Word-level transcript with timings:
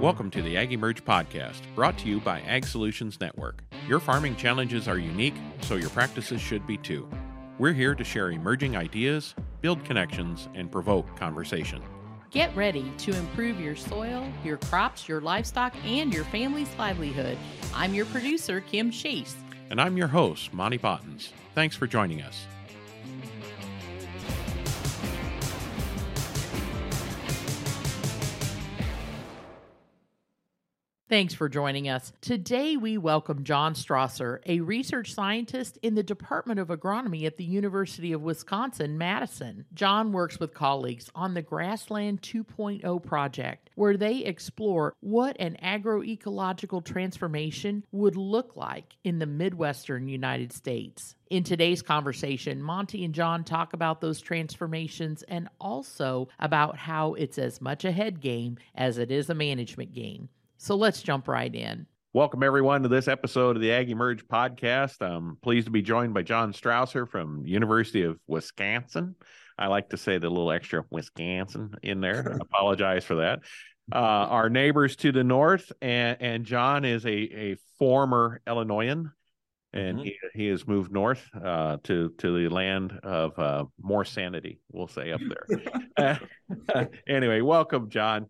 Welcome 0.00 0.30
to 0.32 0.42
the 0.42 0.56
AgEmerge 0.56 1.00
podcast, 1.04 1.62
brought 1.74 1.96
to 2.00 2.08
you 2.08 2.20
by 2.20 2.42
Ag 2.42 2.66
Solutions 2.66 3.18
Network. 3.18 3.64
Your 3.88 3.98
farming 3.98 4.36
challenges 4.36 4.88
are 4.88 4.98
unique, 4.98 5.36
so 5.62 5.76
your 5.76 5.88
practices 5.88 6.38
should 6.38 6.66
be 6.66 6.76
too. 6.76 7.08
We're 7.58 7.72
here 7.72 7.94
to 7.94 8.04
share 8.04 8.30
emerging 8.30 8.76
ideas, 8.76 9.34
build 9.62 9.82
connections, 9.86 10.50
and 10.54 10.70
provoke 10.70 11.16
conversation. 11.16 11.80
Get 12.30 12.54
ready 12.54 12.92
to 12.98 13.16
improve 13.16 13.58
your 13.58 13.74
soil, 13.74 14.30
your 14.44 14.58
crops, 14.58 15.08
your 15.08 15.22
livestock, 15.22 15.74
and 15.82 16.12
your 16.12 16.24
family's 16.24 16.68
livelihood. 16.78 17.38
I'm 17.74 17.94
your 17.94 18.04
producer, 18.04 18.60
Kim 18.60 18.90
Chase. 18.90 19.34
And 19.70 19.80
I'm 19.80 19.96
your 19.96 20.08
host, 20.08 20.52
Monte 20.52 20.76
Bottens. 20.76 21.32
Thanks 21.54 21.74
for 21.74 21.86
joining 21.86 22.20
us. 22.20 22.46
Thanks 31.08 31.34
for 31.34 31.48
joining 31.48 31.88
us. 31.88 32.12
Today, 32.20 32.76
we 32.76 32.98
welcome 32.98 33.44
John 33.44 33.74
Strauser, 33.74 34.40
a 34.44 34.58
research 34.58 35.14
scientist 35.14 35.78
in 35.80 35.94
the 35.94 36.02
Department 36.02 36.58
of 36.58 36.66
Agronomy 36.66 37.26
at 37.26 37.36
the 37.36 37.44
University 37.44 38.12
of 38.12 38.22
Wisconsin 38.22 38.98
Madison. 38.98 39.66
John 39.72 40.10
works 40.10 40.40
with 40.40 40.52
colleagues 40.52 41.08
on 41.14 41.34
the 41.34 41.42
Grassland 41.42 42.22
2.0 42.22 43.04
project, 43.04 43.70
where 43.76 43.96
they 43.96 44.24
explore 44.24 44.94
what 44.98 45.36
an 45.38 45.56
agroecological 45.62 46.84
transformation 46.84 47.84
would 47.92 48.16
look 48.16 48.56
like 48.56 48.96
in 49.04 49.20
the 49.20 49.26
Midwestern 49.26 50.08
United 50.08 50.52
States. 50.52 51.14
In 51.30 51.44
today's 51.44 51.82
conversation, 51.82 52.60
Monte 52.60 53.04
and 53.04 53.14
John 53.14 53.44
talk 53.44 53.74
about 53.74 54.00
those 54.00 54.20
transformations 54.20 55.22
and 55.28 55.48
also 55.60 56.26
about 56.40 56.76
how 56.76 57.14
it's 57.14 57.38
as 57.38 57.60
much 57.60 57.84
a 57.84 57.92
head 57.92 58.20
game 58.20 58.58
as 58.74 58.98
it 58.98 59.12
is 59.12 59.30
a 59.30 59.34
management 59.34 59.94
game. 59.94 60.30
So 60.58 60.74
let's 60.74 61.02
jump 61.02 61.28
right 61.28 61.54
in. 61.54 61.86
Welcome, 62.12 62.42
everyone, 62.42 62.82
to 62.82 62.88
this 62.88 63.08
episode 63.08 63.56
of 63.56 63.62
the 63.62 63.68
AgEmerge 63.68 64.24
podcast. 64.24 65.02
I'm 65.02 65.36
pleased 65.42 65.66
to 65.66 65.70
be 65.70 65.82
joined 65.82 66.14
by 66.14 66.22
John 66.22 66.52
Strauser 66.52 67.06
from 67.06 67.44
University 67.44 68.04
of 68.04 68.18
Wisconsin. 68.26 69.16
I 69.58 69.66
like 69.66 69.90
to 69.90 69.98
say 69.98 70.16
the 70.16 70.30
little 70.30 70.50
extra 70.50 70.84
Wisconsin 70.90 71.74
in 71.82 72.00
there. 72.00 72.32
I 72.32 72.36
apologize 72.40 73.04
for 73.04 73.16
that. 73.16 73.40
Uh, 73.92 73.98
our 73.98 74.48
neighbors 74.48 74.96
to 74.96 75.12
the 75.12 75.22
north, 75.22 75.70
and, 75.82 76.16
and 76.20 76.44
John 76.46 76.86
is 76.86 77.04
a, 77.04 77.10
a 77.10 77.56
former 77.78 78.40
Illinoisan, 78.46 79.12
and 79.74 79.98
mm-hmm. 79.98 80.04
he, 80.04 80.18
he 80.34 80.46
has 80.48 80.66
moved 80.66 80.90
north 80.90 81.28
uh, 81.40 81.76
to 81.84 82.12
to 82.18 82.42
the 82.42 82.52
land 82.52 82.98
of 83.02 83.38
uh, 83.38 83.64
more 83.80 84.04
sanity. 84.04 84.58
We'll 84.72 84.88
say 84.88 85.12
up 85.12 85.20
there. 85.98 86.18
anyway, 87.08 87.42
welcome, 87.42 87.90
John. 87.90 88.26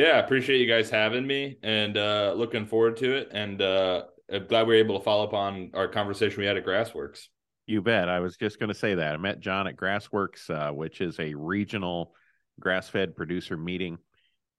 Yeah, 0.00 0.18
appreciate 0.18 0.62
you 0.62 0.66
guys 0.66 0.88
having 0.88 1.26
me 1.26 1.58
and 1.62 1.98
uh, 1.98 2.32
looking 2.34 2.64
forward 2.64 2.96
to 2.96 3.18
it. 3.18 3.28
And 3.32 3.60
uh, 3.60 4.04
I'm 4.32 4.46
glad 4.46 4.66
we 4.66 4.72
were 4.72 4.80
able 4.80 4.98
to 4.98 5.04
follow 5.04 5.24
up 5.24 5.34
on 5.34 5.72
our 5.74 5.88
conversation 5.88 6.40
we 6.40 6.46
had 6.46 6.56
at 6.56 6.64
Grassworks. 6.64 7.26
You 7.66 7.82
bet. 7.82 8.08
I 8.08 8.20
was 8.20 8.38
just 8.38 8.58
going 8.58 8.70
to 8.70 8.74
say 8.74 8.94
that. 8.94 9.12
I 9.12 9.18
met 9.18 9.40
John 9.40 9.66
at 9.66 9.76
Grassworks, 9.76 10.48
uh, 10.48 10.72
which 10.72 11.02
is 11.02 11.20
a 11.20 11.34
regional 11.34 12.14
grass 12.58 12.88
fed 12.88 13.14
producer 13.14 13.58
meeting. 13.58 13.98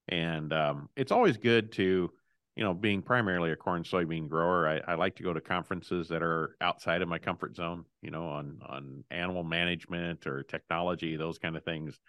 And 0.09 0.53
um, 0.53 0.89
it's 0.95 1.11
always 1.11 1.38
good 1.38 1.72
to, 1.72 2.11
you 2.55 2.64
know, 2.64 2.76
being 2.76 3.02
primarily 3.02 3.52
a 3.52 3.55
corn 3.55 3.81
soybean 3.81 4.30
grower, 4.30 4.67
I, 4.67 4.92
I 4.92 4.94
like 4.94 5.16
to 5.16 5.23
go 5.23 5.33
to 5.33 5.42
conferences 5.42 6.09
that 6.09 6.22
are 6.22 6.55
outside 6.61 7.02
of 7.02 7.09
my 7.09 7.17
comfort 7.17 7.55
zone, 7.55 7.86
you 8.03 8.11
know, 8.11 8.28
on, 8.28 8.59
on 8.70 9.03
animal 9.09 9.44
management 9.44 10.28
or 10.28 10.44
technology, 10.44 11.16
those 11.16 11.39
kind 11.39 11.58
of 11.58 11.64
things. 11.64 12.00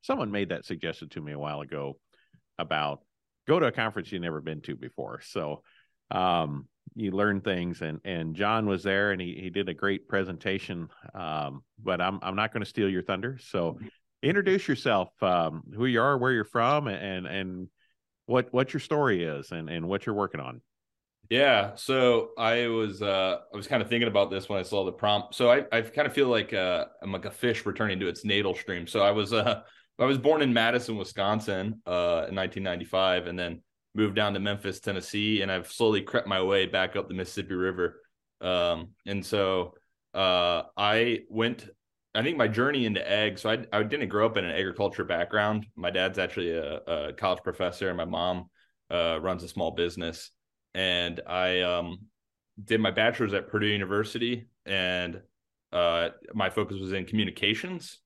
Someone 0.00 0.30
made 0.30 0.48
that 0.48 0.64
suggestion 0.64 1.10
to 1.10 1.20
me 1.20 1.32
a 1.32 1.38
while 1.38 1.60
ago 1.60 1.98
about 2.58 3.00
go 3.46 3.58
to 3.58 3.66
a 3.66 3.72
conference 3.72 4.12
you've 4.12 4.22
never 4.22 4.40
been 4.40 4.60
to 4.62 4.76
before. 4.76 5.20
So 5.22 5.62
um, 6.10 6.68
you 6.94 7.10
learn 7.10 7.40
things 7.40 7.82
and 7.82 8.00
and 8.04 8.34
John 8.34 8.66
was 8.66 8.82
there 8.82 9.12
and 9.12 9.20
he, 9.20 9.38
he 9.40 9.50
did 9.50 9.68
a 9.68 9.74
great 9.74 10.08
presentation. 10.08 10.88
Um, 11.14 11.62
but 11.82 12.00
I'm 12.00 12.18
I'm 12.22 12.36
not 12.36 12.52
going 12.52 12.62
to 12.62 12.68
steal 12.68 12.88
your 12.88 13.02
thunder. 13.02 13.38
So 13.40 13.78
introduce 14.22 14.68
yourself, 14.68 15.10
um, 15.22 15.62
who 15.74 15.86
you 15.86 16.00
are, 16.00 16.18
where 16.18 16.32
you're 16.32 16.44
from, 16.44 16.88
and 16.88 17.26
and 17.26 17.68
what 18.26 18.52
what 18.52 18.72
your 18.72 18.80
story 18.80 19.24
is 19.24 19.50
and 19.52 19.68
and 19.68 19.88
what 19.88 20.06
you're 20.06 20.14
working 20.14 20.40
on. 20.40 20.60
Yeah, 21.30 21.72
so 21.74 22.30
I 22.38 22.68
was 22.68 23.02
uh 23.02 23.38
I 23.52 23.56
was 23.56 23.66
kind 23.66 23.82
of 23.82 23.88
thinking 23.88 24.08
about 24.08 24.30
this 24.30 24.48
when 24.48 24.58
I 24.58 24.62
saw 24.62 24.84
the 24.84 24.92
prompt. 24.92 25.34
So 25.34 25.50
I 25.50 25.64
I 25.70 25.82
kind 25.82 26.06
of 26.06 26.14
feel 26.14 26.28
like 26.28 26.54
uh 26.54 26.86
I'm 27.02 27.12
like 27.12 27.26
a 27.26 27.30
fish 27.30 27.66
returning 27.66 28.00
to 28.00 28.08
its 28.08 28.24
natal 28.24 28.54
stream. 28.54 28.86
So 28.86 29.00
I 29.00 29.10
was 29.10 29.32
uh 29.32 29.62
I 29.98 30.04
was 30.04 30.18
born 30.18 30.42
in 30.42 30.52
Madison, 30.52 30.96
Wisconsin, 30.96 31.82
uh, 31.86 32.26
in 32.28 32.36
1995, 32.36 33.26
and 33.26 33.38
then 33.38 33.62
moved 33.94 34.14
down 34.14 34.34
to 34.34 34.40
Memphis, 34.40 34.78
Tennessee, 34.80 35.42
and 35.42 35.50
I've 35.50 35.70
slowly 35.72 36.02
crept 36.02 36.28
my 36.28 36.40
way 36.42 36.66
back 36.66 36.94
up 36.94 37.08
the 37.08 37.14
Mississippi 37.14 37.54
River. 37.54 38.00
Um, 38.40 38.90
and 39.06 39.24
so 39.24 39.74
uh, 40.14 40.62
I 40.76 41.20
went. 41.28 41.68
I 42.14 42.22
think 42.22 42.36
my 42.36 42.48
journey 42.48 42.86
into 42.86 43.08
ag. 43.08 43.38
So 43.38 43.50
I, 43.50 43.64
I 43.72 43.82
didn't 43.82 44.08
grow 44.08 44.26
up 44.26 44.36
in 44.36 44.44
an 44.44 44.50
agriculture 44.50 45.04
background. 45.04 45.66
My 45.76 45.90
dad's 45.90 46.18
actually 46.18 46.52
a, 46.52 46.76
a 46.76 47.12
college 47.12 47.42
professor, 47.42 47.88
and 47.88 47.96
my 47.96 48.04
mom 48.04 48.50
uh, 48.90 49.18
runs 49.20 49.42
a 49.42 49.48
small 49.48 49.72
business. 49.72 50.30
And 50.74 51.20
I 51.26 51.60
um, 51.60 51.98
did 52.62 52.80
my 52.80 52.90
bachelor's 52.90 53.34
at 53.34 53.48
Purdue 53.48 53.66
University, 53.66 54.48
and 54.64 55.20
uh, 55.72 56.10
my 56.34 56.50
focus 56.50 56.78
was 56.80 56.92
in 56.92 57.04
communications. 57.04 57.98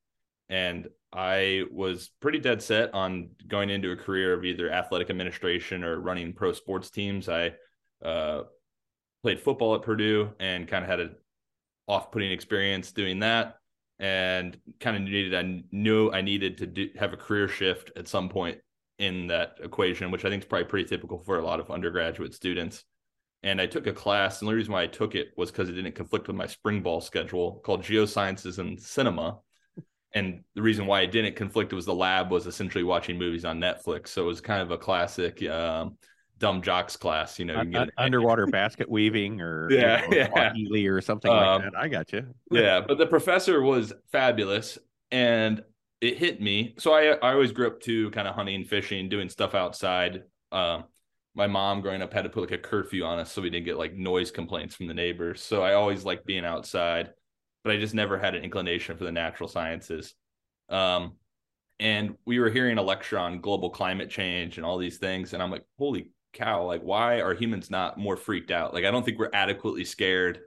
And 0.48 0.88
I 1.12 1.64
was 1.70 2.10
pretty 2.20 2.38
dead 2.38 2.62
set 2.62 2.92
on 2.94 3.30
going 3.46 3.70
into 3.70 3.92
a 3.92 3.96
career 3.96 4.32
of 4.32 4.44
either 4.44 4.70
athletic 4.70 5.10
administration 5.10 5.84
or 5.84 6.00
running 6.00 6.32
pro 6.32 6.52
sports 6.52 6.90
teams. 6.90 7.28
I 7.28 7.54
uh, 8.04 8.42
played 9.22 9.40
football 9.40 9.74
at 9.74 9.82
Purdue 9.82 10.30
and 10.40 10.66
kind 10.66 10.84
of 10.84 10.90
had 10.90 11.00
an 11.00 11.16
off-putting 11.86 12.32
experience 12.32 12.92
doing 12.92 13.20
that, 13.20 13.58
and 13.98 14.58
kind 14.80 14.96
of 14.96 15.02
needed 15.02 15.34
I 15.34 15.62
knew 15.70 16.10
I 16.10 16.22
needed 16.22 16.58
to 16.58 16.66
do, 16.66 16.88
have 16.98 17.12
a 17.12 17.16
career 17.16 17.48
shift 17.48 17.92
at 17.96 18.08
some 18.08 18.28
point 18.28 18.58
in 18.98 19.26
that 19.28 19.58
equation, 19.62 20.10
which 20.10 20.24
I 20.24 20.28
think 20.28 20.42
is 20.42 20.48
probably 20.48 20.66
pretty 20.66 20.88
typical 20.88 21.18
for 21.18 21.38
a 21.38 21.44
lot 21.44 21.60
of 21.60 21.70
undergraduate 21.70 22.34
students. 22.34 22.84
And 23.42 23.60
I 23.60 23.66
took 23.66 23.86
a 23.86 23.92
class, 23.92 24.40
and 24.40 24.48
the 24.48 24.54
reason 24.54 24.72
why 24.72 24.82
I 24.82 24.86
took 24.86 25.14
it 25.14 25.32
was 25.36 25.50
because 25.50 25.68
it 25.68 25.72
didn't 25.72 25.94
conflict 25.96 26.28
with 26.28 26.36
my 26.36 26.46
spring 26.46 26.80
ball 26.82 27.00
schedule 27.00 27.60
called 27.64 27.82
Geosciences 27.82 28.58
and 28.58 28.80
Cinema 28.80 29.38
and 30.14 30.42
the 30.54 30.62
reason 30.62 30.86
why 30.86 31.02
it 31.02 31.10
didn't 31.10 31.36
conflict 31.36 31.72
was 31.72 31.86
the 31.86 31.94
lab 31.94 32.30
was 32.30 32.46
essentially 32.46 32.84
watching 32.84 33.18
movies 33.18 33.44
on 33.44 33.58
Netflix. 33.58 34.08
So 34.08 34.22
it 34.22 34.26
was 34.26 34.40
kind 34.40 34.60
of 34.60 34.70
a 34.70 34.78
classic 34.78 35.42
um, 35.48 35.96
dumb 36.38 36.60
jocks 36.60 36.96
class, 36.96 37.38
you 37.38 37.44
know, 37.44 37.62
you 37.62 37.70
get 37.70 37.88
underwater 37.96 38.46
basket 38.48 38.90
weaving 38.90 39.40
or 39.40 39.70
yeah, 39.70 40.02
you 40.10 40.28
know, 40.28 40.74
yeah. 40.74 40.88
or 40.88 41.00
something 41.00 41.30
um, 41.30 41.38
like 41.38 41.62
that. 41.62 41.72
I 41.78 41.88
got 41.88 42.12
you. 42.12 42.26
yeah, 42.50 42.80
but 42.80 42.98
the 42.98 43.06
professor 43.06 43.62
was 43.62 43.92
fabulous, 44.10 44.76
and 45.10 45.62
it 46.00 46.18
hit 46.18 46.40
me. 46.40 46.74
So 46.78 46.92
I 46.92 47.12
I 47.12 47.32
always 47.32 47.52
grew 47.52 47.68
up 47.68 47.80
to 47.82 48.10
kind 48.10 48.28
of 48.28 48.34
hunting, 48.34 48.64
fishing, 48.64 49.08
doing 49.08 49.28
stuff 49.28 49.54
outside. 49.54 50.24
Um, 50.50 50.84
my 51.34 51.46
mom 51.46 51.80
growing 51.80 52.02
up 52.02 52.12
had 52.12 52.22
to 52.22 52.28
put 52.28 52.42
like 52.42 52.58
a 52.58 52.58
curfew 52.58 53.04
on 53.04 53.18
us 53.18 53.32
so 53.32 53.40
we 53.40 53.48
didn't 53.48 53.64
get 53.64 53.78
like 53.78 53.94
noise 53.94 54.30
complaints 54.30 54.74
from 54.74 54.86
the 54.86 54.94
neighbors. 54.94 55.40
So 55.40 55.62
I 55.62 55.74
always 55.74 56.04
liked 56.04 56.26
being 56.26 56.44
outside 56.44 57.10
but 57.64 57.72
I 57.72 57.78
just 57.78 57.94
never 57.94 58.18
had 58.18 58.34
an 58.34 58.42
inclination 58.42 58.96
for 58.96 59.04
the 59.04 59.12
natural 59.12 59.48
sciences. 59.48 60.14
Um, 60.68 61.14
and 61.80 62.16
we 62.26 62.38
were 62.38 62.50
hearing 62.50 62.78
a 62.78 62.82
lecture 62.82 63.18
on 63.18 63.40
global 63.40 63.70
climate 63.70 64.10
change 64.10 64.56
and 64.56 64.64
all 64.64 64.78
these 64.78 64.98
things, 64.98 65.32
and 65.32 65.42
I'm 65.42 65.50
like, 65.50 65.64
holy 65.78 66.10
cow! 66.32 66.64
Like, 66.64 66.82
why 66.82 67.20
are 67.20 67.34
humans 67.34 67.70
not 67.70 67.98
more 67.98 68.16
freaked 68.16 68.50
out? 68.50 68.72
Like, 68.74 68.84
I 68.84 68.90
don't 68.90 69.04
think 69.04 69.18
we're 69.18 69.30
adequately 69.32 69.84
scared 69.84 70.40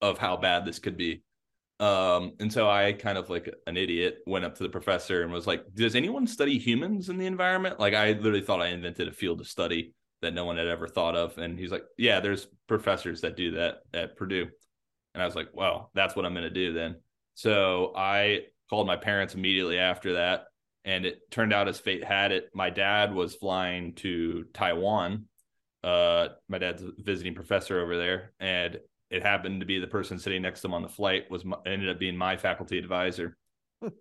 of 0.00 0.18
how 0.18 0.36
bad 0.36 0.64
this 0.64 0.78
could 0.78 0.96
be. 0.96 1.22
Um, 1.80 2.34
and 2.38 2.52
so 2.52 2.68
I 2.70 2.92
kind 2.92 3.18
of 3.18 3.28
like 3.30 3.52
an 3.66 3.76
idiot 3.76 4.18
went 4.26 4.44
up 4.44 4.54
to 4.56 4.62
the 4.62 4.68
professor 4.68 5.22
and 5.22 5.32
was 5.32 5.46
like, 5.46 5.64
"Does 5.74 5.96
anyone 5.96 6.26
study 6.26 6.58
humans 6.58 7.08
in 7.08 7.18
the 7.18 7.26
environment?" 7.26 7.80
Like, 7.80 7.94
I 7.94 8.12
literally 8.12 8.42
thought 8.42 8.60
I 8.62 8.68
invented 8.68 9.08
a 9.08 9.12
field 9.12 9.40
of 9.40 9.48
study 9.48 9.94
that 10.20 10.34
no 10.34 10.44
one 10.44 10.56
had 10.56 10.68
ever 10.68 10.86
thought 10.86 11.16
of. 11.16 11.38
And 11.38 11.58
he's 11.58 11.72
like, 11.72 11.84
"Yeah, 11.98 12.20
there's 12.20 12.46
professors 12.68 13.20
that 13.22 13.36
do 13.36 13.52
that 13.52 13.80
at 13.94 14.16
Purdue." 14.16 14.48
And 15.14 15.22
I 15.22 15.26
was 15.26 15.34
like, 15.34 15.48
well, 15.52 15.90
that's 15.94 16.16
what 16.16 16.24
I'm 16.24 16.34
going 16.34 16.44
to 16.44 16.50
do 16.50 16.72
then. 16.72 16.96
So 17.34 17.92
I 17.96 18.40
called 18.70 18.86
my 18.86 18.96
parents 18.96 19.34
immediately 19.34 19.78
after 19.78 20.14
that. 20.14 20.44
And 20.84 21.06
it 21.06 21.30
turned 21.30 21.52
out 21.52 21.68
as 21.68 21.78
fate 21.78 22.02
had 22.02 22.32
it, 22.32 22.50
my 22.54 22.70
dad 22.70 23.14
was 23.14 23.36
flying 23.36 23.94
to 23.96 24.44
Taiwan. 24.52 25.26
Uh, 25.84 26.28
my 26.48 26.58
dad's 26.58 26.82
a 26.82 26.90
visiting 26.98 27.34
professor 27.34 27.80
over 27.80 27.96
there. 27.96 28.32
And 28.40 28.78
it 29.10 29.22
happened 29.22 29.60
to 29.60 29.66
be 29.66 29.78
the 29.78 29.86
person 29.86 30.18
sitting 30.18 30.42
next 30.42 30.62
to 30.62 30.68
him 30.68 30.74
on 30.74 30.82
the 30.82 30.88
flight 30.88 31.30
was 31.30 31.44
my, 31.44 31.56
ended 31.66 31.90
up 31.90 31.98
being 31.98 32.16
my 32.16 32.36
faculty 32.36 32.78
advisor. 32.78 33.36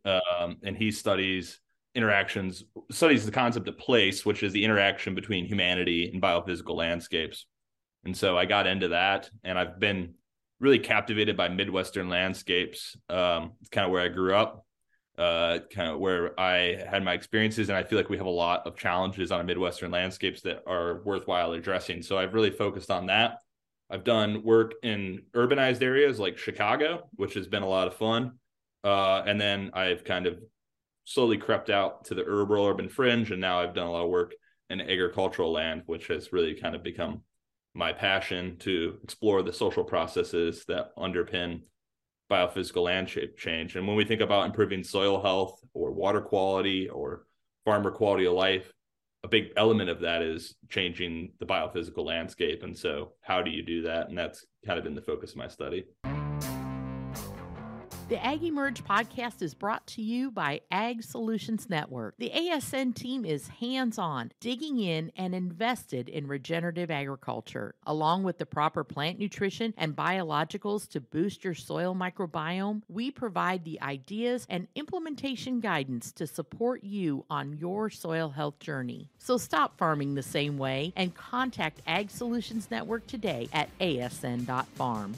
um, 0.06 0.58
and 0.64 0.78
he 0.78 0.92
studies 0.92 1.60
interactions, 1.94 2.64
studies 2.90 3.26
the 3.26 3.32
concept 3.32 3.68
of 3.68 3.78
place, 3.78 4.26
which 4.26 4.42
is 4.42 4.54
the 4.54 4.64
interaction 4.64 5.14
between 5.14 5.46
humanity 5.46 6.10
and 6.12 6.22
biophysical 6.22 6.76
landscapes. 6.76 7.46
And 8.06 8.16
so 8.16 8.38
I 8.38 8.46
got 8.46 8.68
into 8.68 8.90
that 8.90 9.30
and 9.44 9.60
I've 9.60 9.80
been 9.80 10.16
really 10.62 10.80
captivated 10.80 11.36
by 11.36 11.50
Midwestern 11.50 12.08
landscapes. 12.08 12.96
Um, 13.10 13.54
it's 13.60 13.70
kind 13.70 13.86
of 13.86 13.92
where 13.92 14.04
I 14.04 14.08
grew 14.08 14.36
up. 14.36 14.64
uh, 15.18 15.60
kind 15.74 15.90
of 15.92 16.00
where 16.00 16.40
I 16.40 16.84
had 16.90 17.04
my 17.04 17.14
experiences, 17.14 17.70
and 17.70 17.78
I 17.78 17.84
feel 17.84 18.00
like 18.00 18.10
we 18.10 18.18
have 18.18 18.26
a 18.26 18.30
lot 18.30 18.66
of 18.66 18.78
challenges 18.78 19.32
on 19.32 19.46
Midwestern 19.46 19.92
landscapes 19.92 20.42
that 20.42 20.64
are 20.66 21.02
worthwhile 21.04 21.54
addressing. 21.54 22.02
So 22.02 22.18
I've 22.18 22.34
really 22.34 22.50
focused 22.50 22.90
on 22.90 23.08
that. 23.08 23.38
I've 23.90 24.04
done 24.04 24.44
work 24.44 24.74
in 24.84 25.24
urbanized 25.36 25.82
areas 25.84 26.20
like 26.20 26.38
Chicago, 26.38 27.10
which 27.16 27.34
has 27.34 27.48
been 27.48 27.62
a 27.64 27.68
lot 27.68 27.88
of 27.88 27.96
fun. 27.96 28.40
Uh, 28.84 29.22
and 29.26 29.40
then 29.40 29.72
I've 29.74 30.04
kind 30.04 30.26
of 30.26 30.40
slowly 31.04 31.38
crept 31.38 31.70
out 31.70 32.06
to 32.06 32.16
the 32.16 32.24
rural 32.24 32.66
urban 32.66 32.90
fringe, 32.90 33.32
and 33.32 33.42
now 33.42 33.60
I've 33.60 33.76
done 33.76 33.88
a 33.88 33.92
lot 33.92 34.06
of 34.06 34.10
work 34.10 34.34
in 34.70 34.80
agricultural 34.82 35.52
land, 35.52 35.84
which 35.86 36.08
has 36.08 36.32
really 36.32 36.56
kind 36.56 36.74
of 36.74 36.82
become 36.82 37.22
my 37.74 37.94
passion 37.94 38.58
to 38.60 38.98
explore 39.04 39.42
the 39.42 39.54
social 39.54 39.84
processes 39.84 40.66
that 40.68 40.96
underpin 40.98 41.62
biophysical 42.30 42.84
landscape 42.84 43.38
change. 43.38 43.76
And 43.76 43.88
when 43.88 43.96
we 43.96 44.06
think 44.06 44.22
about 44.22 44.46
improving 44.46 44.84
soil 44.84 45.22
health 45.22 45.60
or 45.74 45.92
water 45.92 46.22
quality 46.22 46.90
or 46.90 47.26
farmer 47.66 47.92
quality 47.92 48.26
of 48.26 48.34
life, 48.34 48.72
a 49.24 49.28
big 49.28 49.52
element 49.56 49.90
of 49.90 50.00
that 50.00 50.22
is 50.22 50.56
changing 50.70 51.34
the 51.40 51.46
biophysical 51.46 52.06
landscape. 52.06 52.64
And 52.64 52.76
so, 52.76 53.14
how 53.22 53.42
do 53.42 53.52
you 53.52 53.62
do 53.62 53.84
that? 53.84 54.10
And 54.10 54.18
that's 54.18 54.46
kind 54.66 54.80
of 54.80 54.84
been 54.84 54.96
the 54.96 55.02
focus 55.02 55.32
of 55.32 55.38
my 55.38 55.48
study. 55.48 55.86
The 58.12 58.18
AgEmerge 58.18 58.84
podcast 58.84 59.42
is 59.42 59.54
brought 59.54 59.88
to 59.88 60.02
you 60.02 60.32
by 60.32 60.60
Ag 60.70 61.02
Solutions 61.02 61.70
Network. 61.70 62.16
The 62.18 62.30
ASN 62.36 62.94
team 62.94 63.24
is 63.24 63.48
hands 63.48 63.98
on, 63.98 64.34
digging 64.42 64.82
in, 64.82 65.14
and 65.16 65.34
invested 65.34 66.10
in 66.10 66.28
regenerative 66.28 66.92
agriculture. 66.92 67.74
Along 67.88 68.24
with 68.24 68.38
the 68.38 68.46
proper 68.46 68.84
plant 68.84 69.18
nutrition 69.18 69.74
and 69.78 69.96
biologicals 69.96 70.90
to 70.90 71.00
boost 71.00 71.46
your 71.46 71.54
soil 71.54 71.96
microbiome, 71.96 72.82
we 72.90 73.12
provide 73.12 73.64
the 73.64 73.82
ideas 73.82 74.46
and 74.50 74.68
implementation 74.76 75.62
guidance 75.62 76.12
to 76.12 76.28
support 76.28 76.84
you 76.84 77.24
on 77.30 77.58
your 77.60 77.90
soil 77.90 78.32
health 78.32 78.60
journey. 78.60 79.08
So 79.20 79.38
stop 79.38 79.78
farming 79.78 80.16
the 80.16 80.22
same 80.22 80.58
way 80.58 80.92
and 80.98 81.16
contact 81.16 81.82
Ag 81.88 82.12
Solutions 82.12 82.70
Network 82.70 83.08
today 83.08 83.48
at 83.54 83.70
asn.farm. 83.80 85.16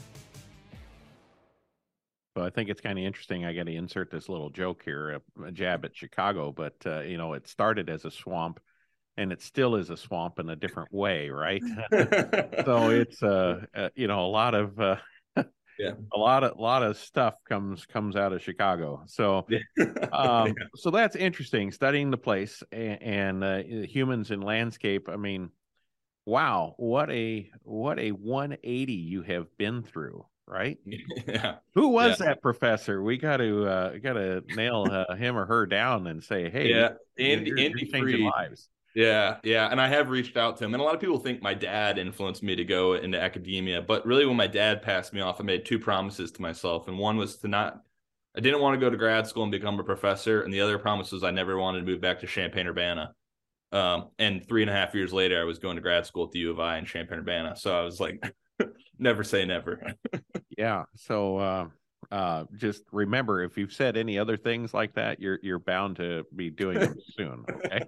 So 2.36 2.42
I 2.42 2.50
think 2.50 2.68
it's 2.68 2.80
kind 2.80 2.98
of 2.98 3.04
interesting. 3.04 3.44
I 3.44 3.54
got 3.54 3.66
to 3.66 3.74
insert 3.74 4.10
this 4.10 4.28
little 4.28 4.50
joke 4.50 4.82
here, 4.84 5.20
a, 5.38 5.44
a 5.44 5.52
jab 5.52 5.84
at 5.84 5.96
Chicago, 5.96 6.52
but 6.52 6.74
uh, 6.84 7.00
you 7.00 7.16
know, 7.16 7.34
it 7.34 7.46
started 7.46 7.88
as 7.88 8.04
a 8.04 8.10
swamp, 8.10 8.58
and 9.16 9.32
it 9.32 9.40
still 9.40 9.76
is 9.76 9.90
a 9.90 9.96
swamp 9.96 10.40
in 10.40 10.48
a 10.48 10.56
different 10.56 10.92
way, 10.92 11.30
right? 11.30 11.62
so 12.64 12.90
it's 12.90 13.22
uh, 13.22 13.60
uh, 13.74 13.88
you 13.94 14.08
know, 14.08 14.26
a 14.26 14.26
lot 14.26 14.54
of 14.54 14.80
uh, 14.80 14.96
yeah, 15.78 15.92
a 16.12 16.18
lot 16.18 16.44
of 16.44 16.58
a 16.58 16.60
lot 16.60 16.82
of 16.82 16.96
stuff 16.96 17.34
comes 17.48 17.86
comes 17.86 18.16
out 18.16 18.32
of 18.32 18.42
Chicago. 18.42 19.04
So, 19.06 19.46
um, 20.12 20.48
yeah. 20.48 20.52
so 20.74 20.90
that's 20.90 21.16
interesting. 21.16 21.72
Studying 21.72 22.10
the 22.10 22.16
place 22.16 22.62
and, 22.72 23.02
and 23.02 23.44
uh, 23.44 23.62
humans 23.86 24.30
in 24.30 24.40
landscape. 24.40 25.08
I 25.08 25.16
mean, 25.16 25.50
wow, 26.26 26.74
what 26.78 27.10
a 27.10 27.50
what 27.62 27.98
a 27.98 28.10
180 28.10 28.92
you 28.92 29.22
have 29.22 29.46
been 29.56 29.82
through 29.82 30.26
right? 30.46 30.78
Yeah. 31.26 31.56
Who 31.74 31.88
was 31.88 32.20
yeah. 32.20 32.26
that 32.26 32.42
professor? 32.42 33.02
We 33.02 33.16
got 33.16 33.38
to 33.38 33.66
uh, 33.66 33.98
got 33.98 34.14
to 34.14 34.42
nail 34.54 34.86
uh, 34.90 35.14
him 35.14 35.36
or 35.36 35.46
her 35.46 35.66
down 35.66 36.06
and 36.06 36.22
say, 36.22 36.50
hey, 36.50 36.68
yeah, 36.70 36.90
Andy, 37.18 37.50
you're, 37.50 37.58
Andy 37.58 37.88
you're 37.90 38.02
Freed. 38.02 38.20
lives. 38.20 38.68
Yeah, 38.94 39.38
yeah, 39.42 39.68
and 39.70 39.80
I 39.80 39.88
have 39.88 40.08
reached 40.08 40.36
out 40.36 40.56
to 40.58 40.64
him, 40.64 40.74
and 40.74 40.80
a 40.80 40.84
lot 40.84 40.94
of 40.94 41.00
people 41.00 41.18
think 41.18 41.42
my 41.42 41.54
dad 41.54 41.98
influenced 41.98 42.44
me 42.44 42.54
to 42.54 42.64
go 42.64 42.94
into 42.94 43.20
academia, 43.20 43.82
but 43.82 44.06
really, 44.06 44.24
when 44.24 44.36
my 44.36 44.46
dad 44.46 44.82
passed 44.82 45.12
me 45.12 45.20
off, 45.20 45.40
I 45.40 45.44
made 45.44 45.64
two 45.64 45.80
promises 45.80 46.30
to 46.32 46.42
myself, 46.42 46.86
and 46.86 46.96
one 46.96 47.16
was 47.16 47.36
to 47.38 47.48
not. 47.48 47.82
I 48.36 48.40
didn't 48.40 48.60
want 48.60 48.74
to 48.74 48.80
go 48.84 48.90
to 48.90 48.96
grad 48.96 49.26
school 49.26 49.42
and 49.44 49.52
become 49.52 49.80
a 49.80 49.84
professor, 49.84 50.42
and 50.42 50.52
the 50.52 50.60
other 50.60 50.78
promise 50.78 51.10
was 51.10 51.24
I 51.24 51.30
never 51.32 51.58
wanted 51.58 51.80
to 51.80 51.86
move 51.86 52.00
back 52.00 52.20
to 52.20 52.26
Champaign 52.26 52.68
Urbana. 52.68 53.14
Um, 53.72 54.10
and 54.20 54.46
three 54.46 54.62
and 54.62 54.70
a 54.70 54.74
half 54.74 54.94
years 54.94 55.12
later, 55.12 55.40
I 55.40 55.44
was 55.44 55.58
going 55.58 55.74
to 55.74 55.82
grad 55.82 56.06
school 56.06 56.24
at 56.24 56.30
the 56.30 56.38
U 56.40 56.52
of 56.52 56.60
I 56.60 56.78
in 56.78 56.84
Champaign 56.84 57.18
Urbana. 57.18 57.56
So 57.56 57.76
I 57.76 57.82
was 57.82 57.98
like, 57.98 58.22
never 58.98 59.24
say 59.24 59.44
never. 59.44 59.94
yeah. 60.56 60.84
So 60.96 61.38
uh, 61.38 61.68
uh, 62.10 62.44
just 62.56 62.82
remember, 62.92 63.42
if 63.42 63.56
you've 63.56 63.72
said 63.72 63.96
any 63.96 64.18
other 64.18 64.36
things 64.36 64.74
like 64.74 64.94
that, 64.94 65.20
you're 65.20 65.38
you're 65.42 65.58
bound 65.58 65.96
to 65.96 66.24
be 66.34 66.50
doing 66.50 66.78
them 66.78 66.96
soon. 67.16 67.44
Okay. 67.48 67.80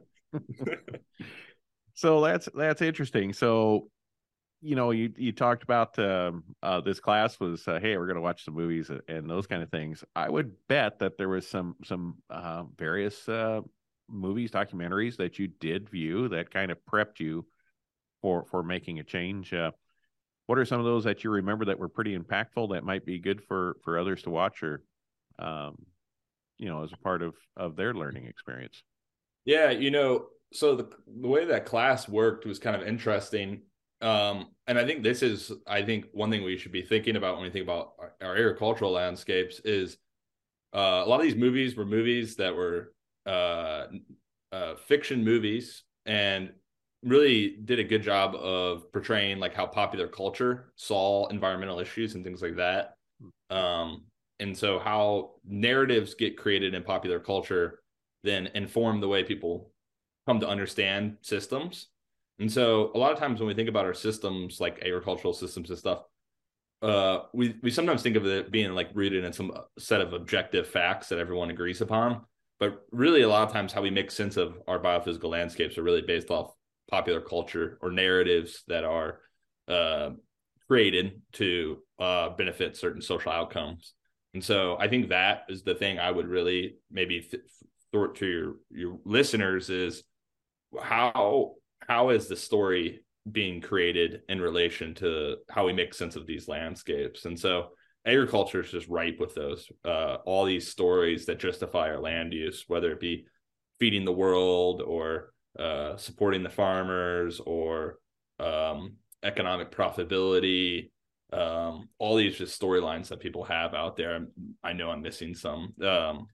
so 1.95 2.21
that's 2.21 2.49
that's 2.55 2.83
interesting. 2.83 3.33
So 3.33 3.89
you 4.63 4.75
know, 4.75 4.91
you 4.91 5.13
you 5.17 5.33
talked 5.33 5.63
about 5.63 5.99
um, 5.99 6.45
uh, 6.63 6.81
this 6.81 7.01
class 7.01 7.39
was 7.39 7.67
uh, 7.69 7.79
hey, 7.81 7.97
we're 7.97 8.07
going 8.07 8.17
to 8.17 8.23
watch 8.23 8.45
some 8.45 8.55
movies 8.55 8.91
and 9.09 9.29
those 9.29 9.47
kind 9.47 9.63
of 9.63 9.71
things. 9.71 10.03
I 10.15 10.29
would 10.29 10.53
bet 10.69 10.99
that 11.01 11.19
there 11.19 11.29
was 11.29 11.47
some 11.47 11.77
some 11.85 12.17
uh, 12.31 12.65
various 12.77 13.29
uh, 13.29 13.61
movies, 14.09 14.51
documentaries 14.51 15.17
that 15.19 15.39
you 15.39 15.49
did 15.49 15.89
view 15.89 16.29
that 16.29 16.51
kind 16.51 16.71
of 16.71 16.79
prepped 16.91 17.21
you 17.21 17.47
for 18.23 18.45
for 18.47 18.63
making 18.63 18.99
a 18.99 19.05
change. 19.05 19.53
What 20.46 20.58
are 20.58 20.64
some 20.64 20.78
of 20.78 20.87
those 20.87 21.04
that 21.04 21.25
you 21.25 21.31
remember 21.31 21.64
that 21.66 21.78
were 21.78 21.88
pretty 21.88 22.16
impactful 22.16 22.70
that 22.70 22.84
might 22.84 23.04
be 23.04 23.19
good 23.19 23.43
for 23.43 23.76
for 23.82 23.98
others 23.98 24.22
to 24.22 24.31
watch 24.31 24.62
or 24.62 24.82
um, 25.38 25.76
you 26.58 26.69
know 26.69 26.82
as 26.82 26.93
a 26.93 26.98
part 26.98 27.22
of 27.22 27.34
of 27.56 27.76
their 27.76 27.94
learning 27.94 28.26
experience? 28.26 28.82
Yeah 29.44 29.70
you 29.70 29.90
know 29.90 30.26
so 30.52 30.76
the 30.76 30.88
the 31.20 31.28
way 31.28 31.44
that 31.44 31.66
class 31.66 32.08
worked 32.08 32.46
was 32.46 32.58
kind 32.58 32.81
of 32.81 32.87
interesting 32.87 33.62
um, 34.00 34.48
and 34.66 34.78
i 34.78 34.84
think 34.84 35.02
this 35.02 35.22
is 35.22 35.52
i 35.66 35.82
think 35.82 36.06
one 36.12 36.31
thing 36.31 36.43
we 36.43 36.58
should 36.58 36.72
be 36.72 36.82
thinking 36.82 37.16
about 37.16 37.34
when 37.34 37.44
we 37.44 37.50
think 37.50 37.64
about 37.64 37.93
our, 37.98 38.12
our 38.20 38.37
agricultural 38.37 38.93
landscapes 38.93 39.60
is 39.64 39.96
uh, 40.75 41.02
a 41.04 41.08
lot 41.08 41.20
of 41.20 41.22
these 41.22 41.37
movies 41.37 41.76
were 41.76 41.87
movies 41.87 42.37
that 42.37 42.54
were 42.54 42.93
uh, 43.25 43.87
uh, 44.52 44.75
fiction 44.87 45.25
movies 45.25 45.84
and 46.04 46.52
really 47.06 47.56
did 47.64 47.79
a 47.79 47.85
good 47.85 48.03
job 48.03 48.35
of 48.35 48.93
portraying 48.93 49.38
like 49.38 49.55
how 49.55 49.67
popular 49.67 50.08
culture 50.08 50.73
saw 50.75 51.26
environmental 51.29 51.79
issues 51.79 52.14
and 52.14 52.25
things 52.25 52.43
like 52.43 52.56
that. 52.56 52.97
Um, 53.49 54.05
and 54.41 54.56
so 54.56 54.79
how 54.79 55.35
narratives 55.47 56.14
get 56.14 56.37
created 56.37 56.75
in 56.75 56.82
popular 56.82 57.20
culture 57.20 57.81
then 58.25 58.49
inform 58.55 59.00
the 59.00 59.08
way 59.08 59.23
people 59.23 59.70
come 60.26 60.41
to 60.41 60.49
understand 60.49 61.17
systems. 61.23 61.88
And 62.41 62.50
so 62.50 62.91
a 62.94 62.99
lot 62.99 63.12
of 63.12 63.19
times 63.19 63.41
when 63.41 63.47
we 63.47 63.55
think 63.55 63.69
about 63.69 63.87
our 63.87 63.94
systems, 63.94 64.61
like 64.61 64.82
agricultural 64.85 65.32
systems 65.32 65.70
and 65.70 65.79
stuff, 65.79 66.03
uh, 66.82 67.20
we 67.32 67.55
we 67.62 67.70
sometimes 67.70 68.03
think 68.03 68.17
of 68.17 68.26
it 68.26 68.50
being 68.50 68.73
like 68.73 68.91
rooted 68.94 69.25
in 69.25 69.32
some 69.32 69.53
set 69.79 70.03
of 70.03 70.12
objective 70.12 70.67
facts 70.67 71.08
that 71.08 71.19
everyone 71.19 71.50
agrees 71.50 71.81
upon. 71.81 72.23
But 72.58 72.85
really, 72.91 73.22
a 73.22 73.29
lot 73.29 73.46
of 73.46 73.53
times, 73.53 73.72
how 73.72 73.81
we 73.81 73.91
make 73.91 74.10
sense 74.10 74.36
of 74.36 74.60
our 74.67 74.79
biophysical 74.79 75.31
landscapes 75.31 75.79
are 75.79 75.82
really 75.82 76.03
based 76.03 76.31
off 76.31 76.56
popular 76.90 77.20
culture 77.20 77.78
or 77.81 77.90
narratives 77.90 78.62
that 78.69 78.84
are 78.84 79.20
uh, 79.69 80.10
created 80.69 81.20
to 81.32 81.78
uh, 81.98 82.31
benefit 82.31 82.76
certain 82.76 83.02
social 83.02 83.32
outcomes. 83.32 83.94
And 84.34 84.44
so 84.44 84.76
I 84.78 84.88
think 84.88 85.08
that 85.08 85.43
is 85.48 85.62
the 85.62 85.74
thing 85.74 85.98
I 85.98 86.10
would 86.10 86.28
really 86.28 86.76
maybe 86.90 87.20
th- 87.20 87.43
throw 87.93 88.08
to 88.08 88.26
your 88.26 88.56
your 88.70 88.98
listeners 89.05 89.70
is 89.70 90.02
how 90.81 91.55
how 91.81 92.10
is 92.10 92.28
the 92.28 92.36
story 92.36 93.05
being 93.31 93.60
created 93.60 94.20
in 94.28 94.40
relation 94.40 94.94
to 94.94 95.36
how 95.50 95.66
we 95.66 95.72
make 95.72 95.94
sense 95.94 96.16
of 96.16 96.26
these 96.26 96.48
landscapes 96.48 97.24
and 97.24 97.38
so 97.38 97.70
agriculture 98.06 98.60
is 98.60 98.70
just 98.70 98.88
ripe 98.88 99.19
with 99.19 99.34
those 99.34 99.69
uh, 99.84 100.16
all 100.26 100.44
these 100.44 100.69
stories 100.69 101.26
that 101.26 101.38
justify 101.38 101.88
our 101.88 101.98
land 101.98 102.32
use 102.32 102.64
whether 102.69 102.93
it 102.93 103.00
be 103.00 103.24
feeding 103.78 104.05
the 104.05 104.12
world 104.12 104.81
or 104.81 105.32
uh, 105.58 105.96
supporting 105.96 106.43
the 106.43 106.51
farmers 106.51 107.41
or 107.41 107.98
um, 108.39 108.96
economic 109.22 109.70
profitability 109.70 110.91
um, 111.32 111.89
all 111.98 112.17
these 112.17 112.36
just 112.36 112.60
storylines 112.60 113.08
that 113.08 113.20
people 113.20 113.44
have 113.44 113.75
out 113.75 113.96
there. 113.96 114.27
I 114.63 114.72
know 114.72 114.91
i'm 114.91 115.03
missing 115.03 115.34
some 115.34 115.75
um, 115.82 116.27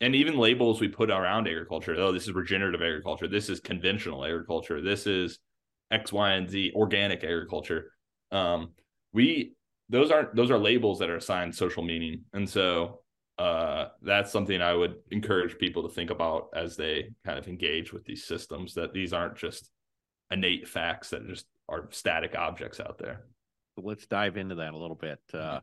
and 0.00 0.14
even 0.14 0.38
labels 0.38 0.80
we 0.80 0.88
put 0.88 1.10
around 1.10 1.48
agriculture. 1.48 1.94
Oh 1.98 2.12
this 2.12 2.24
is 2.24 2.32
regenerative 2.32 2.80
agriculture. 2.80 3.28
This 3.28 3.48
is 3.48 3.60
conventional 3.60 4.24
agriculture. 4.24 4.80
This 4.80 5.06
is 5.06 5.38
x 5.90 6.12
y 6.12 6.32
and 6.32 6.48
z 6.48 6.72
organic 6.74 7.24
agriculture. 7.24 7.92
Um, 8.30 8.70
we 9.12 9.54
those 9.90 10.10
aren't 10.10 10.34
those 10.34 10.50
are 10.50 10.58
labels 10.58 10.98
that 11.00 11.10
are 11.10 11.16
assigned 11.16 11.54
social 11.54 11.82
meaning. 11.82 12.24
And 12.32 12.48
so 12.48 13.00
uh, 13.38 13.90
that's 14.02 14.32
something 14.32 14.60
I 14.60 14.74
would 14.74 14.96
encourage 15.10 15.58
people 15.58 15.84
to 15.84 15.94
think 15.94 16.10
about 16.10 16.48
as 16.54 16.76
they 16.76 17.10
kind 17.24 17.38
of 17.38 17.46
engage 17.46 17.92
with 17.92 18.04
these 18.04 18.24
systems. 18.24 18.74
That 18.74 18.92
these 18.92 19.12
aren't 19.12 19.36
just 19.36 19.70
innate 20.30 20.68
facts 20.68 21.10
that 21.10 21.26
just 21.26 21.46
are 21.68 21.88
static 21.90 22.34
objects 22.36 22.80
out 22.80 22.98
there. 22.98 23.26
Let's 23.76 24.06
dive 24.06 24.36
into 24.36 24.56
that 24.56 24.74
a 24.74 24.78
little 24.78 24.96
bit. 24.96 25.20
Uh, 25.34 25.60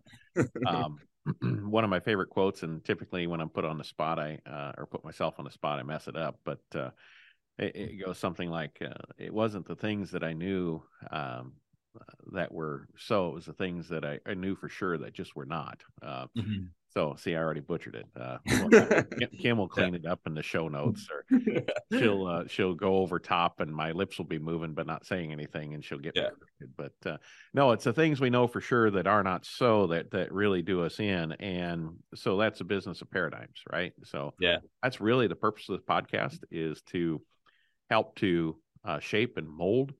um, 0.67 0.99
one 1.69 1.85
of 1.85 1.89
my 1.89 2.01
favorite 2.01 2.29
quotes, 2.29 2.63
and 2.63 2.83
typically 2.83 3.25
when 3.25 3.39
I'm 3.39 3.49
put 3.49 3.63
on 3.63 3.77
the 3.77 3.85
spot, 3.85 4.19
I 4.19 4.39
uh, 4.45 4.73
or 4.77 4.85
put 4.85 5.05
myself 5.05 5.35
on 5.37 5.45
the 5.45 5.51
spot, 5.51 5.79
I 5.79 5.83
mess 5.83 6.09
it 6.09 6.17
up. 6.17 6.39
But 6.43 6.59
uh, 6.75 6.89
it, 7.57 7.75
it, 7.75 8.05
goes 8.05 8.17
something 8.17 8.49
like, 8.49 8.77
uh, 8.81 9.01
"It 9.17 9.33
wasn't 9.33 9.65
the 9.65 9.77
things 9.77 10.11
that 10.11 10.23
I 10.25 10.33
knew 10.33 10.83
um, 11.09 11.53
that 12.33 12.51
were 12.51 12.89
so; 12.97 13.29
it 13.29 13.33
was 13.33 13.45
the 13.45 13.53
things 13.53 13.87
that 13.89 14.03
I, 14.03 14.19
I, 14.25 14.33
knew 14.33 14.55
for 14.55 14.67
sure 14.67 14.97
that 14.97 15.13
just 15.13 15.37
were 15.37 15.45
not." 15.45 15.81
Uh, 16.01 16.27
mm-hmm 16.37 16.65
So 16.95 17.15
see, 17.17 17.35
I 17.35 17.39
already 17.39 17.59
butchered 17.59 17.95
it. 17.95 18.05
Uh, 18.19 18.37
Kim, 19.19 19.29
Kim 19.37 19.57
will 19.57 19.67
clean 19.67 19.95
it 19.95 20.05
up 20.05 20.21
in 20.25 20.33
the 20.33 20.41
show 20.41 20.69
notes, 20.69 21.07
or 21.11 21.25
she'll 21.99 22.25
uh, 22.25 22.43
she'll 22.47 22.73
go 22.73 22.97
over 22.97 23.19
top, 23.19 23.59
and 23.59 23.73
my 23.73 23.91
lips 23.91 24.17
will 24.17 24.25
be 24.25 24.39
moving 24.39 24.73
but 24.73 24.87
not 24.87 25.05
saying 25.05 25.33
anything, 25.33 25.73
and 25.73 25.83
she'll 25.83 25.99
get 25.99 26.15
Yeah. 26.15 26.29
corrected. 26.29 26.69
But 26.77 27.11
uh, 27.11 27.17
no, 27.53 27.71
it's 27.71 27.83
the 27.83 27.91
things 27.91 28.21
we 28.21 28.29
know 28.29 28.47
for 28.47 28.61
sure 28.61 28.89
that 28.91 29.07
are 29.07 29.23
not 29.23 29.45
so 29.45 29.87
that 29.87 30.11
that 30.11 30.31
really 30.31 30.61
do 30.61 30.83
us 30.83 31.01
in, 31.01 31.33
and 31.33 31.97
so 32.15 32.37
that's 32.37 32.61
a 32.61 32.65
business 32.65 33.01
of 33.01 33.11
paradigms, 33.11 33.59
right? 33.71 33.91
So 34.05 34.33
Yeah. 34.39 34.57
that's 34.81 35.01
really 35.01 35.27
the 35.27 35.35
purpose 35.35 35.67
of 35.67 35.77
this 35.77 35.85
podcast 35.85 36.39
is 36.49 36.81
to 36.93 37.21
help 37.89 38.15
to 38.15 38.57
uh, 38.85 38.99
shape 38.99 39.37
and 39.37 39.49
mold 39.49 39.93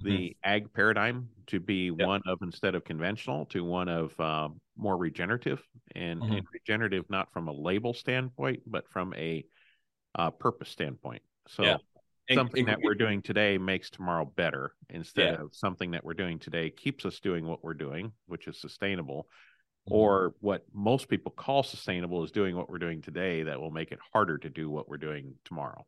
the 0.00 0.36
ag 0.44 0.72
paradigm 0.74 1.28
to 1.48 1.58
be 1.58 1.90
Yep. 1.90 2.06
one 2.06 2.22
of 2.26 2.38
instead 2.42 2.74
of 2.76 2.84
conventional 2.84 3.46
to 3.46 3.64
one 3.64 3.88
of 3.88 4.14
uh, 4.20 4.48
more 4.78 4.96
regenerative 4.96 5.62
and, 5.94 6.22
Mhm. 6.22 6.38
and 6.38 6.46
regenerative 6.52 7.08
not 7.10 7.32
from 7.32 7.48
a 7.48 7.52
label 7.52 7.92
standpoint 7.92 8.62
but 8.66 8.88
from 8.88 9.12
a 9.14 9.44
uh, 10.14 10.30
purpose 10.30 10.68
standpoint 10.70 11.22
so 11.48 11.62
Yeah. 11.64 11.76
Something 12.30 12.60
and 12.60 12.68
that 12.68 12.80
we're 12.82 12.94
doing 12.94 13.22
today 13.22 13.56
makes 13.56 13.88
tomorrow 13.88 14.26
better 14.26 14.74
instead 14.90 15.34
Yeah. 15.34 15.42
of 15.44 15.54
something 15.54 15.92
that 15.92 16.04
we're 16.04 16.12
doing 16.14 16.38
today 16.38 16.70
keeps 16.70 17.06
us 17.06 17.20
doing 17.20 17.46
what 17.46 17.64
we're 17.64 17.74
doing 17.74 18.12
which 18.26 18.46
is 18.48 18.60
sustainable 18.60 19.28
Mhm. 19.88 19.92
or 19.94 20.34
what 20.40 20.64
most 20.72 21.08
people 21.08 21.32
call 21.32 21.62
sustainable 21.62 22.22
is 22.24 22.30
doing 22.30 22.54
what 22.54 22.68
we're 22.68 22.78
doing 22.78 23.00
today 23.00 23.44
that 23.44 23.58
will 23.60 23.70
make 23.70 23.92
it 23.92 23.98
harder 24.12 24.36
to 24.38 24.50
do 24.50 24.68
what 24.70 24.88
we're 24.88 24.98
doing 24.98 25.38
tomorrow 25.44 25.86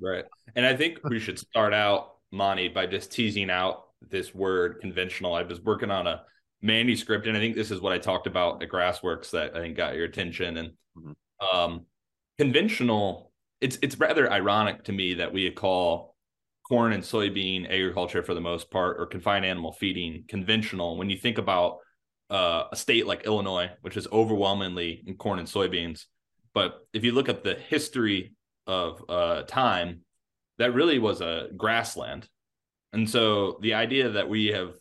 Right. 0.00 0.24
And 0.56 0.66
I 0.66 0.74
think 0.74 0.98
we 1.04 1.20
should 1.20 1.38
start 1.38 1.72
out, 1.72 2.16
Monte, 2.32 2.68
by 2.68 2.86
just 2.86 3.12
teasing 3.12 3.50
out 3.50 3.88
this 4.00 4.34
word 4.34 4.80
conventional. 4.80 5.32
I 5.34 5.42
was 5.42 5.60
working 5.60 5.92
on 5.92 6.08
a 6.08 6.24
manuscript, 6.62 7.26
and 7.26 7.36
I 7.36 7.40
think 7.40 7.56
this 7.56 7.70
is 7.70 7.80
what 7.80 7.92
I 7.92 7.98
talked 7.98 8.26
about 8.26 8.62
at 8.62 8.68
Grassworks 8.68 9.30
that 9.30 9.54
I 9.56 9.60
think 9.60 9.76
got 9.76 9.94
your 9.94 10.04
attention. 10.04 10.56
And 10.56 10.72
Mhm. 10.96 11.14
um, 11.52 11.86
conventional, 12.38 13.32
it's 13.60 13.78
it's 13.82 13.98
rather 13.98 14.30
ironic 14.30 14.84
to 14.84 14.92
me 14.92 15.14
that 15.14 15.32
we 15.32 15.50
call 15.50 16.16
corn 16.68 16.92
and 16.92 17.02
soybean 17.02 17.66
agriculture 17.66 18.22
for 18.22 18.34
the 18.34 18.40
most 18.40 18.70
part, 18.70 18.98
or 19.00 19.06
confined 19.06 19.44
animal 19.44 19.72
feeding 19.72 20.24
conventional. 20.28 20.96
When 20.96 21.10
you 21.10 21.16
think 21.16 21.38
about 21.38 21.78
uh, 22.30 22.68
a 22.72 22.76
state 22.76 23.06
like 23.06 23.26
Illinois, 23.26 23.70
which 23.82 23.96
is 23.96 24.08
overwhelmingly 24.10 25.02
in 25.06 25.16
corn 25.16 25.38
and 25.38 25.46
soybeans, 25.46 26.06
but 26.54 26.86
if 26.94 27.04
you 27.04 27.12
look 27.12 27.28
at 27.28 27.44
the 27.44 27.54
history 27.54 28.32
of 28.66 29.04
uh, 29.08 29.42
time, 29.42 30.04
that 30.58 30.72
really 30.72 30.98
was 30.98 31.20
a 31.20 31.48
grassland. 31.56 32.28
And 32.92 33.08
so 33.08 33.58
the 33.60 33.74
idea 33.74 34.10
that 34.10 34.28
we 34.28 34.46
have 34.46 34.74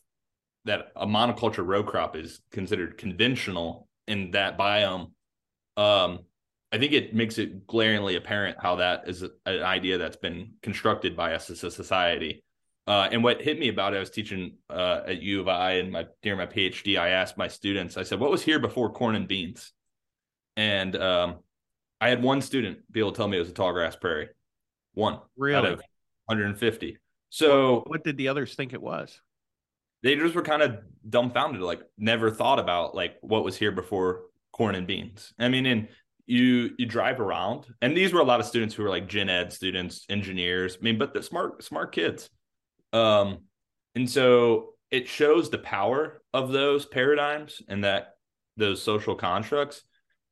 that 0.66 0.92
a 0.96 1.08
monoculture 1.08 1.66
row 1.66 1.84
crop 1.84 2.16
is 2.16 2.42
considered 2.52 2.98
conventional 2.98 3.88
in 4.08 4.32
that 4.32 4.58
biome, 4.58 5.12
um, 5.78 6.20
I 6.72 6.78
think 6.78 6.94
it 6.94 7.14
makes 7.14 7.38
it 7.38 7.68
glaringly 7.68 8.16
apparent 8.16 8.58
how 8.62 8.78
that 8.78 9.08
is 9.08 9.24
a- 9.24 9.32
an 9.46 9.62
idea 9.62 9.98
that's 9.98 10.16
been 10.16 10.54
constructed 10.62 11.16
by 11.18 11.34
us 11.34 11.50
as 11.50 11.64
a 11.64 11.72
society. 11.72 12.44
Uh, 12.88 13.10
and 13.12 13.24
what 13.24 13.42
hit 13.42 13.60
me 13.60 13.68
about 13.68 13.94
it, 13.94 13.98
I 13.98 14.00
was 14.00 14.10
teaching 14.10 14.58
uh, 14.70 15.02
at 15.06 15.22
U 15.22 15.42
of 15.42 15.48
I 15.48 15.74
and 15.74 15.92
my 15.92 16.08
during 16.22 16.40
my 16.40 16.46
PhD, 16.46 16.98
I 16.98 17.10
asked 17.10 17.38
my 17.38 17.48
students, 17.48 17.98
I 17.98 18.04
said, 18.04 18.20
"What 18.20 18.32
was 18.32 18.42
here 18.42 18.60
before 18.60 18.92
corn 18.92 19.16
and 19.16 19.28
beans?" 19.28 19.72
And 20.58 20.96
um, 20.96 21.40
I 22.00 22.10
had 22.10 22.24
one 22.24 22.42
student 22.42 22.80
be 22.92 23.00
able 23.00 23.12
to 23.12 23.18
tell 23.18 23.28
me 23.28 23.38
it 23.38 23.42
was 23.42 23.50
a 23.50 23.54
tall 23.54 23.72
grass 23.74 23.96
prairie. 23.96 24.30
One 24.94 25.20
out 25.56 25.66
of 25.66 25.82
150. 26.26 26.98
So 27.30 27.84
what 27.88 28.04
did 28.04 28.18
the 28.18 28.28
others 28.28 28.56
think 28.56 28.74
it 28.74 28.82
was 28.82 29.22
they 30.04 30.16
just 30.16 30.36
were 30.36 30.42
kind 30.42 30.62
of 30.62 30.80
dumbfounded, 31.08 31.62
like 31.62 31.82
never 31.98 32.32
thought 32.32 32.60
about 32.60 32.96
like 32.96 33.18
what 33.22 33.44
was 33.44 33.58
here 33.58 33.72
before 33.72 34.24
corn 34.52 34.76
and 34.76 34.88
beans. 34.88 35.34
I 35.40 35.50
mean, 35.50 35.66
and 35.66 35.88
you 36.26 36.72
you 36.78 36.86
drive 36.86 37.20
around, 37.20 37.68
and 37.82 37.96
these 37.96 38.14
were 38.14 38.22
a 38.22 38.26
lot 38.26 38.40
of 38.40 38.46
students 38.46 38.76
who 38.76 38.84
were 38.84 38.90
like 38.90 39.08
gen 39.08 39.30
ed 39.30 39.54
students, 39.54 40.06
engineers. 40.10 40.78
I 40.80 40.84
mean, 40.84 40.98
but 40.98 41.14
the 41.14 41.24
smart 41.24 41.64
smart 41.64 41.92
kids. 41.92 42.30
Um, 42.94 43.40
and 43.96 44.10
so 44.10 44.74
it 44.90 45.08
shows 45.08 45.50
the 45.50 45.58
power 45.58 46.22
of 46.34 46.52
those 46.52 46.86
paradigms 46.86 47.62
and 47.68 47.84
that 47.84 48.16
those 48.58 48.82
social 48.82 49.16
constructs 49.16 49.84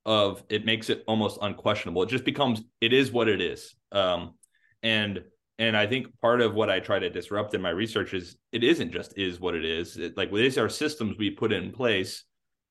of 0.06 0.44
it 0.50 0.66
makes 0.66 0.90
it 0.90 1.04
almost 1.08 1.38
unquestionable. 1.42 2.04
It 2.04 2.10
just 2.10 2.26
becomes 2.26 2.62
it 2.82 2.94
is 2.94 3.12
what 3.12 3.28
it 3.28 3.42
is. 3.42 3.76
Um, 3.92 4.36
and 4.84 5.24
and 5.60 5.76
I 5.76 5.86
think 5.86 6.08
part 6.22 6.40
of 6.40 6.56
what 6.56 6.70
I 6.70 6.80
try 6.80 7.00
to 7.00 7.10
disrupt 7.10 7.54
in 7.54 7.62
my 7.62 7.70
research 7.70 8.14
is 8.14 8.38
it 8.54 8.64
isn't 8.64 8.94
just 8.94 9.18
is 9.18 9.42
what 9.42 9.56
it 9.56 9.66
is. 9.66 9.98
It, 9.98 10.16
like 10.16 10.32
these 10.32 10.58
are 10.58 10.70
systems 10.70 11.18
we 11.18 11.30
put 11.30 11.52
in 11.52 11.72
place, 11.72 12.24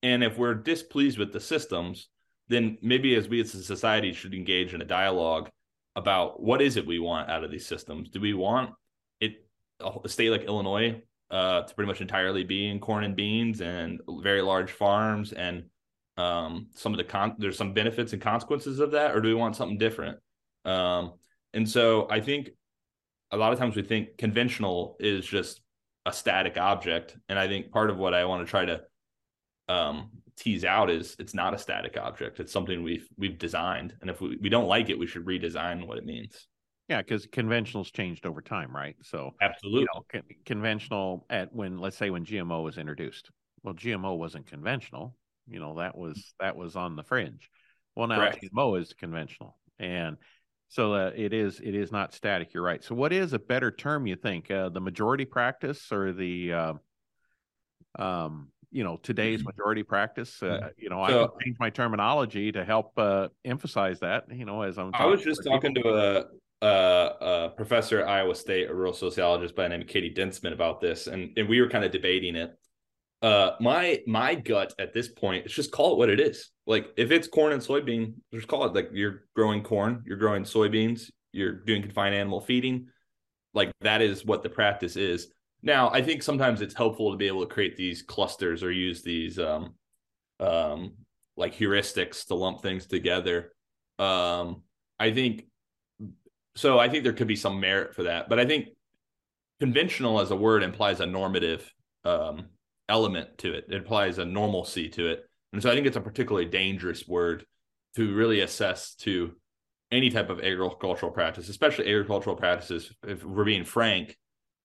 and 0.02 0.24
if 0.24 0.38
we're 0.38 0.54
displeased 0.54 1.18
with 1.18 1.32
the 1.32 1.40
systems, 1.40 2.08
then 2.48 2.78
maybe 2.80 3.14
as 3.14 3.28
we 3.28 3.40
as 3.42 3.54
a 3.54 3.62
society 3.62 4.12
should 4.14 4.34
engage 4.34 4.72
in 4.72 4.80
a 4.80 4.86
dialogue 4.86 5.50
about 5.96 6.42
what 6.42 6.62
is 6.62 6.76
it 6.76 6.86
we 6.86 6.98
want 6.98 7.28
out 7.28 7.44
of 7.44 7.50
these 7.50 7.66
systems. 7.66 8.08
Do 8.08 8.20
we 8.20 8.32
want 8.32 8.70
it 9.20 9.46
a 9.80 10.08
state 10.08 10.30
like 10.30 10.44
Illinois 10.44 11.02
uh, 11.30 11.62
to 11.62 11.74
pretty 11.74 11.88
much 11.88 12.00
entirely 12.00 12.42
be 12.42 12.68
in 12.68 12.80
corn 12.80 13.04
and 13.04 13.14
beans 13.14 13.60
and 13.60 14.00
very 14.08 14.40
large 14.40 14.70
farms 14.70 15.32
and 15.32 15.64
um, 16.16 16.68
some 16.74 16.92
of 16.92 16.98
the 16.98 17.04
con 17.04 17.36
there's 17.38 17.56
some 17.56 17.74
benefits 17.74 18.12
and 18.12 18.22
consequences 18.22 18.80
of 18.80 18.92
that, 18.92 19.14
or 19.14 19.20
do 19.20 19.28
we 19.28 19.34
want 19.34 19.56
something 19.56 19.78
different? 19.78 20.18
Um, 20.64 21.12
and 21.54 21.68
so 21.68 22.08
I 22.10 22.20
think 22.20 22.50
a 23.30 23.36
lot 23.36 23.52
of 23.52 23.58
times 23.58 23.76
we 23.76 23.82
think 23.82 24.16
conventional 24.18 24.96
is 25.00 25.26
just 25.26 25.60
a 26.06 26.12
static 26.12 26.56
object, 26.56 27.16
and 27.28 27.38
I 27.38 27.48
think 27.48 27.70
part 27.70 27.90
of 27.90 27.98
what 27.98 28.14
I 28.14 28.24
want 28.24 28.46
to 28.46 28.50
try 28.50 28.64
to 28.64 28.80
um, 29.68 30.10
tease 30.36 30.64
out 30.64 30.90
is 30.90 31.16
it's 31.18 31.34
not 31.34 31.54
a 31.54 31.58
static 31.58 31.96
object. 31.96 32.40
It's 32.40 32.52
something 32.52 32.82
we've 32.82 33.08
we've 33.16 33.38
designed, 33.38 33.94
and 34.00 34.10
if 34.10 34.20
we, 34.20 34.38
we 34.40 34.48
don't 34.48 34.68
like 34.68 34.88
it, 34.88 34.98
we 34.98 35.06
should 35.06 35.26
redesign 35.26 35.86
what 35.86 35.98
it 35.98 36.06
means. 36.06 36.46
Yeah, 36.88 37.02
because 37.02 37.26
conventionals 37.26 37.92
changed 37.92 38.24
over 38.24 38.40
time, 38.40 38.74
right? 38.74 38.96
So 39.02 39.34
Absolutely. 39.42 39.80
you 39.80 39.86
know, 39.94 40.04
con- 40.10 40.22
conventional 40.46 41.26
at 41.28 41.52
when 41.52 41.78
let's 41.78 41.98
say 41.98 42.08
when 42.08 42.24
GMO 42.24 42.64
was 42.64 42.78
introduced. 42.78 43.30
Well, 43.62 43.74
GMO 43.74 44.16
wasn't 44.16 44.46
conventional. 44.46 45.14
You 45.46 45.60
know 45.60 45.78
that 45.78 45.96
was 45.96 46.34
that 46.40 46.56
was 46.56 46.76
on 46.76 46.96
the 46.96 47.02
fringe. 47.02 47.50
Well, 47.94 48.06
now 48.06 48.16
Correct. 48.16 48.42
GMO 48.42 48.80
is 48.80 48.94
conventional, 48.94 49.58
and 49.78 50.16
so 50.68 50.92
uh, 50.94 51.10
it 51.16 51.32
is 51.32 51.60
it 51.60 51.74
is 51.74 51.90
not 51.90 52.12
static. 52.12 52.52
You're 52.54 52.62
right. 52.62 52.82
So, 52.84 52.94
what 52.94 53.12
is 53.12 53.32
a 53.32 53.38
better 53.38 53.70
term 53.70 54.06
you 54.06 54.16
think? 54.16 54.50
Uh, 54.50 54.68
the 54.68 54.80
majority 54.80 55.24
practice 55.24 55.90
or 55.90 56.12
the 56.12 56.52
uh, 56.52 56.72
um, 57.98 58.48
you 58.70 58.84
know 58.84 58.98
today's 59.02 59.44
majority 59.44 59.82
practice? 59.82 60.42
Uh, 60.42 60.70
you 60.76 60.90
know, 60.90 61.00
I 61.02 61.10
So- 61.10 61.28
can 61.28 61.38
change 61.46 61.56
my 61.58 61.70
terminology 61.70 62.52
to 62.52 62.64
help 62.64 62.92
uh, 62.98 63.28
emphasize 63.44 64.00
that. 64.00 64.24
You 64.30 64.44
know, 64.44 64.62
as 64.62 64.78
I'm 64.78 64.90
I 64.94 65.06
was 65.06 65.22
just 65.22 65.42
to 65.44 65.48
talking 65.50 65.74
people. 65.74 65.92
to 65.92 66.28
a, 66.62 66.66
a, 66.66 67.46
a 67.46 67.48
professor 67.50 68.00
at 68.00 68.08
Iowa 68.08 68.34
State, 68.34 68.68
a 68.68 68.74
rural 68.74 68.92
sociologist 68.92 69.54
by 69.56 69.62
the 69.64 69.70
name 69.70 69.80
of 69.82 69.86
Katie 69.86 70.12
Densman 70.12 70.52
about 70.52 70.80
this, 70.80 71.06
and, 71.06 71.32
and 71.38 71.48
we 71.48 71.60
were 71.60 71.68
kind 71.68 71.84
of 71.84 71.92
debating 71.92 72.36
it. 72.36 72.56
Uh, 73.20 73.52
my 73.60 74.00
my 74.06 74.34
gut 74.34 74.72
at 74.78 74.92
this 74.92 75.08
point 75.08 75.46
is 75.46 75.52
just 75.52 75.72
call 75.72 75.92
it 75.92 75.98
what 75.98 76.08
it 76.08 76.20
is. 76.20 76.50
Like 76.66 76.92
if 76.96 77.10
it's 77.10 77.26
corn 77.26 77.52
and 77.52 77.62
soybean, 77.62 78.14
just 78.32 78.46
call 78.46 78.64
it 78.64 78.74
like 78.74 78.90
you're 78.92 79.24
growing 79.34 79.62
corn, 79.62 80.04
you're 80.06 80.16
growing 80.16 80.44
soybeans, 80.44 81.10
you're 81.32 81.52
doing 81.52 81.82
confined 81.82 82.14
animal 82.14 82.40
feeding. 82.40 82.88
Like 83.54 83.72
that 83.80 84.02
is 84.02 84.24
what 84.24 84.42
the 84.42 84.48
practice 84.48 84.96
is. 84.96 85.28
Now, 85.62 85.90
I 85.90 86.02
think 86.02 86.22
sometimes 86.22 86.60
it's 86.60 86.74
helpful 86.74 87.10
to 87.10 87.16
be 87.16 87.26
able 87.26 87.40
to 87.40 87.52
create 87.52 87.76
these 87.76 88.02
clusters 88.02 88.62
or 88.62 88.70
use 88.70 89.02
these 89.02 89.38
um 89.38 89.74
um 90.38 90.92
like 91.36 91.54
heuristics 91.54 92.26
to 92.26 92.34
lump 92.34 92.62
things 92.62 92.86
together. 92.86 93.52
Um, 93.98 94.62
I 95.00 95.12
think 95.12 95.46
so. 96.54 96.78
I 96.78 96.88
think 96.88 97.04
there 97.04 97.12
could 97.12 97.28
be 97.28 97.36
some 97.36 97.58
merit 97.58 97.94
for 97.94 98.04
that, 98.04 98.28
but 98.28 98.38
I 98.38 98.46
think 98.46 98.68
conventional 99.60 100.20
as 100.20 100.30
a 100.30 100.36
word 100.36 100.62
implies 100.62 101.00
a 101.00 101.06
normative 101.06 101.72
um, 102.04 102.46
element 102.88 103.38
to 103.38 103.54
it. 103.54 103.66
It 103.68 103.80
applies 103.80 104.18
a 104.18 104.24
normalcy 104.24 104.88
to 104.90 105.08
it, 105.08 105.24
and 105.52 105.62
so 105.62 105.70
I 105.70 105.74
think 105.74 105.86
it's 105.86 105.96
a 105.96 106.00
particularly 106.00 106.48
dangerous 106.48 107.06
word 107.06 107.44
to 107.96 108.14
really 108.14 108.40
assess 108.40 108.94
to 108.96 109.34
any 109.90 110.10
type 110.10 110.28
of 110.28 110.40
agricultural 110.40 111.12
practice, 111.12 111.48
especially 111.48 111.88
agricultural 111.88 112.36
practices. 112.36 112.92
If 113.06 113.24
we're 113.24 113.44
being 113.44 113.64
frank, 113.64 114.16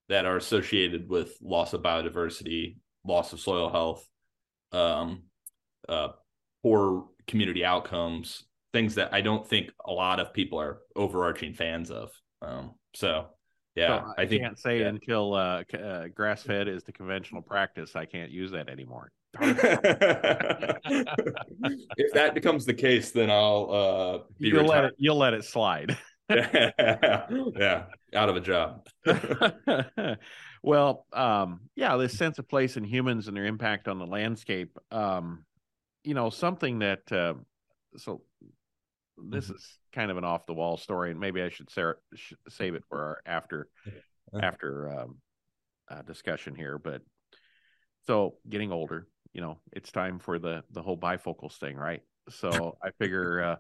that 0.10 0.26
are 0.26 0.38
associated 0.38 1.10
with 1.10 1.38
loss 1.42 1.74
of 1.74 1.82
biodiversity, 1.82 2.78
loss 3.06 3.34
of 3.34 3.40
soil 3.40 3.70
health, 3.70 4.08
um, 4.72 5.24
uh, 5.88 6.10
poor 6.62 7.06
community 7.28 7.64
outcomes, 7.64 8.44
things 8.74 8.96
that 8.96 9.14
I 9.14 9.22
don't 9.22 9.48
think 9.48 9.72
a 9.86 9.92
lot 9.92 10.20
of 10.20 10.34
people 10.34 10.60
are 10.60 10.80
overarching 10.96 11.54
fans 11.54 11.90
of. 11.92 12.12
Um, 12.42 12.76
so, 12.94 13.28
yeah, 13.76 14.02
So 14.02 14.14
I, 14.18 14.26
think 14.28 14.44
can't 14.44 14.60
say 14.60 14.82
yeah. 14.82 14.88
until 14.88 15.34
uh, 15.34 15.64
uh, 15.74 16.08
grass 16.08 16.44
fed 16.44 16.68
is 16.68 16.84
the 16.84 16.92
conventional 16.92 17.42
practice. 17.42 17.96
I 17.96 18.06
can't 18.06 18.32
use 18.32 18.52
that 18.52 18.70
anymore. 18.70 19.12
if 19.42 19.58
that 22.14 22.36
becomes 22.36 22.66
the 22.66 22.74
case, 22.74 23.12
then 23.12 23.32
I'll 23.32 23.72
uh, 23.72 24.20
be 24.40 24.50
You'll 24.50 24.66
let 24.66 24.86
it. 24.86 24.94
You'll 24.98 25.18
let 25.18 25.34
it 25.34 25.44
slide. 25.44 25.98
yeah, 26.30 27.86
out 28.16 28.30
of 28.30 28.36
a 28.36 28.42
job. 28.42 28.88
well, 30.64 31.08
um, 31.12 31.62
yeah, 31.76 31.98
this 31.98 32.16
sense 32.16 32.38
of 32.38 32.48
place 32.48 32.78
in 32.78 32.84
humans 32.84 33.28
and 33.28 33.36
their 33.36 33.46
impact 33.46 33.88
on 33.88 33.98
the 33.98 34.06
landscape. 34.06 34.78
Um, 34.92 35.46
you 36.04 36.14
know, 36.14 36.30
something 36.30 36.80
that 36.80 37.12
uh, 37.12 37.34
so 37.98 38.22
this 39.18 39.50
Mhm. 39.50 39.56
is 39.56 39.80
kind 39.92 40.12
of 40.12 40.18
an 40.18 40.24
off 40.24 40.46
the 40.46 40.54
wall 40.54 40.78
story, 40.78 41.12
and 41.12 41.20
maybe 41.20 41.42
I 41.42 41.50
should 41.50 41.70
save 41.70 42.76
it 42.76 42.84
for 42.90 43.02
our 43.02 43.22
after 43.26 43.68
Uh. 44.34 44.40
after 44.42 45.00
um, 45.00 45.18
uh, 45.90 46.02
discussion 46.02 46.56
here. 46.56 46.78
But 46.78 47.02
so 48.06 48.36
getting 48.50 48.72
older, 48.72 49.08
you 49.34 49.42
know, 49.42 49.60
it's 49.72 49.92
time 49.92 50.20
for 50.20 50.40
the 50.40 50.64
the 50.72 50.82
whole 50.82 50.98
bifocals 50.98 51.58
thing, 51.58 51.76
right? 51.76 52.02
So 52.30 52.78
I 52.82 52.92
figure, 53.00 53.42
uh, 53.42 53.56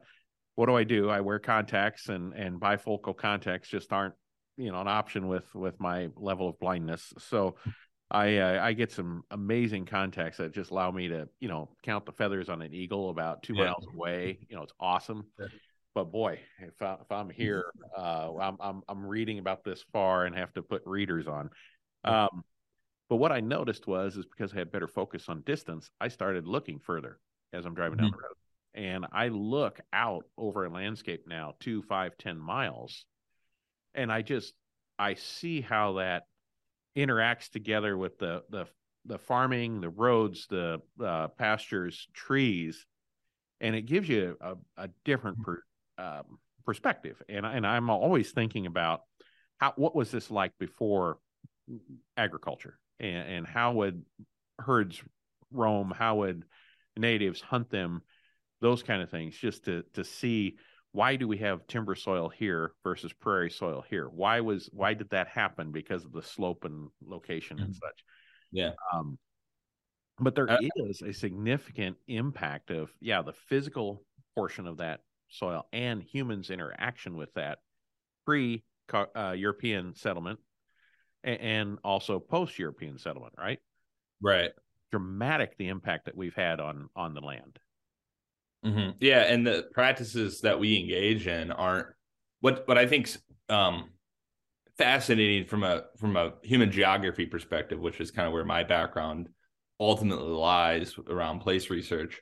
what 0.55 0.67
do 0.67 0.75
I 0.75 0.85
do? 0.85 1.09
I 1.09 1.19
wear 1.19 1.37
contacts, 1.37 2.07
and 2.07 2.33
and 2.33 2.61
bifocal 2.61 3.15
contacts 3.15 3.67
just 3.67 3.91
aren't 3.91 4.13
you 4.55 4.71
know 4.71 4.79
an 4.79 4.87
option 4.87 5.27
with 5.27 5.53
with 5.53 5.77
my 5.81 6.07
level 6.15 6.47
of 6.47 6.57
blindness. 6.59 7.11
So 7.19 7.55
I 8.13 8.37
uh, 8.37 8.63
I 8.63 8.73
get 8.73 8.91
some 8.91 9.23
amazing 9.31 9.85
contacts 9.85 10.37
that 10.37 10.53
just 10.53 10.71
allow 10.71 10.91
me 10.91 11.07
to 11.07 11.27
you 11.39 11.47
know 11.49 11.69
count 11.81 12.05
the 12.05 12.11
feathers 12.11 12.49
on 12.49 12.61
an 12.61 12.73
eagle 12.73 13.09
about 13.09 13.43
two 13.43 13.55
Yeah. 13.55 13.65
miles 13.65 13.85
away. 13.93 14.37
You 14.49 14.55
know, 14.55 14.63
it's 14.63 14.73
awesome. 14.79 15.25
Yeah. 15.39 15.47
But 15.95 16.11
boy, 16.11 16.39
if, 16.59 16.81
I, 16.81 16.97
if 17.01 17.11
I'm 17.11 17.29
here, 17.29 17.65
uh, 17.97 18.35
I'm, 18.39 18.57
I'm 18.59 18.81
I'm 18.87 19.05
reading 19.05 19.39
about 19.39 19.63
this 19.63 19.83
far 19.91 20.25
and 20.25 20.35
have 20.35 20.53
to 20.53 20.61
put 20.61 20.81
readers 20.85 21.27
on. 21.27 21.49
Um, 22.03 22.43
but 23.09 23.17
what 23.17 23.31
I 23.31 23.41
noticed 23.41 23.85
was 23.87 24.17
is 24.17 24.25
because 24.25 24.53
I 24.53 24.57
had 24.57 24.71
better 24.71 24.87
focus 24.87 25.25
on 25.29 25.41
distance, 25.41 25.89
I 26.01 26.07
started 26.07 26.47
looking 26.47 26.79
further 26.79 27.19
as 27.51 27.65
I'm 27.65 27.75
driving 27.75 27.97
down 27.97 28.11
the 28.11 28.17
road, 28.17 28.35
and 28.73 29.05
I 29.11 29.27
look 29.27 29.79
out 29.91 30.25
over 30.37 30.65
a 30.65 30.69
landscape 30.69 31.25
now 31.27 31.53
two, 31.59 31.83
five, 31.83 32.17
ten 32.17 32.39
miles, 32.39 33.05
and 33.93 34.11
I 34.11 34.23
just 34.23 34.53
I 34.97 35.13
see 35.13 35.61
how 35.61 35.93
that 35.93 36.23
interacts 36.95 37.49
together 37.49 37.97
with 37.97 38.17
the 38.19 38.43
the 38.49 38.65
the 39.05 39.17
farming, 39.17 39.81
the 39.81 39.89
roads, 39.89 40.47
the 40.49 40.81
uh, 41.03 41.27
pastures, 41.27 42.07
trees, 42.13 42.85
and 43.59 43.75
it 43.75 43.81
gives 43.81 44.07
you 44.07 44.37
a, 44.39 44.55
a 44.77 44.89
different 45.03 45.41
per, 45.41 45.61
um, 45.97 46.39
perspective. 46.65 47.21
And 47.27 47.45
and 47.45 47.67
I'm 47.67 47.89
always 47.89 48.31
thinking 48.31 48.65
about 48.65 49.01
how 49.57 49.73
what 49.75 49.95
was 49.95 50.11
this 50.11 50.31
like 50.31 50.53
before 50.59 51.17
agriculture, 52.15 52.79
and, 52.99 53.27
and 53.27 53.47
how 53.47 53.73
would 53.73 54.03
herds 54.59 55.01
roam, 55.51 55.93
how 55.95 56.17
would 56.17 56.43
natives 56.97 57.41
hunt 57.41 57.69
them, 57.69 58.01
those 58.61 58.83
kind 58.83 59.01
of 59.01 59.09
things, 59.09 59.35
just 59.35 59.65
to 59.65 59.83
to 59.93 60.03
see 60.03 60.57
why 60.93 61.15
do 61.15 61.27
we 61.27 61.37
have 61.39 61.65
timber 61.67 61.95
soil 61.95 62.29
here 62.29 62.73
versus 62.83 63.11
prairie 63.11 63.49
soil 63.49 63.83
here? 63.89 64.07
Why 64.07 64.39
was 64.41 64.69
why 64.71 64.93
did 64.93 65.09
that 65.09 65.27
happen? 65.27 65.71
Because 65.71 66.05
of 66.05 66.11
the 66.13 66.21
slope 66.21 66.65
and 66.65 66.89
location 67.01 67.59
and 67.59 67.73
Mhm. 67.73 67.79
such. 67.79 68.05
Yeah. 68.51 68.73
Um, 68.93 69.17
but 70.19 70.35
there 70.35 70.49
Uh, 70.49 70.57
is 70.75 71.01
a 71.01 71.11
significant 71.11 71.97
impact 72.07 72.69
of 72.69 72.93
yeah 73.01 73.23
the 73.23 73.33
physical 73.33 74.05
portion 74.35 74.67
of 74.67 74.77
that 74.77 75.01
soil 75.29 75.67
and 75.73 76.03
humans' 76.03 76.51
interaction 76.51 77.17
with 77.17 77.33
that 77.33 77.59
pre 78.25 78.63
uh, 78.93 79.33
European 79.35 79.95
settlement 79.95 80.39
and, 81.23 81.39
and 81.41 81.79
also 81.83 82.19
post 82.19 82.59
European 82.59 82.99
settlement. 82.99 83.33
Right, 83.35 83.59
Right. 84.21 84.51
dramatic 84.91 85.57
the 85.57 85.69
impact 85.69 86.05
that 86.05 86.15
we've 86.15 86.35
had 86.35 86.59
on 86.59 86.89
on 86.95 87.15
the 87.15 87.21
land. 87.21 87.59
Hmm 88.63 88.89
Yeah, 88.99 89.21
and 89.21 89.45
the 89.45 89.67
practices 89.73 90.41
that 90.41 90.59
we 90.59 90.79
engage 90.79 91.27
in 91.27 91.51
aren't 91.51 91.87
what 92.41 92.67
what 92.67 92.77
I 92.77 92.85
think's 92.87 93.17
um, 93.49 93.89
fascinating 94.77 95.47
from 95.47 95.63
a 95.63 95.85
from 95.99 96.17
a 96.17 96.33
human 96.43 96.71
geography 96.71 97.25
perspective, 97.25 97.79
which 97.79 98.01
is 98.01 98.11
kind 98.11 98.27
of 98.27 98.33
where 98.33 98.45
my 98.45 98.63
background 98.63 99.29
ultimately 99.79 100.31
lies 100.31 100.95
around 101.09 101.39
place 101.41 101.69
research. 101.69 102.21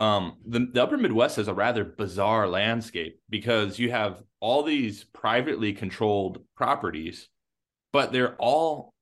Um, 0.00 0.38
the, 0.46 0.68
the 0.72 0.82
Upper 0.82 0.98
Midwest 0.98 1.36
has 1.36 1.48
a 1.48 1.54
rather 1.54 1.84
bizarre 1.84 2.48
landscape 2.48 3.20
because 3.30 3.78
you 3.78 3.90
have 3.92 4.22
all 4.40 4.62
these 4.62 5.04
privately 5.04 5.72
controlled 5.72 6.42
properties, 6.56 7.28
but 7.92 8.12
they're 8.12 8.36
all. 8.36 8.94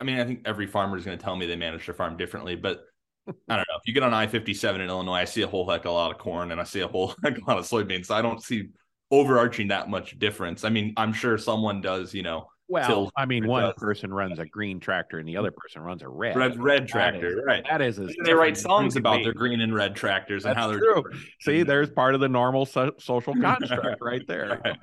I 0.00 0.04
mean, 0.04 0.20
I 0.20 0.24
think 0.24 0.42
every 0.46 0.66
farmer 0.66 0.96
is 0.96 1.04
going 1.04 1.18
to 1.18 1.24
tell 1.24 1.36
me 1.36 1.46
they 1.46 1.56
manage 1.56 1.86
their 1.86 1.94
farm 1.94 2.16
differently, 2.16 2.56
but 2.56 2.84
I 3.28 3.56
don't 3.56 3.58
know. 3.68 3.76
If 3.76 3.86
you 3.86 3.94
get 3.94 4.02
on 4.02 4.12
I 4.14 4.26
57 4.26 4.80
in 4.80 4.88
Illinois, 4.88 5.14
I 5.14 5.24
see 5.24 5.42
a 5.42 5.46
whole 5.46 5.68
heck 5.68 5.84
of 5.84 5.90
a 5.90 5.94
lot 5.94 6.10
of 6.10 6.18
corn 6.18 6.50
and 6.52 6.60
I 6.60 6.64
see 6.64 6.80
a 6.80 6.88
whole 6.88 7.14
heck 7.24 7.36
of 7.36 7.42
a 7.44 7.46
lot 7.50 7.58
of 7.58 7.64
soybeans. 7.66 8.06
So 8.06 8.14
I 8.14 8.22
don't 8.22 8.42
see 8.42 8.68
overarching 9.10 9.68
that 9.68 9.88
much 9.88 10.18
difference. 10.18 10.64
I 10.64 10.68
mean, 10.70 10.94
I'm 10.96 11.12
sure 11.12 11.36
someone 11.38 11.80
does, 11.80 12.14
you 12.14 12.22
know, 12.22 12.46
Well, 12.68 13.10
I 13.16 13.26
mean, 13.26 13.46
one 13.46 13.62
does. 13.64 13.74
person 13.76 14.12
runs 14.14 14.38
a 14.38 14.46
green 14.46 14.78
tractor 14.80 15.18
and 15.18 15.28
the 15.28 15.36
other 15.36 15.50
person 15.50 15.82
runs 15.82 16.02
a 16.02 16.08
red. 16.08 16.36
red 16.36 16.60
red 16.62 16.88
tractor, 16.88 17.38
is- 17.38 17.44
right? 17.46 17.64
That 17.68 17.82
is 17.82 18.00
they 18.24 18.34
write 18.34 18.56
songs 18.56 18.96
about 18.96 19.18
be. 19.18 19.24
their 19.24 19.34
green 19.34 19.60
and 19.60 19.74
red 19.74 19.94
tractors 19.96 20.44
and 20.44 20.56
how 20.56 20.68
they're 20.68 20.78
true. 20.78 20.94
different. 21.02 21.20
See, 21.40 21.62
there's 21.64 21.90
part 21.90 22.14
of 22.14 22.20
the 22.20 22.28
normal 22.28 22.66
so- 22.66 22.92
social 22.98 23.34
construct 23.40 24.00
right 24.00 24.22
there. 24.26 24.60
Right. 24.64 24.76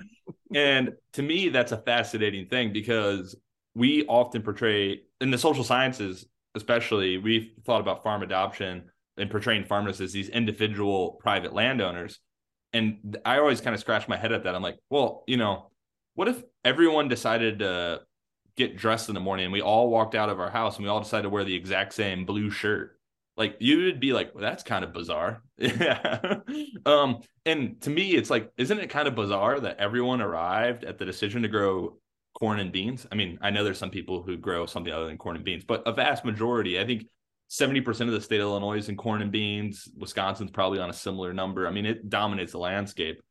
And 0.56 0.94
to 1.14 1.22
me, 1.22 1.50
that's 1.50 1.72
a 1.74 1.78
fascinating 1.78 2.48
thing 2.48 2.72
because 2.72 3.36
we 3.76 4.06
often 4.08 4.42
portray 4.42 5.02
in 5.20 5.30
the 5.32 5.38
social 5.38 5.64
sciences, 5.64 6.26
especially, 6.58 7.18
we've 7.18 7.52
thought 7.66 7.80
about 7.80 8.04
farm 8.04 8.24
adoption 8.24 8.92
and 9.16 9.32
portraying 9.32 9.66
farmers 9.66 10.02
as 10.02 10.12
these 10.12 10.30
individual 10.30 11.18
private 11.22 11.54
landowners. 11.54 12.20
And 12.74 13.18
I 13.26 13.40
always 13.40 13.62
kind 13.62 13.74
of 13.74 13.80
scratch 13.80 14.08
my 14.08 14.18
head 14.18 14.32
at 14.32 14.44
that. 14.44 14.54
I'm 14.54 14.62
like, 14.62 14.78
well, 14.90 15.24
you 15.28 15.38
know, 15.38 15.72
what 16.16 16.28
if 16.28 16.44
everyone 16.66 17.08
decided 17.08 17.60
to 17.60 18.02
get 18.56 18.76
dressed 18.76 19.08
in 19.08 19.16
the 19.16 19.22
morning 19.22 19.46
and 19.46 19.54
we 19.54 19.62
all 19.62 19.90
walked 19.90 20.16
out 20.16 20.30
of 20.30 20.40
our 20.40 20.50
house 20.50 20.76
and 20.76 20.84
we 20.84 20.90
all 20.90 21.00
decided 21.00 21.24
to 21.24 21.30
wear 21.30 21.44
the 21.44 21.56
exact 21.56 21.94
same 21.94 22.26
blue 22.26 22.50
shirt? 22.50 23.00
Like 23.38 23.58
you 23.60 23.84
would 23.86 24.00
be 24.00 24.14
like, 24.14 24.34
well, 24.34 24.42
that's 24.42 24.64
kind 24.64 24.84
of 24.84 24.94
bizarre. 24.94 25.44
Yeah. 25.58 26.40
um, 26.86 27.22
and 27.46 27.80
to 27.82 27.90
me, 27.90 28.12
it's 28.12 28.30
like, 28.30 28.52
isn't 28.58 28.80
it 28.80 28.90
kind 28.90 29.08
of 29.08 29.16
bizarre 29.16 29.60
that 29.60 29.78
everyone 29.78 30.22
arrived 30.22 30.84
at 30.84 30.98
the 30.98 31.06
decision 31.06 31.44
to 31.44 31.48
grow 31.48 31.98
corn 32.40 32.60
and 32.60 32.72
beans? 32.72 33.08
I 33.12 33.16
mean, 33.16 33.38
I 33.42 33.50
know 33.50 33.64
there's 33.64 33.78
some 33.78 33.90
people 33.90 34.24
who 34.24 34.38
grow 34.38 34.66
something 34.66 34.94
other 34.94 35.08
than 35.08 35.18
corn 35.18 35.36
and 35.36 35.46
beans, 35.46 35.64
but 35.64 35.84
a 35.86 35.92
vast 35.92 36.26
majority, 36.26 36.80
I 36.80 36.86
think 36.86 37.08
70% 37.50 38.02
of 38.02 38.12
the 38.12 38.22
state 38.22 38.40
of 38.40 38.48
Illinois 38.48 38.78
is 38.78 38.90
in 38.90 38.98
corn 38.98 39.22
and 39.22 39.32
beans. 39.32 39.88
Wisconsin's 39.98 40.52
probably 40.52 40.80
on 40.80 40.90
a 40.90 40.94
similar 40.94 41.34
number. 41.34 41.68
I 41.68 41.72
mean, 41.72 41.86
it 41.86 42.10
dominates 42.10 42.52
the 42.52 42.60
landscape. 42.60 43.22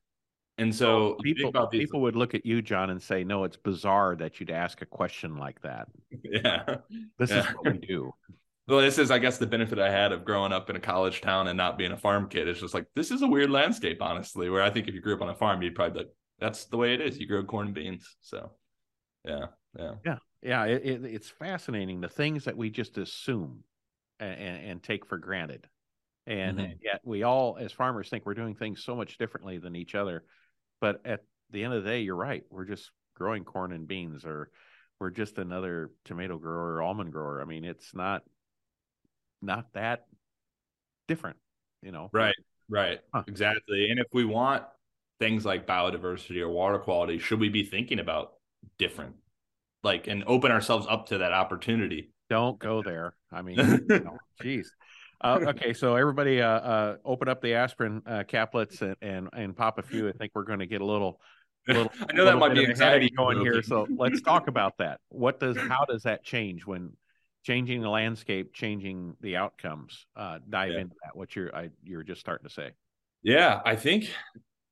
And 0.58 0.74
so 0.74 1.18
think 1.22 1.36
people 1.36 1.68
these, 1.70 1.82
people 1.82 2.00
would 2.00 2.16
look 2.16 2.34
at 2.34 2.46
you, 2.46 2.62
John, 2.62 2.88
and 2.88 3.02
say, 3.02 3.24
"No, 3.24 3.44
it's 3.44 3.58
bizarre 3.58 4.16
that 4.16 4.40
you'd 4.40 4.50
ask 4.50 4.80
a 4.80 4.86
question 4.86 5.36
like 5.36 5.60
that. 5.60 5.88
yeah. 6.22 6.76
This 7.18 7.30
is 7.30 7.44
what 7.44 7.72
we 7.72 7.78
do." 7.78 8.12
Well, 8.68 8.80
this 8.80 8.98
is, 8.98 9.12
I 9.12 9.20
guess, 9.20 9.38
the 9.38 9.46
benefit 9.46 9.78
I 9.78 9.92
had 9.92 10.10
of 10.10 10.24
growing 10.24 10.52
up 10.52 10.68
in 10.68 10.74
a 10.74 10.80
college 10.80 11.20
town 11.20 11.46
and 11.46 11.56
not 11.56 11.78
being 11.78 11.92
a 11.92 11.96
farm 11.96 12.28
kid. 12.28 12.48
It's 12.48 12.58
just 12.58 12.74
like 12.74 12.86
this 12.96 13.12
is 13.12 13.22
a 13.22 13.26
weird 13.28 13.48
landscape, 13.48 14.02
honestly. 14.02 14.50
Where 14.50 14.60
I 14.60 14.70
think 14.70 14.88
if 14.88 14.94
you 14.94 15.00
grew 15.00 15.14
up 15.14 15.22
on 15.22 15.28
a 15.28 15.36
farm, 15.36 15.62
you'd 15.62 15.76
probably 15.76 15.92
be 15.92 15.98
like, 16.00 16.14
"That's 16.40 16.64
the 16.64 16.76
way 16.76 16.92
it 16.92 17.00
is. 17.00 17.16
You 17.16 17.28
grow 17.28 17.44
corn 17.44 17.66
and 17.66 17.74
beans." 17.76 18.16
So, 18.22 18.50
yeah, 19.26 19.46
yeah, 20.04 20.18
Yeah, 20.42 20.64
it, 20.66 20.84
it, 20.84 21.04
it's 21.04 21.28
fascinating 21.28 22.00
the 22.00 22.08
things 22.08 22.44
that 22.44 22.56
we 22.56 22.70
just 22.70 22.98
assume 22.98 23.64
and, 24.20 24.38
and, 24.38 24.70
and 24.70 24.82
take 24.82 25.06
for 25.06 25.18
granted, 25.18 25.66
and 26.26 26.58
Mhm. 26.58 26.78
yet 26.80 27.00
we 27.04 27.22
all, 27.22 27.56
as 27.58 27.72
farmers, 27.72 28.08
think 28.08 28.26
we're 28.26 28.34
doing 28.34 28.54
things 28.54 28.84
so 28.84 28.94
much 28.96 29.18
differently 29.18 29.58
than 29.58 29.76
each 29.76 29.94
other. 29.94 30.24
But 30.80 31.00
at 31.04 31.24
the 31.50 31.64
end 31.64 31.74
of 31.74 31.84
the 31.84 31.90
day, 31.90 32.00
you're 32.00 32.16
right. 32.16 32.44
We're 32.50 32.64
just 32.64 32.90
growing 33.14 33.44
corn 33.44 33.72
and 33.72 33.88
beans, 33.88 34.24
or 34.24 34.50
we're 35.00 35.10
just 35.10 35.38
another 35.38 35.90
tomato 36.04 36.38
grower 36.38 36.74
or 36.76 36.82
almond 36.82 37.12
grower. 37.12 37.40
I 37.42 37.44
mean, 37.44 37.64
it's 37.64 37.94
not 37.94 38.22
not 39.42 39.72
that 39.74 40.06
different, 41.08 41.36
you 41.82 41.92
know. 41.92 42.12
right, 42.12 42.34
right, 42.68 43.00
Huh. 43.12 43.24
exactly. 43.26 43.90
And 43.90 43.98
if 44.00 44.06
we 44.12 44.24
want 44.24 44.64
things 45.18 45.44
like 45.44 45.66
biodiversity 45.66 46.40
or 46.40 46.48
water 46.48 46.78
quality, 46.78 47.18
should 47.18 47.40
we 47.40 47.48
be 47.48 47.64
thinking 47.64 47.98
about 47.98 48.34
different, 48.79 49.14
like, 49.83 50.07
and 50.07 50.24
open 50.26 50.50
ourselves 50.52 50.87
up 50.88 51.07
to 51.09 51.18
that 51.18 51.33
opportunity? 51.33 52.11
Don't 52.29 52.59
go 52.59 52.83
there. 52.83 53.14
I 53.33 53.42
mean, 53.42 53.59
you 53.59 54.00
know, 54.00 54.18
geez. 54.42 54.72
Uh, 55.20 55.38
okay, 55.48 55.72
so 55.72 55.96
everybody, 55.96 56.42
uh, 56.42 56.48
uh, 56.48 56.96
open 57.05 57.29
up 57.29 57.40
the 57.40 57.55
aspirin 57.55 58.02
uh, 58.07 58.22
caplets 58.29 58.83
and, 58.83 58.96
and 59.00 59.29
and 59.33 59.57
pop 59.57 59.79
a 59.79 59.83
few. 59.83 60.09
I 60.09 60.12
think 60.12 60.33
we're 60.35 60.44
going 60.44 60.59
to 60.59 60.66
get 60.66 60.83
a 60.83 60.85
little, 60.85 61.20
little. 61.66 61.90
I 62.11 62.12
know 62.12 62.26
that 62.26 62.37
might 62.37 62.52
be 62.55 62.66
anxiety 62.66 63.11
going 63.11 63.40
here. 63.40 63.62
So 63.62 63.87
let's 63.96 64.20
talk 64.20 64.48
about 64.48 64.76
that. 64.79 65.00
What 65.09 65.40
does 65.40 65.57
how 65.57 65.87
does 65.88 66.02
that 66.02 66.22
change 66.22 66.66
when 66.66 66.92
changing 67.44 67.81
the 67.81 67.88
landscape, 67.88 68.52
changing 68.52 69.16
the 69.22 69.37
outcomes? 69.37 70.05
Uh, 70.14 70.38
dive 70.50 70.72
Yeah. 70.72 70.81
into 70.81 70.96
that. 71.02 71.16
What 71.16 71.35
you're 71.35 71.55
I, 71.55 71.70
you're 71.83 72.02
just 72.02 72.20
starting 72.20 72.46
to 72.46 72.52
say. 72.52 72.72
Yeah, 73.22 73.62
I 73.64 73.74
think 73.74 74.11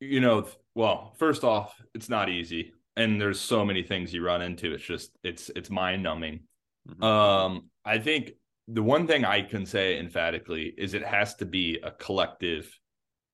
you 0.00 0.20
know, 0.20 0.46
well, 0.74 1.14
first 1.18 1.42
off, 1.42 1.74
it's 1.94 2.10
not 2.10 2.28
easy 2.28 2.74
and 2.96 3.20
there's 3.20 3.40
so 3.40 3.64
many 3.64 3.82
things 3.82 4.12
you 4.12 4.24
run 4.24 4.42
into. 4.42 4.72
It's 4.72 4.84
just 4.84 5.10
it's 5.22 5.50
it's 5.56 5.70
mind-numbing. 5.70 6.40
Mhm. 6.88 7.02
Um 7.04 7.70
I 7.84 7.98
think 7.98 8.32
the 8.68 8.82
one 8.82 9.06
thing 9.06 9.24
I 9.24 9.42
can 9.42 9.66
say 9.66 9.98
emphatically 9.98 10.72
is 10.76 10.94
it 10.94 11.04
has 11.04 11.34
to 11.36 11.44
be 11.46 11.78
a 11.82 11.90
collective 11.90 12.78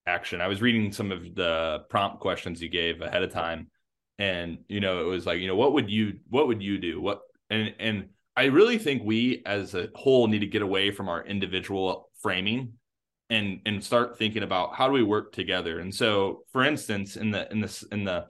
action. 0.07 0.41
I 0.41 0.49
was 0.49 0.61
reading 0.61 0.93
some 0.93 1.13
of 1.13 1.35
the 1.35 1.85
prompt 1.89 2.21
questions 2.21 2.61
you 2.61 2.69
gave 2.69 3.01
ahead 3.01 3.23
of 3.23 3.33
time 3.33 3.71
and 4.19 4.59
you 4.69 4.81
know, 4.81 5.01
it 5.01 5.05
was 5.05 5.27
like, 5.27 5.41
you 5.41 5.47
know, 5.47 5.57
what 5.57 5.73
would 5.73 5.91
you 5.91 6.19
what 6.29 6.47
would 6.47 6.63
you 6.63 6.79
do? 6.79 7.01
What 7.01 7.21
and 7.49 7.75
and 7.79 8.09
I 8.37 8.45
really 8.45 8.79
think 8.79 9.03
we 9.05 9.43
as 9.47 9.75
a 9.75 9.89
whole 9.95 10.27
need 10.27 10.41
to 10.41 10.47
get 10.47 10.63
away 10.63 10.91
from 10.91 11.09
our 11.09 11.25
individual 11.25 12.11
framing 12.21 12.75
and 13.29 13.61
and 13.67 13.83
start 13.83 14.19
thinking 14.19 14.43
about 14.43 14.75
how 14.75 14.87
do 14.87 14.93
we 14.93 15.03
work 15.03 15.33
together. 15.33 15.79
And 15.81 15.95
so, 15.95 16.45
for 16.53 16.65
instance, 16.65 17.17
in 17.17 17.31
the 17.31 17.51
in 17.51 17.61
this 17.61 17.83
in 17.85 18.05
the 18.05 18.27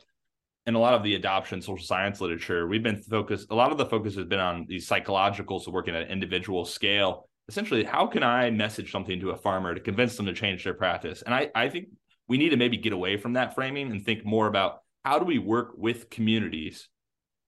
in 0.66 0.74
a 0.74 0.78
lot 0.78 0.94
of 0.94 1.02
the 1.02 1.14
adoption 1.14 1.62
social 1.62 1.84
science 1.84 2.20
literature, 2.20 2.66
we've 2.66 2.82
been 2.82 3.02
focused. 3.02 3.50
A 3.50 3.54
lot 3.54 3.72
of 3.72 3.78
the 3.78 3.86
focus 3.86 4.14
has 4.16 4.26
been 4.26 4.40
on 4.40 4.66
these 4.68 4.86
psychological, 4.86 5.58
so 5.58 5.70
working 5.70 5.94
at 5.94 6.02
an 6.02 6.08
individual 6.08 6.64
scale. 6.64 7.28
Essentially, 7.48 7.82
how 7.82 8.06
can 8.06 8.22
I 8.22 8.50
message 8.50 8.92
something 8.92 9.18
to 9.20 9.30
a 9.30 9.36
farmer 9.36 9.74
to 9.74 9.80
convince 9.80 10.16
them 10.16 10.26
to 10.26 10.32
change 10.32 10.62
their 10.64 10.74
practice? 10.74 11.22
And 11.22 11.34
I 11.34 11.50
I 11.54 11.68
think 11.68 11.88
we 12.28 12.38
need 12.38 12.50
to 12.50 12.56
maybe 12.56 12.76
get 12.76 12.92
away 12.92 13.16
from 13.16 13.32
that 13.32 13.54
framing 13.54 13.90
and 13.90 14.04
think 14.04 14.24
more 14.24 14.46
about 14.46 14.82
how 15.04 15.18
do 15.18 15.24
we 15.24 15.38
work 15.38 15.72
with 15.76 16.10
communities 16.10 16.88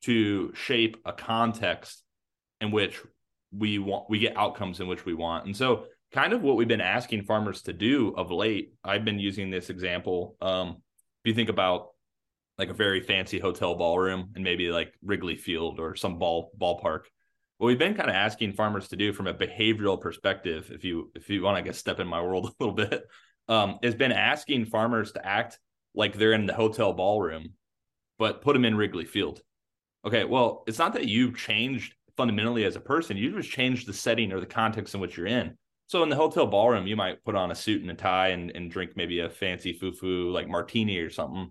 to 0.03 0.53
shape 0.55 0.97
a 1.05 1.13
context 1.13 2.03
in 2.61 2.71
which 2.71 3.01
we 3.57 3.79
want 3.79 4.09
we 4.09 4.19
get 4.19 4.37
outcomes 4.37 4.81
in 4.81 4.89
which 4.89 5.05
we 5.05 5.15
want. 5.15 5.47
And 5.47 5.57
so 5.57 5.85
kind 6.13 6.33
of 6.33 6.43
what 6.43 6.57
we've 6.57 6.69
been 6.69 6.81
asking 6.81 7.25
farmers 7.25 7.63
to 7.63 7.73
do 7.73 8.15
of 8.17 8.31
late. 8.31 8.75
I've 8.85 9.05
been 9.05 9.19
using 9.19 9.51
this 9.51 9.71
example. 9.71 10.37
Um, 10.41 10.83
if 11.25 11.29
you 11.29 11.35
think 11.35 11.49
about 11.49 11.92
like 12.63 12.71
a 12.71 12.75
very 12.75 13.01
fancy 13.01 13.41
hotel 13.41 13.75
ballroom 13.75 14.31
and 14.37 14.45
maybe 14.45 14.71
like 14.71 14.95
Wrigley 15.03 15.35
Field 15.35 15.81
or 15.81 15.97
some 15.97 16.19
ball 16.19 16.53
ballpark, 16.61 17.03
what 17.59 17.67
we've 17.67 17.79
been 17.79 17.95
kind 17.95 18.09
of 18.09 18.15
asking 18.15 18.53
farmers 18.53 18.89
to 18.89 18.97
do 18.97 19.13
from 19.13 19.27
a 19.27 19.35
behavioral 19.35 20.01
perspective, 20.01 20.71
if 20.73 20.85
you 20.85 21.11
if 21.17 21.29
you 21.29 21.43
want 21.43 21.57
to 21.57 21.63
get 21.63 21.75
step 21.75 21.99
in 21.99 22.07
my 22.07 22.23
world 22.23 22.47
a 22.61 22.65
little 22.65 22.75
bit, 22.77 23.05
um, 23.49 23.81
has 23.83 23.97
been 23.97 24.13
asking 24.13 24.67
farmers 24.67 25.11
to 25.13 25.27
act 25.27 25.59
like 25.93 26.17
they're 26.17 26.35
in 26.35 26.47
the 26.47 26.55
hotel 26.55 26.93
ballroom, 26.93 27.55
but 28.17 28.43
put 28.43 28.53
them 28.53 28.65
in 28.65 28.77
Wrigley 28.77 29.05
Field. 29.05 29.43
Okay, 30.05 30.25
well, 30.25 30.63
it's 30.69 30.79
not 30.79 30.95
that 30.95 31.07
you've 31.07 31.37
changed 31.37 31.95
fundamentally 32.17 32.65
as 32.65 32.77
a 32.77 32.81
person, 32.81 33.17
you 33.17 33.35
just 33.35 33.51
changed 33.51 33.89
the 33.89 33.93
setting 33.93 34.33
or 34.33 34.39
the 34.39 34.47
context 34.47 34.95
in 34.95 35.01
which 35.01 35.17
you're 35.17 35.27
in. 35.27 35.57
So 35.87 36.03
in 36.03 36.09
the 36.09 36.17
hotel 36.17 36.47
ballroom, 36.47 36.87
you 36.87 36.97
might 36.97 37.25
put 37.25 37.35
on 37.35 37.51
a 37.51 37.55
suit 37.55 37.83
and 37.83 37.91
a 37.91 37.95
tie 37.95 38.29
and, 38.29 38.51
and 38.53 38.71
drink 38.71 38.93
maybe 38.97 39.21
a 39.21 39.29
fancy 39.29 39.73
foo-foo 39.73 40.31
like 40.31 40.49
martini 40.49 40.99
or 40.99 41.11
something. 41.11 41.51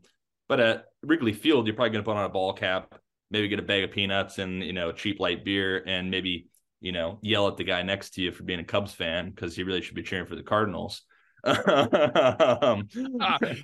But 0.51 0.59
at 0.59 0.87
Wrigley 1.01 1.31
Field, 1.31 1.65
you're 1.65 1.77
probably 1.77 1.91
going 1.91 2.03
to 2.03 2.05
put 2.05 2.17
on 2.17 2.25
a 2.25 2.29
ball 2.29 2.51
cap, 2.51 2.95
maybe 3.29 3.47
get 3.47 3.59
a 3.59 3.61
bag 3.61 3.85
of 3.85 3.91
peanuts 3.91 4.37
and 4.37 4.61
you 4.61 4.73
know 4.73 4.89
a 4.89 4.93
cheap 4.93 5.21
light 5.21 5.45
beer, 5.45 5.81
and 5.87 6.11
maybe 6.11 6.49
you 6.81 6.91
know 6.91 7.19
yell 7.21 7.47
at 7.47 7.55
the 7.55 7.63
guy 7.63 7.83
next 7.83 8.15
to 8.15 8.21
you 8.21 8.33
for 8.33 8.43
being 8.43 8.59
a 8.59 8.63
Cubs 8.65 8.93
fan 8.93 9.29
because 9.29 9.55
he 9.55 9.63
really 9.63 9.81
should 9.81 9.95
be 9.95 10.03
cheering 10.03 10.25
for 10.25 10.35
the 10.35 10.43
Cardinals. 10.43 11.03
um, 11.45 12.89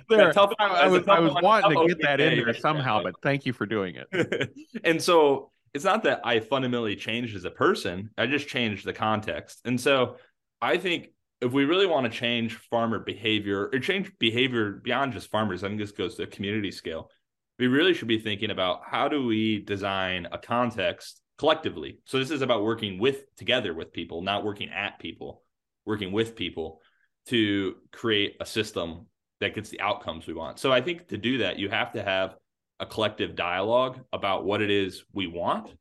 there, 0.08 0.32
tough, 0.32 0.54
I, 0.58 0.66
I 0.66 0.88
was, 0.88 1.06
I 1.06 1.20
was 1.20 1.34
wanting 1.42 1.78
to 1.78 1.88
get 1.88 2.00
that 2.00 2.20
in 2.20 2.42
there 2.42 2.54
somehow, 2.54 3.02
but 3.02 3.16
thank 3.22 3.44
you 3.44 3.52
for 3.52 3.66
doing 3.66 3.96
it. 3.96 4.50
and 4.82 5.02
so 5.02 5.50
it's 5.74 5.84
not 5.84 6.04
that 6.04 6.22
I 6.24 6.40
fundamentally 6.40 6.96
changed 6.96 7.36
as 7.36 7.44
a 7.44 7.50
person; 7.50 8.12
I 8.16 8.24
just 8.28 8.48
changed 8.48 8.86
the 8.86 8.94
context. 8.94 9.60
And 9.66 9.78
so 9.78 10.16
I 10.62 10.78
think 10.78 11.08
if 11.40 11.52
we 11.52 11.64
really 11.64 11.86
want 11.86 12.10
to 12.10 12.18
change 12.18 12.56
farmer 12.70 12.98
behavior 12.98 13.70
or 13.72 13.78
change 13.78 14.10
behavior 14.18 14.72
beyond 14.72 15.12
just 15.12 15.30
farmers, 15.30 15.62
I 15.62 15.68
think 15.68 15.80
this 15.80 15.92
goes 15.92 16.16
to 16.16 16.24
a 16.24 16.26
community 16.26 16.70
scale. 16.70 17.10
We 17.58 17.66
really 17.66 17.94
should 17.94 18.08
be 18.08 18.18
thinking 18.18 18.50
about 18.50 18.80
how 18.84 19.08
do 19.08 19.24
we 19.24 19.60
design 19.60 20.28
a 20.32 20.38
context 20.38 21.20
collectively. 21.38 21.98
So 22.04 22.18
this 22.18 22.30
is 22.30 22.42
about 22.42 22.64
working 22.64 22.98
with 22.98 23.34
together 23.36 23.72
with 23.72 23.92
people, 23.92 24.22
not 24.22 24.44
working 24.44 24.70
at 24.70 24.98
people, 24.98 25.42
working 25.86 26.12
with 26.12 26.34
people 26.34 26.80
to 27.26 27.76
create 27.92 28.36
a 28.40 28.46
system 28.46 29.06
that 29.40 29.54
gets 29.54 29.70
the 29.70 29.80
outcomes 29.80 30.26
we 30.26 30.34
want. 30.34 30.58
So 30.58 30.72
I 30.72 30.80
think 30.80 31.08
to 31.08 31.16
do 31.16 31.38
that, 31.38 31.58
you 31.58 31.68
have 31.68 31.92
to 31.92 32.02
have 32.02 32.34
a 32.80 32.86
collective 32.86 33.36
dialogue 33.36 34.00
about 34.12 34.44
what 34.44 34.62
it 34.62 34.70
is 34.70 35.04
we 35.12 35.26
want. 35.26 35.72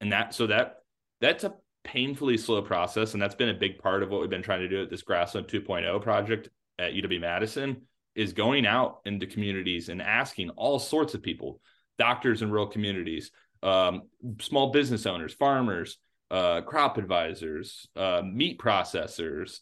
And 0.00 0.12
that 0.12 0.34
so 0.34 0.46
that 0.48 0.76
that's 1.20 1.44
a 1.44 1.54
painfully 1.86 2.36
slow 2.36 2.60
process. 2.60 3.14
And 3.14 3.22
that's 3.22 3.34
been 3.34 3.48
a 3.48 3.54
big 3.54 3.78
part 3.78 4.02
of 4.02 4.10
what 4.10 4.20
we've 4.20 4.28
been 4.28 4.42
trying 4.42 4.60
to 4.60 4.68
do 4.68 4.82
at 4.82 4.90
this 4.90 5.02
Grassland 5.02 5.46
2.0 5.46 6.02
project 6.02 6.50
at 6.78 6.92
UW 6.92 7.20
Madison 7.20 7.82
is 8.14 8.32
going 8.32 8.66
out 8.66 9.00
into 9.04 9.26
communities 9.26 9.88
and 9.88 10.02
asking 10.02 10.50
all 10.50 10.78
sorts 10.78 11.14
of 11.14 11.22
people, 11.22 11.60
doctors 11.98 12.42
in 12.42 12.50
rural 12.50 12.66
communities, 12.66 13.30
um, 13.62 14.02
small 14.40 14.72
business 14.72 15.06
owners, 15.06 15.32
farmers, 15.32 15.98
uh, 16.30 16.60
crop 16.62 16.98
advisors, 16.98 17.86
uh, 17.94 18.22
meat 18.24 18.58
processors, 18.58 19.60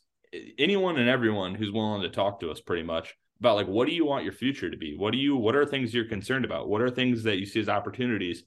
anyone 0.59 0.97
and 0.97 1.09
everyone 1.09 1.55
who's 1.55 1.71
willing 1.71 2.03
to 2.03 2.09
talk 2.09 2.41
to 2.41 2.51
us 2.51 2.61
pretty 2.61 2.83
much 2.83 3.15
about 3.41 3.57
like 3.57 3.67
what 3.67 3.89
do 3.89 3.95
you 3.95 4.05
want 4.05 4.25
your 4.25 4.33
future 4.33 4.71
to 4.71 4.77
be 4.77 4.97
what 4.97 5.13
do 5.13 5.19
you 5.19 5.37
what 5.37 5.55
are 5.55 5.67
things 5.67 5.93
you're 5.93 6.09
concerned 6.09 6.45
about 6.45 6.69
what 6.69 6.81
are 6.81 6.91
things 6.91 7.23
that 7.23 7.39
you 7.39 7.47
see 7.47 7.61
as 7.61 7.69
opportunities 7.69 8.45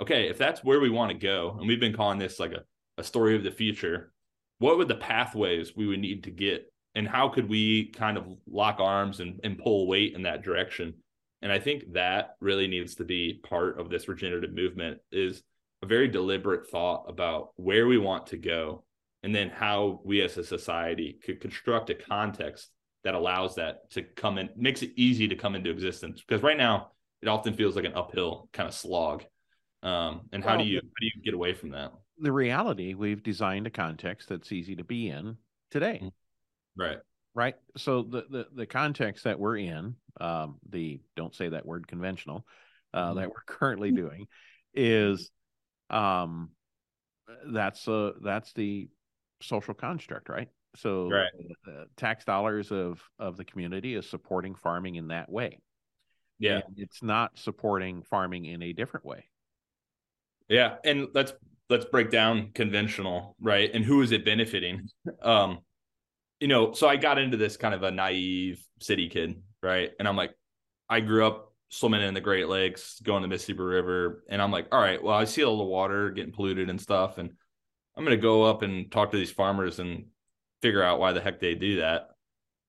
okay 0.00 0.28
if 0.28 0.38
that's 0.38 0.64
where 0.64 0.80
we 0.80 0.90
want 0.90 1.10
to 1.10 1.16
go 1.16 1.56
and 1.58 1.68
we've 1.68 1.80
been 1.80 1.94
calling 1.94 2.18
this 2.18 2.40
like 2.40 2.52
a 2.52 2.62
a 3.00 3.04
story 3.04 3.34
of 3.34 3.42
the 3.42 3.50
future, 3.50 4.12
what 4.58 4.78
would 4.78 4.88
the 4.88 4.94
pathways 4.94 5.74
we 5.74 5.86
would 5.86 5.98
need 5.98 6.24
to 6.24 6.30
get? 6.30 6.72
And 6.94 7.08
how 7.08 7.28
could 7.28 7.48
we 7.48 7.86
kind 7.86 8.16
of 8.18 8.26
lock 8.46 8.78
arms 8.78 9.20
and, 9.20 9.40
and 9.42 9.58
pull 9.58 9.88
weight 9.88 10.14
in 10.14 10.22
that 10.22 10.42
direction? 10.42 10.94
And 11.42 11.50
I 11.50 11.58
think 11.58 11.94
that 11.94 12.36
really 12.40 12.68
needs 12.68 12.96
to 12.96 13.04
be 13.04 13.40
part 13.42 13.80
of 13.80 13.88
this 13.88 14.06
regenerative 14.06 14.52
movement 14.52 14.98
is 15.10 15.42
a 15.82 15.86
very 15.86 16.08
deliberate 16.08 16.68
thought 16.68 17.06
about 17.08 17.50
where 17.56 17.86
we 17.86 17.96
want 17.96 18.26
to 18.28 18.36
go 18.36 18.84
and 19.22 19.34
then 19.34 19.48
how 19.48 20.00
we 20.04 20.20
as 20.20 20.36
a 20.36 20.44
society 20.44 21.18
could 21.24 21.40
construct 21.40 21.90
a 21.90 21.94
context 21.94 22.68
that 23.04 23.14
allows 23.14 23.54
that 23.54 23.90
to 23.92 24.02
come 24.02 24.36
in 24.36 24.50
makes 24.56 24.82
it 24.82 24.92
easy 24.96 25.28
to 25.28 25.36
come 25.36 25.54
into 25.54 25.70
existence. 25.70 26.22
Because 26.26 26.42
right 26.42 26.58
now 26.58 26.90
it 27.22 27.28
often 27.28 27.54
feels 27.54 27.76
like 27.76 27.86
an 27.86 27.94
uphill 27.94 28.50
kind 28.52 28.68
of 28.68 28.74
slog. 28.74 29.24
Um, 29.82 30.28
and 30.32 30.44
how 30.44 30.58
do 30.58 30.64
you 30.64 30.76
how 30.76 31.00
do 31.00 31.06
you 31.06 31.22
get 31.24 31.32
away 31.32 31.54
from 31.54 31.70
that 31.70 31.92
the 32.20 32.32
reality 32.32 32.94
we've 32.94 33.22
designed 33.22 33.66
a 33.66 33.70
context 33.70 34.28
that's 34.28 34.52
easy 34.52 34.76
to 34.76 34.84
be 34.84 35.08
in 35.08 35.36
today. 35.70 36.00
Mm-hmm. 36.02 36.82
right. 36.82 36.98
Right? 37.34 37.54
So 37.76 38.02
the 38.02 38.24
the, 38.28 38.46
the 38.54 38.66
context 38.66 39.24
that 39.24 39.38
we're 39.38 39.58
in 39.58 39.94
um, 40.20 40.58
the 40.68 41.00
don't 41.16 41.34
say 41.34 41.48
that 41.48 41.64
word 41.64 41.86
conventional 41.86 42.46
uh, 42.92 43.08
mm-hmm. 43.08 43.18
that 43.18 43.28
we're 43.28 43.44
currently 43.46 43.92
doing 43.92 44.26
is 44.74 45.30
um 45.88 46.50
that's 47.46 47.88
uh 47.88 48.12
that's 48.22 48.52
the 48.52 48.88
social 49.40 49.74
construct 49.74 50.28
right? 50.28 50.48
So 50.76 51.08
right. 51.08 51.30
Uh, 51.66 51.84
tax 51.96 52.24
dollars 52.24 52.70
of 52.70 53.00
of 53.18 53.36
the 53.36 53.44
community 53.44 53.94
is 53.94 54.08
supporting 54.08 54.54
farming 54.54 54.96
in 54.96 55.08
that 55.08 55.30
way. 55.30 55.58
Yeah. 56.38 56.60
And 56.66 56.78
it's 56.78 57.02
not 57.02 57.38
supporting 57.38 58.02
farming 58.02 58.44
in 58.44 58.62
a 58.62 58.72
different 58.72 59.06
way. 59.06 59.24
Yeah 60.48 60.76
and 60.84 61.08
let's 61.14 61.32
let's 61.70 61.86
break 61.86 62.10
down 62.10 62.50
conventional, 62.52 63.36
right? 63.40 63.70
And 63.72 63.84
who 63.84 64.02
is 64.02 64.12
it 64.12 64.24
benefiting? 64.24 64.88
Um, 65.22 65.58
you 66.40 66.48
know, 66.48 66.72
so 66.72 66.88
I 66.88 66.96
got 66.96 67.18
into 67.18 67.36
this 67.36 67.58
kind 67.58 67.74
of 67.74 67.82
a 67.82 67.90
naive 67.90 68.64
city 68.80 69.10
kid, 69.10 69.42
right? 69.62 69.90
And 69.98 70.08
I'm 70.08 70.16
like, 70.16 70.34
I 70.88 71.00
grew 71.00 71.26
up 71.26 71.52
swimming 71.68 72.00
in 72.00 72.14
the 72.14 72.20
Great 72.20 72.48
Lakes, 72.48 72.98
going 73.00 73.22
to 73.22 73.28
Mississippi 73.28 73.60
River, 73.60 74.24
and 74.30 74.40
I'm 74.40 74.50
like, 74.50 74.68
all 74.72 74.80
right, 74.80 75.02
well, 75.02 75.14
I 75.14 75.24
see 75.24 75.44
all 75.44 75.58
the 75.58 75.64
water 75.64 76.10
getting 76.10 76.32
polluted 76.32 76.70
and 76.70 76.80
stuff, 76.80 77.18
and 77.18 77.30
I'm 77.96 78.04
gonna 78.04 78.16
go 78.16 78.44
up 78.44 78.62
and 78.62 78.90
talk 78.90 79.10
to 79.10 79.18
these 79.18 79.30
farmers 79.30 79.78
and 79.78 80.06
figure 80.62 80.82
out 80.82 80.98
why 80.98 81.12
the 81.12 81.20
heck 81.20 81.40
they 81.40 81.54
do 81.54 81.76
that. 81.80 82.08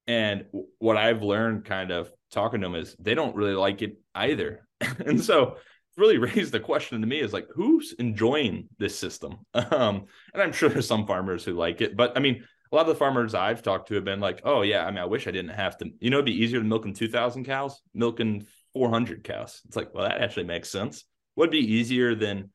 And 0.08 0.46
what 0.80 0.98
I've 0.98 1.24
learned 1.24 1.64
kind 1.64 1.92
of 1.92 2.12
talking 2.32 2.62
to 2.62 2.68
them 2.68 2.76
is 2.76 2.96
they 3.00 3.16
don't 3.16 3.36
really 3.36 3.54
like 3.54 3.82
it 3.82 3.98
either. 4.14 4.68
and 4.82 5.24
so 5.24 5.58
really 6.02 6.18
raised 6.30 6.52
the 6.52 6.60
question 6.60 7.00
to 7.00 7.08
me 7.08 7.20
is 7.20 7.34
like 7.34 7.48
who's 7.54 7.94
enjoying 7.94 8.68
this 8.78 8.98
system? 8.98 9.38
Um 9.72 10.06
and 10.34 10.42
i'm 10.42 10.52
sure 10.52 10.68
there's 10.70 10.88
some 10.88 11.08
farmers 11.08 11.46
who 11.46 11.54
like 11.54 11.82
it 11.82 11.96
but 11.96 12.18
i 12.18 12.20
mean 12.20 12.44
a 12.72 12.76
lot 12.76 12.82
of 12.82 12.88
the 12.88 12.96
farmers 12.96 13.34
i've 13.34 13.62
talked 13.62 13.88
to 13.88 13.96
have 13.96 14.04
been 14.04 14.20
like 14.20 14.42
oh 14.44 14.64
yeah 14.64 14.86
i 14.86 14.92
mean 14.92 14.98
i 14.98 15.06
wish 15.06 15.28
i 15.28 15.32
didn't 15.32 15.52
have 15.52 15.78
to 15.78 15.86
you 16.00 16.10
know 16.10 16.18
it'd 16.18 16.26
be 16.26 16.44
easier 16.44 16.60
than 16.60 16.68
milking 16.68 16.94
2000 16.94 17.46
cows 17.46 17.82
milking 17.94 18.46
400 18.74 19.24
cows. 19.24 19.62
It's 19.66 19.76
like 19.76 19.94
well 19.94 20.08
that 20.08 20.22
actually 20.22 20.46
makes 20.46 20.70
sense. 20.70 21.04
Would 21.36 21.52
be 21.52 21.74
easier 21.74 22.16
than 22.16 22.52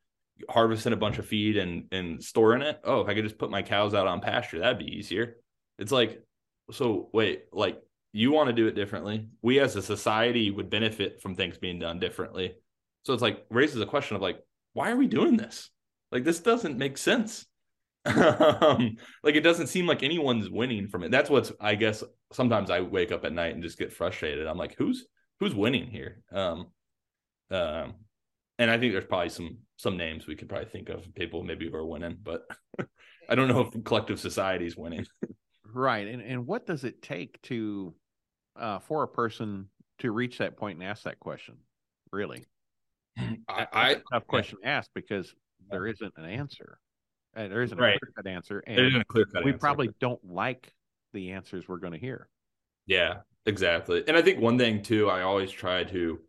harvesting 0.49 0.93
a 0.93 0.97
bunch 0.97 1.17
of 1.17 1.25
feed 1.25 1.57
and 1.57 1.85
and 1.91 2.23
storing 2.23 2.61
it? 2.61 2.79
Oh 2.83 3.01
if 3.01 3.07
i 3.07 3.13
could 3.13 3.23
just 3.23 3.37
put 3.37 3.51
my 3.51 3.61
cows 3.61 3.93
out 3.93 4.07
on 4.07 4.21
pasture 4.21 4.59
that'd 4.59 4.79
be 4.79 4.97
easier. 4.97 5.37
It's 5.77 5.91
like 5.91 6.23
so 6.71 7.09
wait 7.13 7.45
like 7.51 7.81
you 8.13 8.31
want 8.31 8.47
to 8.47 8.53
do 8.53 8.67
it 8.67 8.75
differently. 8.75 9.27
We 9.41 9.59
as 9.59 9.75
a 9.75 9.81
society 9.81 10.49
would 10.49 10.69
benefit 10.69 11.21
from 11.21 11.35
things 11.35 11.57
being 11.57 11.79
done 11.79 11.99
differently 11.99 12.55
so 13.07 13.13
it's 13.13 13.21
like 13.21 13.45
raises 13.49 13.79
a 13.79 13.85
question 13.85 14.17
of 14.17 14.21
like, 14.21 14.37
why 14.73 14.91
are 14.91 14.97
we 14.97 15.07
doing 15.07 15.37
this? 15.37 15.69
Like 16.11 16.25
this 16.25 16.41
doesn't 16.41 16.77
make 16.77 16.97
sense. 16.97 17.45
um, 18.05 18.97
like 19.23 19.35
it 19.35 19.45
doesn't 19.45 19.67
seem 19.67 19.87
like 19.87 20.03
anyone's 20.03 20.49
winning 20.49 20.89
from 20.89 21.03
it. 21.03 21.11
That's 21.11 21.29
what's 21.29 21.53
I 21.61 21.75
guess 21.75 22.03
sometimes 22.33 22.69
I 22.69 22.81
wake 22.81 23.13
up 23.13 23.23
at 23.23 23.31
night 23.31 23.53
and 23.53 23.63
just 23.63 23.79
get 23.79 23.93
frustrated. 23.93 24.45
I'm 24.45 24.57
like, 24.57 24.75
who's 24.77 25.05
who's 25.39 25.55
winning 25.55 25.87
here? 25.87 26.21
Um, 26.33 26.67
um, 27.49 27.93
and 28.59 28.69
I 28.69 28.77
think 28.77 28.91
there's 28.91 29.05
probably 29.05 29.29
some 29.29 29.59
some 29.77 29.95
names 29.95 30.27
we 30.27 30.35
could 30.35 30.49
probably 30.49 30.67
think 30.67 30.89
of 30.89 31.15
people 31.15 31.43
maybe 31.43 31.69
who 31.69 31.77
are 31.77 31.85
winning, 31.85 32.17
but 32.21 32.45
I 33.29 33.35
don't 33.35 33.47
know 33.47 33.61
if 33.61 33.83
collective 33.85 34.19
society 34.19 34.65
is 34.67 34.75
winning. 34.75 35.05
right, 35.63 36.05
and 36.05 36.21
and 36.21 36.45
what 36.45 36.65
does 36.65 36.83
it 36.83 37.01
take 37.01 37.41
to 37.43 37.93
uh, 38.59 38.79
for 38.79 39.03
a 39.03 39.07
person 39.07 39.69
to 39.99 40.11
reach 40.11 40.39
that 40.39 40.57
point 40.57 40.77
and 40.77 40.85
ask 40.85 41.03
that 41.03 41.21
question? 41.21 41.55
Really, 42.11 42.43
I, 43.49 43.67
I 43.71 43.95
tough 44.11 44.27
question 44.27 44.59
to 44.61 44.67
ask 44.67 44.89
because 44.93 45.33
there 45.69 45.87
isn't 45.87 46.13
an 46.17 46.25
answer. 46.25 46.79
Uh, 47.35 47.47
there 47.47 47.61
isn't 47.61 47.77
a 47.77 47.81
right. 47.81 47.99
clear 47.99 48.11
cut 48.15 48.27
answer, 48.27 48.59
and 48.65 48.95
a 48.95 49.05
clear 49.05 49.25
cut 49.25 49.43
we 49.43 49.51
answer. 49.51 49.59
probably 49.59 49.89
don't 49.99 50.23
like 50.23 50.71
the 51.13 51.31
answers 51.31 51.67
we're 51.67 51.77
going 51.77 51.93
to 51.93 51.99
hear. 51.99 52.29
Yeah, 52.85 53.17
exactly. 53.45 54.03
And 54.07 54.17
I 54.17 54.21
think 54.21 54.39
one 54.39 54.57
thing 54.57 54.81
too, 54.81 55.09
I 55.09 55.21
always 55.21 55.51
try 55.51 55.83
to 55.83 56.19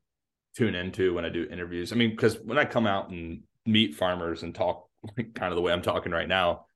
tune 0.57 0.75
into 0.75 1.15
when 1.15 1.25
I 1.25 1.29
do 1.29 1.47
interviews. 1.51 1.93
I 1.93 1.97
mean, 1.97 2.11
because 2.11 2.39
when 2.41 2.59
I 2.59 2.65
come 2.65 2.87
out 2.87 3.11
and 3.11 3.43
meet 3.65 3.95
farmers 3.95 4.43
and 4.43 4.55
talk 4.55 4.89
kind 5.17 5.53
of 5.53 5.57
the 5.57 5.63
way 5.63 5.73
I'm 5.73 5.83
talking 5.83 6.13
right 6.13 6.29
now, 6.29 6.67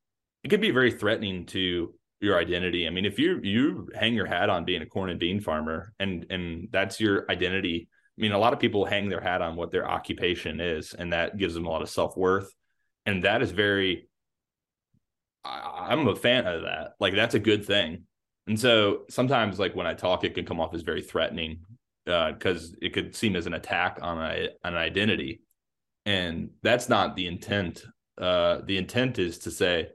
it 0.45 0.49
could 0.49 0.61
be 0.61 0.71
very 0.71 0.93
threatening 0.93 1.47
to 1.47 1.95
your 2.21 2.39
identity. 2.39 2.87
I 2.87 2.91
mean, 2.91 3.05
if 3.05 3.19
you 3.19 3.41
you 3.43 3.89
hang 3.95 4.15
your 4.15 4.27
hat 4.27 4.49
on 4.49 4.65
being 4.65 4.83
a 4.83 4.87
corn 4.87 5.11
and 5.11 5.19
bean 5.19 5.41
farmer 5.41 5.93
and 5.99 6.27
and 6.31 6.69
that's 6.71 7.01
your 7.01 7.31
identity. 7.31 7.89
I 8.19 8.21
mean, 8.21 8.33
a 8.33 8.39
lot 8.39 8.53
of 8.53 8.61
people 8.61 8.85
hang 8.85 9.09
their 9.09 9.21
hat 9.21 9.41
on 9.41 9.57
what 9.57 9.71
their 9.71 9.89
occupation 9.89 10.61
is, 10.61 10.93
and 10.93 11.13
that 11.13 11.39
gives 11.39 11.55
them 11.55 11.67
a 11.67 11.71
lot 11.71 11.83
of 11.83 11.89
self 11.89 12.17
worth, 12.17 12.53
and 13.07 13.25
that 13.25 13.43
is 13.43 13.51
very. 13.51 14.09
I'm 15.45 16.07
a 16.07 16.15
fan 16.15 16.47
of 16.47 16.63
that. 16.63 16.93
Like 17.01 17.15
that's 17.15 17.35
a 17.35 17.41
good 17.41 17.65
thing. 17.65 18.05
And 18.47 18.59
so 18.59 19.05
sometimes, 19.09 19.59
like 19.59 19.75
when 19.75 19.87
I 19.87 19.95
talk, 19.95 20.25
it 20.25 20.35
can 20.35 20.45
come 20.45 20.61
off 20.61 20.75
as 20.75 20.83
very 20.83 21.03
threatening 21.03 21.61
because 22.05 22.73
uh, 22.73 22.77
it 22.83 22.93
could 22.93 23.17
seem 23.17 23.35
as 23.35 23.47
an 23.47 23.55
attack 23.55 23.99
on 24.03 24.19
a, 24.19 24.49
an 24.63 24.75
identity, 24.75 25.43
and 26.05 26.51
that's 26.63 26.89
not 26.89 27.17
the 27.17 27.27
intent. 27.27 27.85
Uh, 28.21 28.61
the 28.67 28.77
intent 28.77 29.19
is 29.19 29.39
to 29.41 29.51
say, 29.51 29.89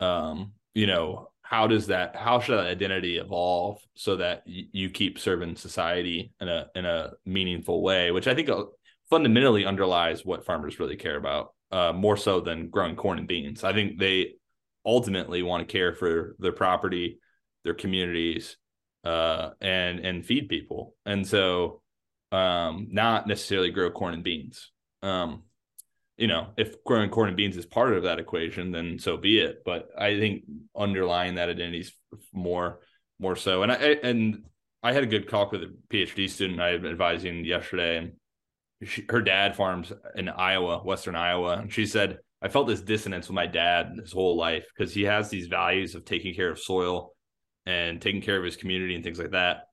um, 0.00 0.52
you 0.74 0.86
know, 0.86 1.28
how 1.48 1.66
does 1.66 1.86
that 1.86 2.14
how 2.14 2.40
should 2.40 2.58
that 2.58 2.66
identity 2.66 3.16
evolve 3.16 3.78
so 3.94 4.16
that 4.16 4.42
y- 4.46 4.64
you 4.72 4.90
keep 4.90 5.18
serving 5.18 5.56
society 5.56 6.32
in 6.40 6.48
a 6.48 6.66
in 6.74 6.84
a 6.84 7.12
meaningful 7.24 7.82
way 7.82 8.10
which 8.10 8.28
i 8.28 8.34
think 8.34 8.48
uh, 8.48 8.64
fundamentally 9.10 9.64
underlies 9.64 10.24
what 10.24 10.44
farmers 10.44 10.78
really 10.78 10.96
care 10.96 11.16
about 11.16 11.54
uh, 11.70 11.92
more 11.92 12.16
so 12.16 12.40
than 12.40 12.70
growing 12.70 12.96
corn 12.96 13.18
and 13.18 13.28
beans. 13.28 13.64
I 13.64 13.72
think 13.72 13.98
they 13.98 14.34
ultimately 14.86 15.42
want 15.42 15.66
to 15.66 15.72
care 15.72 15.94
for 15.94 16.36
their 16.38 16.52
property 16.52 17.18
their 17.64 17.74
communities 17.74 18.56
uh, 19.04 19.50
and 19.60 19.98
and 20.00 20.24
feed 20.24 20.48
people. 20.48 20.94
And 21.04 21.26
so 21.26 21.82
um, 22.32 22.88
not 22.90 23.26
necessarily 23.26 23.70
grow 23.70 23.90
corn 23.90 24.14
and 24.14 24.24
beans. 24.24 24.70
Um, 25.02 25.42
you 26.18 26.26
know, 26.26 26.48
if 26.56 26.82
growing 26.84 27.10
corn 27.10 27.28
and 27.28 27.36
beans 27.36 27.56
is 27.56 27.64
part 27.64 27.94
of 27.94 28.02
that 28.02 28.18
equation, 28.18 28.72
then 28.72 28.98
so 28.98 29.16
be 29.16 29.38
it. 29.38 29.62
But 29.64 29.88
I 29.96 30.18
think 30.18 30.42
underlying 30.76 31.36
that 31.36 31.48
identity 31.48 31.80
is 31.80 31.92
more 32.32 32.80
more 33.20 33.36
so. 33.36 33.62
And 33.62 33.72
I 33.72 33.76
and 33.76 34.44
I 34.82 34.92
had 34.92 35.04
a 35.04 35.06
good 35.06 35.28
talk 35.28 35.52
with 35.52 35.62
a 35.62 35.74
PhD 35.90 36.28
student 36.28 36.60
I 36.60 36.68
had 36.68 36.82
been 36.82 36.90
advising 36.90 37.44
yesterday, 37.44 37.98
and 37.98 38.12
she, 38.82 39.04
her 39.08 39.22
dad 39.22 39.54
farms 39.56 39.92
in 40.16 40.28
Iowa, 40.28 40.78
Western 40.78 41.14
Iowa, 41.14 41.58
and 41.58 41.72
she 41.72 41.86
said 41.86 42.18
I 42.42 42.48
felt 42.48 42.66
this 42.66 42.82
dissonance 42.82 43.28
with 43.28 43.34
my 43.34 43.46
dad 43.46 43.92
his 44.00 44.12
whole 44.12 44.36
life 44.36 44.66
because 44.76 44.92
he 44.92 45.04
has 45.04 45.30
these 45.30 45.46
values 45.46 45.94
of 45.94 46.04
taking 46.04 46.34
care 46.34 46.50
of 46.50 46.58
soil 46.58 47.12
and 47.64 48.00
taking 48.00 48.22
care 48.22 48.38
of 48.38 48.44
his 48.44 48.56
community 48.56 48.94
and 48.94 49.04
things 49.04 49.18
like 49.18 49.32
that 49.32 49.67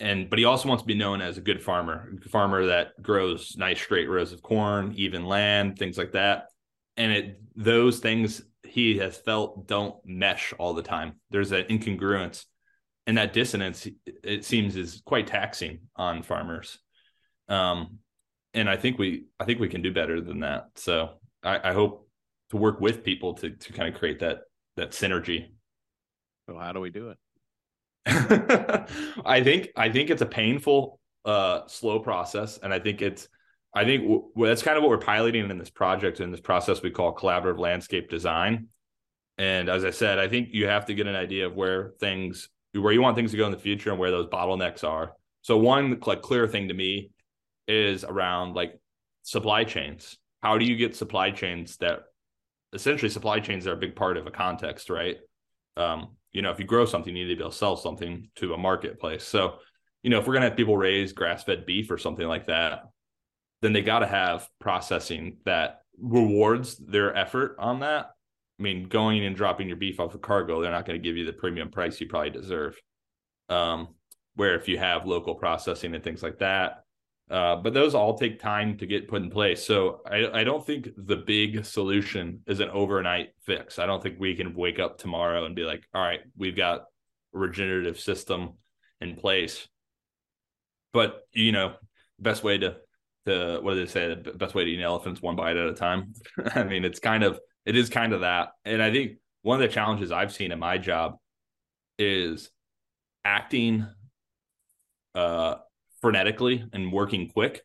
and 0.00 0.28
but 0.28 0.38
he 0.38 0.44
also 0.44 0.68
wants 0.68 0.82
to 0.82 0.86
be 0.86 0.94
known 0.94 1.20
as 1.20 1.38
a 1.38 1.42
good 1.42 1.62
farmer, 1.62 2.12
a 2.24 2.28
farmer 2.28 2.66
that 2.66 3.00
grows 3.00 3.56
nice 3.56 3.80
straight 3.80 4.08
rows 4.08 4.32
of 4.32 4.42
corn, 4.42 4.92
even 4.96 5.24
land, 5.24 5.78
things 5.78 5.96
like 5.96 6.12
that. 6.12 6.48
And 6.96 7.12
it 7.12 7.40
those 7.56 8.00
things 8.00 8.42
he 8.64 8.98
has 8.98 9.16
felt 9.16 9.66
don't 9.66 9.94
mesh 10.04 10.52
all 10.58 10.74
the 10.74 10.82
time. 10.82 11.14
There's 11.30 11.52
an 11.52 11.64
incongruence, 11.64 12.44
and 13.06 13.18
that 13.18 13.32
dissonance 13.32 13.86
it 14.22 14.44
seems 14.44 14.76
is 14.76 15.02
quite 15.04 15.26
taxing 15.26 15.80
on 15.96 16.22
farmers. 16.22 16.78
Um, 17.48 17.98
and 18.52 18.68
I 18.68 18.76
think 18.76 18.98
we 18.98 19.26
I 19.38 19.44
think 19.44 19.60
we 19.60 19.68
can 19.68 19.82
do 19.82 19.92
better 19.92 20.20
than 20.20 20.40
that. 20.40 20.70
So 20.76 21.10
I, 21.42 21.70
I 21.70 21.72
hope 21.72 22.08
to 22.50 22.56
work 22.56 22.80
with 22.80 23.04
people 23.04 23.34
to 23.34 23.50
to 23.50 23.72
kind 23.72 23.92
of 23.92 23.98
create 23.98 24.20
that 24.20 24.40
that 24.76 24.90
synergy. 24.90 25.50
So 26.48 26.58
how 26.58 26.72
do 26.72 26.80
we 26.80 26.90
do 26.90 27.10
it? 27.10 27.18
I 28.06 29.42
think 29.42 29.68
I 29.76 29.90
think 29.90 30.10
it's 30.10 30.22
a 30.22 30.26
painful, 30.26 31.00
uh, 31.24 31.66
slow 31.66 32.00
process, 32.00 32.58
and 32.58 32.72
I 32.72 32.78
think 32.78 33.00
it's 33.00 33.28
I 33.74 33.84
think 33.84 34.02
w- 34.02 34.30
that's 34.36 34.62
kind 34.62 34.76
of 34.76 34.82
what 34.82 34.90
we're 34.90 34.98
piloting 34.98 35.50
in 35.50 35.58
this 35.58 35.70
project 35.70 36.20
in 36.20 36.30
this 36.30 36.40
process 36.40 36.82
we 36.82 36.90
call 36.90 37.14
collaborative 37.14 37.58
landscape 37.58 38.10
design. 38.10 38.68
And 39.38 39.68
as 39.68 39.84
I 39.84 39.90
said, 39.90 40.18
I 40.18 40.28
think 40.28 40.50
you 40.52 40.68
have 40.68 40.86
to 40.86 40.94
get 40.94 41.06
an 41.06 41.16
idea 41.16 41.46
of 41.46 41.54
where 41.54 41.92
things 41.98 42.48
where 42.74 42.92
you 42.92 43.00
want 43.00 43.16
things 43.16 43.30
to 43.30 43.36
go 43.36 43.46
in 43.46 43.52
the 43.52 43.58
future 43.58 43.90
and 43.90 43.98
where 43.98 44.10
those 44.10 44.26
bottlenecks 44.26 44.84
are. 44.84 45.12
So 45.42 45.56
one 45.56 45.98
like 46.06 46.22
clear 46.22 46.46
thing 46.46 46.68
to 46.68 46.74
me 46.74 47.10
is 47.66 48.04
around 48.04 48.54
like 48.54 48.78
supply 49.22 49.64
chains. 49.64 50.18
How 50.42 50.58
do 50.58 50.64
you 50.64 50.76
get 50.76 50.94
supply 50.94 51.30
chains 51.30 51.76
that 51.78 52.04
essentially 52.72 53.08
supply 53.08 53.40
chains 53.40 53.66
are 53.66 53.72
a 53.72 53.76
big 53.76 53.96
part 53.96 54.16
of 54.16 54.26
a 54.26 54.30
context, 54.30 54.90
right? 54.90 55.16
Um, 55.76 56.16
you 56.34 56.42
know, 56.42 56.50
if 56.50 56.58
you 56.58 56.66
grow 56.66 56.84
something, 56.84 57.16
you 57.16 57.24
need 57.24 57.30
to 57.30 57.36
be 57.36 57.42
able 57.42 57.50
to 57.50 57.56
sell 57.56 57.76
something 57.76 58.28
to 58.36 58.52
a 58.52 58.58
marketplace. 58.58 59.24
So, 59.24 59.60
you 60.02 60.10
know, 60.10 60.18
if 60.18 60.26
we're 60.26 60.34
gonna 60.34 60.48
have 60.48 60.56
people 60.56 60.76
raise 60.76 61.12
grass-fed 61.12 61.64
beef 61.64 61.90
or 61.90 61.96
something 61.96 62.26
like 62.26 62.48
that, 62.48 62.82
then 63.64 63.72
they 63.72 63.80
got 63.80 64.00
to 64.00 64.06
have 64.06 64.46
processing 64.60 65.38
that 65.46 65.80
rewards 65.98 66.76
their 66.76 67.16
effort 67.16 67.56
on 67.58 67.80
that. 67.80 68.10
I 68.60 68.62
mean, 68.62 68.88
going 68.88 69.24
and 69.24 69.34
dropping 69.34 69.68
your 69.68 69.78
beef 69.78 69.98
off 69.98 70.14
a 70.14 70.18
Cargill, 70.18 70.60
they're 70.60 70.70
not 70.70 70.84
going 70.84 71.00
to 71.00 71.02
give 71.02 71.16
you 71.16 71.24
the 71.24 71.32
premium 71.32 71.70
price 71.70 71.98
you 71.98 72.06
probably 72.06 72.28
deserve. 72.28 72.76
Um, 73.48 73.88
where 74.36 74.54
if 74.54 74.68
you 74.68 74.76
have 74.76 75.06
local 75.06 75.34
processing 75.34 75.94
and 75.94 76.04
things 76.04 76.22
like 76.22 76.40
that, 76.40 76.83
uh, 77.30 77.56
but 77.56 77.72
those 77.72 77.94
all 77.94 78.18
take 78.18 78.38
time 78.38 78.76
to 78.78 78.86
get 78.86 79.08
put 79.08 79.22
in 79.22 79.30
place. 79.30 79.64
So 79.64 80.00
I, 80.06 80.40
I 80.40 80.44
don't 80.44 80.64
think 80.64 80.90
the 80.96 81.16
big 81.16 81.64
solution 81.64 82.40
is 82.46 82.60
an 82.60 82.68
overnight 82.68 83.30
fix. 83.44 83.78
I 83.78 83.86
don't 83.86 84.02
think 84.02 84.20
we 84.20 84.34
can 84.34 84.54
wake 84.54 84.78
up 84.78 84.98
tomorrow 84.98 85.46
and 85.46 85.56
be 85.56 85.62
like, 85.62 85.84
all 85.94 86.02
right, 86.02 86.20
we've 86.36 86.56
got 86.56 86.80
a 86.80 87.38
regenerative 87.38 87.98
system 87.98 88.54
in 89.00 89.16
place. 89.16 89.66
But 90.92 91.22
you 91.32 91.52
know, 91.52 91.74
best 92.18 92.44
way 92.44 92.58
to 92.58 92.76
to 93.26 93.58
what 93.62 93.74
do 93.74 93.80
they 93.80 93.90
say? 93.90 94.14
The 94.14 94.32
best 94.32 94.54
way 94.54 94.64
to 94.64 94.70
eat 94.70 94.82
elephants 94.82 95.22
one 95.22 95.34
bite 95.34 95.56
at 95.56 95.66
a 95.66 95.74
time. 95.74 96.12
I 96.54 96.64
mean, 96.64 96.84
it's 96.84 97.00
kind 97.00 97.24
of 97.24 97.40
it 97.64 97.74
is 97.74 97.88
kind 97.88 98.12
of 98.12 98.20
that. 98.20 98.50
And 98.66 98.82
I 98.82 98.92
think 98.92 99.12
one 99.40 99.62
of 99.62 99.66
the 99.66 99.74
challenges 99.74 100.12
I've 100.12 100.32
seen 100.32 100.52
in 100.52 100.58
my 100.58 100.76
job 100.76 101.16
is 101.98 102.50
acting 103.24 103.86
uh 105.14 105.54
frenetically 106.04 106.68
and 106.72 106.92
working 106.92 107.30
quick, 107.30 107.62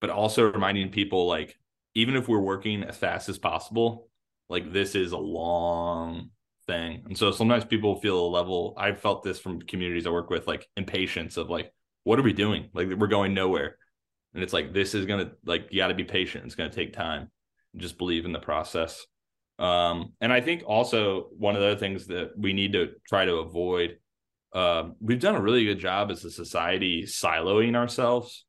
but 0.00 0.10
also 0.10 0.50
reminding 0.50 0.90
people 0.90 1.26
like 1.26 1.56
even 1.94 2.16
if 2.16 2.28
we're 2.28 2.40
working 2.40 2.82
as 2.82 2.96
fast 2.96 3.28
as 3.28 3.38
possible, 3.38 4.08
like 4.48 4.72
this 4.72 4.94
is 4.94 5.12
a 5.12 5.18
long 5.18 6.30
thing. 6.66 7.02
And 7.06 7.16
so 7.16 7.30
sometimes 7.30 7.64
people 7.64 8.00
feel 8.00 8.18
a 8.18 8.28
level 8.28 8.74
I've 8.76 9.00
felt 9.00 9.22
this 9.22 9.38
from 9.38 9.62
communities 9.62 10.06
I 10.06 10.10
work 10.10 10.28
with, 10.28 10.46
like 10.46 10.66
impatience 10.76 11.36
of 11.36 11.48
like, 11.48 11.72
what 12.04 12.18
are 12.18 12.22
we 12.22 12.32
doing? 12.32 12.68
Like 12.74 12.88
we're 12.88 13.06
going 13.06 13.34
nowhere. 13.34 13.76
And 14.34 14.42
it's 14.42 14.52
like 14.52 14.72
this 14.72 14.94
is 14.94 15.06
gonna 15.06 15.32
like 15.44 15.68
you 15.70 15.78
gotta 15.78 15.94
be 15.94 16.04
patient. 16.04 16.44
It's 16.44 16.54
gonna 16.54 16.70
take 16.70 16.92
time. 16.92 17.30
Just 17.76 17.98
believe 17.98 18.24
in 18.24 18.32
the 18.32 18.40
process. 18.40 19.06
Um, 19.58 20.12
and 20.20 20.32
I 20.32 20.40
think 20.40 20.64
also 20.66 21.28
one 21.38 21.54
of 21.54 21.62
the 21.62 21.68
other 21.68 21.80
things 21.80 22.08
that 22.08 22.32
we 22.36 22.52
need 22.52 22.72
to 22.74 22.90
try 23.08 23.24
to 23.24 23.36
avoid 23.36 23.98
uh, 24.56 24.88
we've 25.00 25.20
done 25.20 25.34
a 25.34 25.40
really 25.40 25.66
good 25.66 25.78
job 25.78 26.10
as 26.10 26.24
a 26.24 26.30
society 26.30 27.02
siloing 27.02 27.76
ourselves. 27.76 28.46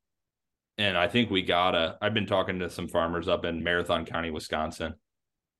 And 0.78 0.96
I 0.96 1.06
think 1.06 1.30
we 1.30 1.42
gotta. 1.42 1.98
I've 2.00 2.14
been 2.14 2.26
talking 2.26 2.60
to 2.60 2.70
some 2.70 2.88
farmers 2.88 3.28
up 3.28 3.44
in 3.44 3.62
Marathon 3.62 4.06
County, 4.06 4.30
Wisconsin, 4.30 4.94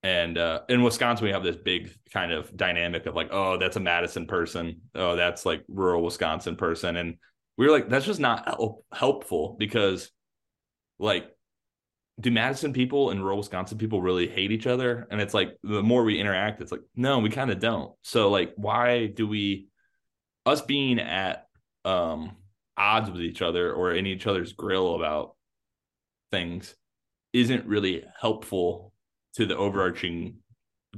and 0.03 0.39
uh, 0.39 0.61
in 0.71 0.83
Wisconsin 0.83 1.27
we 1.27 1.33
have 1.33 1.43
this 1.43 1.57
big 1.57 1.91
kind 2.15 2.33
of 2.33 2.57
dynamic 2.57 3.05
of 3.05 3.15
like, 3.15 3.29
oh, 3.31 3.59
that's 3.59 3.77
a 3.77 3.81
Madison 3.81 4.27
person, 4.27 4.81
oh, 4.95 5.17
that's 5.17 5.45
like 5.45 5.65
rural 5.69 6.03
Wisconsin 6.03 6.57
person, 6.57 6.97
and 6.97 7.17
we 7.59 7.67
were 7.67 7.73
like, 7.73 7.91
that's 7.91 8.07
just 8.07 8.21
not 8.21 8.49
help- 8.49 8.87
helpful 8.91 9.57
because, 9.59 10.11
like, 10.99 11.29
do 12.21 12.31
Madison 12.31 12.73
people 12.73 13.11
and 13.11 13.21
rural 13.21 13.39
Wisconsin 13.39 13.77
people 13.77 14.01
really 14.01 14.29
hate 14.29 14.53
each 14.53 14.67
other? 14.67 15.07
And 15.11 15.21
it's 15.21 15.35
like 15.35 15.59
the 15.63 15.83
more 15.83 16.05
we 16.05 16.19
interact, 16.19 16.63
it's 16.63 16.73
like, 16.73 16.81
no, 16.97 17.19
we 17.19 17.29
kind 17.29 17.51
of 17.51 17.59
don't. 17.59 17.93
So 18.03 18.31
like, 18.31 18.55
why 18.57 19.09
do 19.09 19.27
we? 19.27 19.67
Us 20.47 20.63
being 20.63 20.99
at 20.99 21.47
um 21.85 22.37
odds 22.77 23.11
with 23.11 23.21
each 23.21 23.43
other 23.43 23.73
or 23.73 23.93
in 23.93 24.07
each 24.07 24.27
other's 24.27 24.53
grill 24.53 24.95
about 24.95 25.35
things 26.31 26.75
isn't 27.33 27.67
really 27.67 28.05
helpful 28.21 28.93
to 29.35 29.47
the 29.47 29.57
overarching 29.57 30.37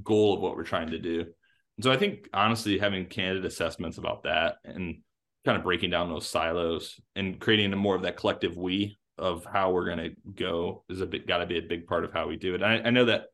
goal 0.04 0.34
of 0.34 0.40
what 0.40 0.56
we're 0.56 0.62
trying 0.62 0.90
to 0.90 0.98
do. 0.98 1.20
And 1.20 1.84
so 1.84 1.90
I 1.90 1.96
think 1.96 2.28
honestly 2.32 2.78
having 2.78 3.06
candid 3.06 3.44
assessments 3.44 3.98
about 3.98 4.24
that 4.24 4.56
and 4.64 4.98
kind 5.44 5.56
of 5.56 5.64
breaking 5.64 5.90
down 5.90 6.08
those 6.08 6.28
silos 6.28 7.00
and 7.16 7.40
creating 7.40 7.72
a 7.72 7.76
more 7.76 7.96
of 7.96 8.02
that 8.02 8.16
collective 8.16 8.56
we 8.56 8.98
of 9.18 9.46
how 9.50 9.70
we're 9.70 9.86
going 9.86 9.98
to 9.98 10.14
go 10.34 10.84
is 10.88 11.00
a 11.00 11.06
bit 11.06 11.26
got 11.26 11.38
to 11.38 11.46
be 11.46 11.58
a 11.58 11.62
big 11.62 11.86
part 11.86 12.04
of 12.04 12.12
how 12.12 12.28
we 12.28 12.36
do 12.36 12.54
it. 12.54 12.62
I, 12.62 12.80
I 12.80 12.90
know 12.90 13.06
that 13.06 13.24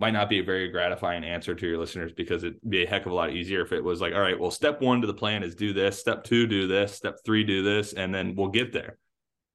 might 0.00 0.12
not 0.12 0.28
be 0.28 0.40
a 0.40 0.44
very 0.44 0.68
gratifying 0.70 1.24
answer 1.24 1.54
to 1.54 1.66
your 1.66 1.78
listeners 1.78 2.12
because 2.12 2.42
it'd 2.42 2.58
be 2.68 2.82
a 2.82 2.88
heck 2.88 3.06
of 3.06 3.12
a 3.12 3.14
lot 3.14 3.30
easier 3.30 3.62
if 3.62 3.72
it 3.72 3.82
was 3.82 4.00
like, 4.00 4.12
all 4.12 4.20
right, 4.20 4.38
well, 4.38 4.50
step 4.50 4.80
one 4.80 5.00
to 5.00 5.06
the 5.06 5.14
plan 5.14 5.42
is 5.42 5.54
do 5.54 5.72
this, 5.72 5.98
step 5.98 6.24
two, 6.24 6.46
do 6.46 6.66
this, 6.66 6.94
step 6.94 7.18
three, 7.24 7.44
do 7.44 7.62
this, 7.62 7.92
and 7.92 8.12
then 8.12 8.34
we'll 8.34 8.48
get 8.48 8.72
there. 8.72 8.98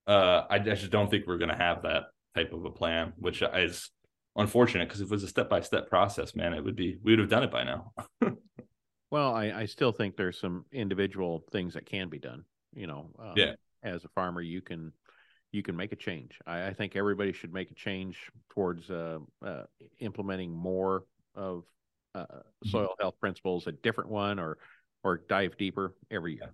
Uh, 0.07 0.43
I, 0.49 0.55
I 0.55 0.59
just 0.59 0.91
don't 0.91 1.11
think 1.11 1.27
we're 1.27 1.37
going 1.37 1.49
to 1.49 1.55
have 1.55 1.83
that 1.83 2.05
type 2.35 2.53
of 2.53 2.63
a 2.65 2.71
plan, 2.71 3.13
which 3.17 3.41
is 3.41 3.91
unfortunate 4.35 4.87
because 4.87 5.01
if 5.01 5.07
it 5.07 5.11
was 5.11 5.23
a 5.23 5.27
step 5.27 5.49
by 5.49 5.61
step 5.61 5.89
process, 5.89 6.35
man, 6.35 6.53
it 6.53 6.63
would 6.63 6.75
be, 6.75 6.97
we 7.03 7.11
would 7.11 7.19
have 7.19 7.29
done 7.29 7.43
it 7.43 7.51
by 7.51 7.63
now. 7.63 7.93
Well, 9.11 9.33
I, 9.33 9.45
I 9.45 9.65
still 9.65 9.91
think 9.91 10.15
there's 10.15 10.39
some 10.39 10.65
individual 10.71 11.43
things 11.51 11.73
that 11.73 11.85
can 11.85 12.09
be 12.09 12.19
done. 12.19 12.43
You 12.73 12.87
know, 12.87 13.09
um, 13.17 13.33
Yeah. 13.35 13.53
As 13.81 14.03
a 14.03 14.09
farmer, 14.09 14.41
you 14.41 14.61
can 14.61 14.91
you 15.51 15.63
can 15.63 15.75
make 15.75 15.91
a 15.91 15.95
change. 15.95 16.39
I, 16.45 16.67
I 16.67 16.73
think 16.73 16.95
everybody 16.95 17.33
should 17.33 17.53
make 17.53 17.71
a 17.71 17.75
change 17.75 18.17
towards 18.49 18.89
uh, 18.89 19.19
uh, 19.43 19.63
implementing 19.99 20.51
more 20.51 21.05
of 21.35 21.63
uh, 22.15 22.25
Mm-hmm. 22.65 22.69
soil 22.71 22.95
health 22.99 23.15
principles, 23.19 23.67
a 23.67 23.71
different 23.71 24.09
one, 24.09 24.39
or 24.39 24.57
or 25.03 25.17
dive 25.29 25.57
deeper 25.57 25.93
every 26.11 26.35
year. 26.35 26.53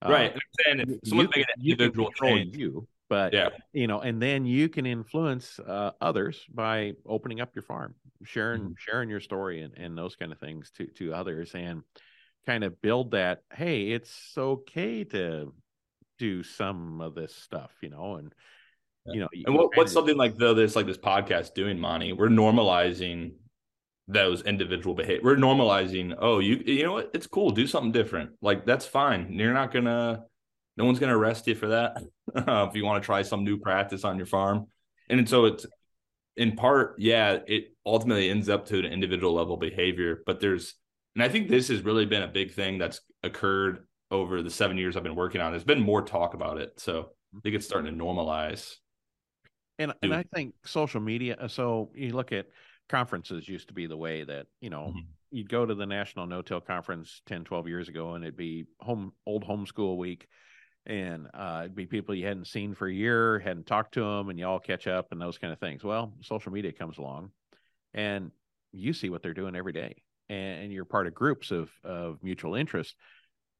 Uh, 0.00 0.08
right. 0.10 0.32
And 0.32 0.34
I'm 0.34 0.76
saying 0.76 0.80
if 0.80 0.88
you 0.88 1.10
someone's 1.10 1.30
can- 1.34 1.40
making 1.40 1.54
an 1.56 1.70
individual 1.70 2.10
change, 2.12 2.56
you, 2.56 2.86
but 3.08 3.32
yeah, 3.32 3.48
you 3.72 3.86
know, 3.86 4.00
and 4.00 4.22
then 4.22 4.46
you 4.46 4.68
can 4.68 4.86
influence 4.86 5.58
uh, 5.60 5.92
others 6.00 6.44
by 6.52 6.92
opening 7.06 7.40
up 7.40 7.54
your 7.54 7.62
farm, 7.62 7.94
sharing 8.24 8.62
Mm-hmm. 8.62 8.72
sharing 8.78 9.08
your 9.10 9.20
story 9.20 9.62
and, 9.62 9.74
and 9.76 9.98
those 9.98 10.16
kind 10.16 10.32
of 10.32 10.38
things 10.38 10.70
to 10.76 10.86
to 10.86 11.12
others, 11.12 11.54
and 11.54 11.82
kind 12.46 12.64
of 12.64 12.80
build 12.80 13.10
that. 13.12 13.42
Hey, 13.52 13.90
it's 13.90 14.32
okay 14.36 15.04
to 15.04 15.52
do 16.18 16.42
some 16.42 17.00
of 17.00 17.14
this 17.14 17.34
stuff, 17.34 17.70
you 17.80 17.90
know, 17.90 18.16
and 18.16 18.34
Yeah. 19.06 19.14
you 19.14 19.20
know, 19.20 19.28
And 19.46 19.54
what, 19.54 19.76
what's 19.76 19.92
something 19.92 20.16
like 20.16 20.36
though 20.36 20.54
this 20.54 20.76
like 20.76 20.86
this 20.86 20.98
podcast 20.98 21.54
doing, 21.54 21.78
Monte? 21.78 22.12
We're 22.12 22.28
normalizing 22.28 23.32
those 24.06 24.42
individual 24.42 24.94
behavior. 24.94 25.20
We're 25.22 25.36
normalizing. 25.36 26.16
Oh, 26.18 26.38
you 26.38 26.62
you 26.64 26.82
know 26.84 26.92
what? 26.94 27.10
It's 27.14 27.26
cool. 27.26 27.50
Do 27.50 27.66
something 27.66 27.92
different. 27.92 28.30
Like 28.40 28.64
that's 28.66 28.86
fine. 28.86 29.32
You're 29.32 29.54
not 29.54 29.72
gonna. 29.72 30.24
No 30.76 30.84
one's 30.84 30.98
gonna 30.98 31.16
arrest 31.18 31.46
you 31.46 31.54
for 31.54 31.68
that 31.68 31.96
uh, 32.34 32.66
if 32.68 32.74
you 32.76 32.84
want 32.84 33.02
to 33.02 33.06
try 33.06 33.22
some 33.22 33.44
new 33.44 33.58
practice 33.58 34.04
on 34.04 34.16
your 34.16 34.26
farm. 34.26 34.66
And 35.10 35.28
so 35.28 35.46
it's 35.46 35.66
in 36.36 36.54
part, 36.54 36.94
yeah, 36.98 37.38
it 37.48 37.74
ultimately 37.84 38.30
ends 38.30 38.48
up 38.48 38.66
to 38.66 38.78
an 38.78 38.84
individual 38.84 39.32
level 39.34 39.56
behavior. 39.56 40.22
But 40.24 40.38
there's, 40.40 40.74
and 41.16 41.24
I 41.24 41.28
think 41.28 41.48
this 41.48 41.66
has 41.68 41.82
really 41.82 42.06
been 42.06 42.22
a 42.22 42.28
big 42.28 42.52
thing 42.54 42.78
that's 42.78 43.00
occurred 43.24 43.87
over 44.10 44.42
the 44.42 44.50
seven 44.50 44.78
years 44.78 44.96
I've 44.96 45.02
been 45.02 45.14
working 45.14 45.40
on. 45.40 45.52
There's 45.52 45.64
been 45.64 45.82
more 45.82 46.02
talk 46.02 46.34
about 46.34 46.58
it. 46.58 46.72
So 46.80 47.10
I 47.36 47.40
think 47.42 47.54
it's 47.54 47.66
starting 47.66 47.96
to 47.96 48.04
normalize. 48.04 48.76
And 49.78 49.92
and 50.02 50.14
I 50.14 50.24
think 50.34 50.54
social 50.64 51.00
media. 51.00 51.36
uh, 51.38 51.48
So 51.48 51.90
you 51.94 52.12
look 52.12 52.32
at 52.32 52.46
conferences 52.88 53.48
used 53.48 53.68
to 53.68 53.74
be 53.74 53.86
the 53.86 53.96
way 53.96 54.24
that 54.24 54.46
you 54.60 54.70
know 54.70 54.92
Mhm. 54.96 55.06
you'd 55.30 55.48
go 55.50 55.66
to 55.66 55.74
the 55.74 55.86
National 55.86 56.26
No 56.26 56.42
Till 56.42 56.60
Conference 56.60 57.20
10, 57.26 57.44
12 57.44 57.68
years 57.68 57.88
ago, 57.88 58.14
and 58.14 58.24
it'd 58.24 58.36
be 58.36 58.66
home 58.80 59.12
old 59.26 59.44
homeschool 59.44 59.96
week, 59.98 60.26
and 60.86 61.28
uh, 61.34 61.60
it'd 61.64 61.76
be 61.76 61.86
people 61.86 62.14
you 62.14 62.26
hadn't 62.26 62.46
seen 62.46 62.74
for 62.74 62.88
a 62.88 62.92
year, 62.92 63.38
hadn't 63.38 63.66
talked 63.66 63.94
to 63.94 64.00
them, 64.00 64.30
and 64.30 64.38
you 64.38 64.46
all 64.46 64.58
catch 64.58 64.86
up 64.86 65.12
and 65.12 65.20
those 65.20 65.36
kind 65.38 65.52
of 65.52 65.60
things. 65.60 65.84
Well, 65.84 66.14
social 66.22 66.50
media 66.50 66.72
comes 66.72 66.96
along, 66.98 67.30
and 67.92 68.32
you 68.72 68.92
see 68.94 69.10
what 69.10 69.22
they're 69.22 69.34
doing 69.34 69.54
every 69.54 69.72
day, 69.74 70.02
and, 70.30 70.64
and 70.64 70.72
you're 70.72 70.86
part 70.86 71.06
of 71.06 71.14
groups 71.14 71.50
of 71.50 71.70
of 71.84 72.22
mutual 72.22 72.54
interest. 72.54 72.96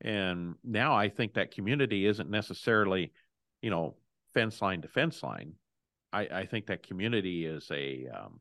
And 0.00 0.54
now 0.62 0.94
I 0.94 1.08
think 1.08 1.34
that 1.34 1.50
community 1.50 2.06
isn't 2.06 2.30
necessarily, 2.30 3.12
you 3.62 3.70
know, 3.70 3.96
fence 4.34 4.62
line 4.62 4.82
to 4.82 4.88
fence 4.88 5.22
line. 5.22 5.54
I, 6.12 6.20
I 6.20 6.46
think 6.46 6.66
that 6.66 6.82
community 6.87 7.44
is 7.44 7.68
a 7.70 8.06
um, 8.08 8.40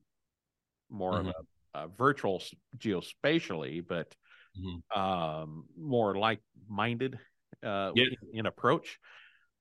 more 0.90 1.14
Mhm. 1.14 1.30
of 1.30 1.36
a, 1.74 1.80
a 1.80 1.88
virtual 1.88 2.42
geospatially, 2.78 3.86
but 3.86 4.16
Mhm. 4.58 4.98
um, 4.98 5.66
more 5.78 6.16
like-minded 6.18 7.20
uh, 7.64 7.92
Yeah. 7.96 8.06
in, 8.22 8.40
in 8.40 8.46
approach. 8.46 9.00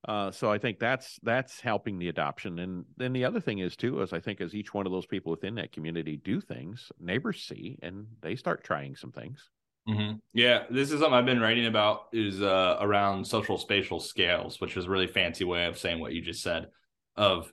Uh, 0.06 0.30
so 0.30 0.52
I 0.52 0.58
think 0.58 0.78
that's 0.78 1.18
that's 1.22 1.60
helping 1.60 1.98
the 1.98 2.08
adoption. 2.08 2.60
And 2.60 2.84
then 2.96 3.12
the 3.12 3.24
other 3.24 3.40
thing 3.40 3.58
is 3.58 3.74
too 3.74 4.02
is 4.02 4.12
I 4.12 4.20
think 4.20 4.40
as 4.40 4.54
each 4.54 4.72
one 4.72 4.86
of 4.86 4.92
those 4.92 5.06
people 5.06 5.30
within 5.30 5.56
that 5.56 5.72
community 5.72 6.16
do 6.16 6.40
things, 6.40 6.92
neighbors 7.00 7.42
see 7.42 7.78
and 7.82 8.06
they 8.20 8.36
start 8.36 8.62
trying 8.62 8.94
some 8.94 9.10
things. 9.10 9.50
Mhm. 9.88 10.20
Yeah, 10.32 10.64
this 10.68 10.90
is 10.90 10.98
something 11.00 11.14
I've 11.14 11.26
been 11.26 11.40
writing 11.40 11.66
about 11.66 12.08
is 12.12 12.42
uh, 12.42 12.76
around 12.80 13.24
social 13.26 13.56
spatial 13.56 14.00
scales, 14.00 14.60
which 14.60 14.76
is 14.76 14.86
a 14.86 14.90
really 14.90 15.06
fancy 15.06 15.44
way 15.44 15.66
of 15.66 15.78
saying 15.78 16.00
what 16.00 16.12
you 16.12 16.20
just 16.22 16.42
said. 16.42 16.68
Of 17.14 17.52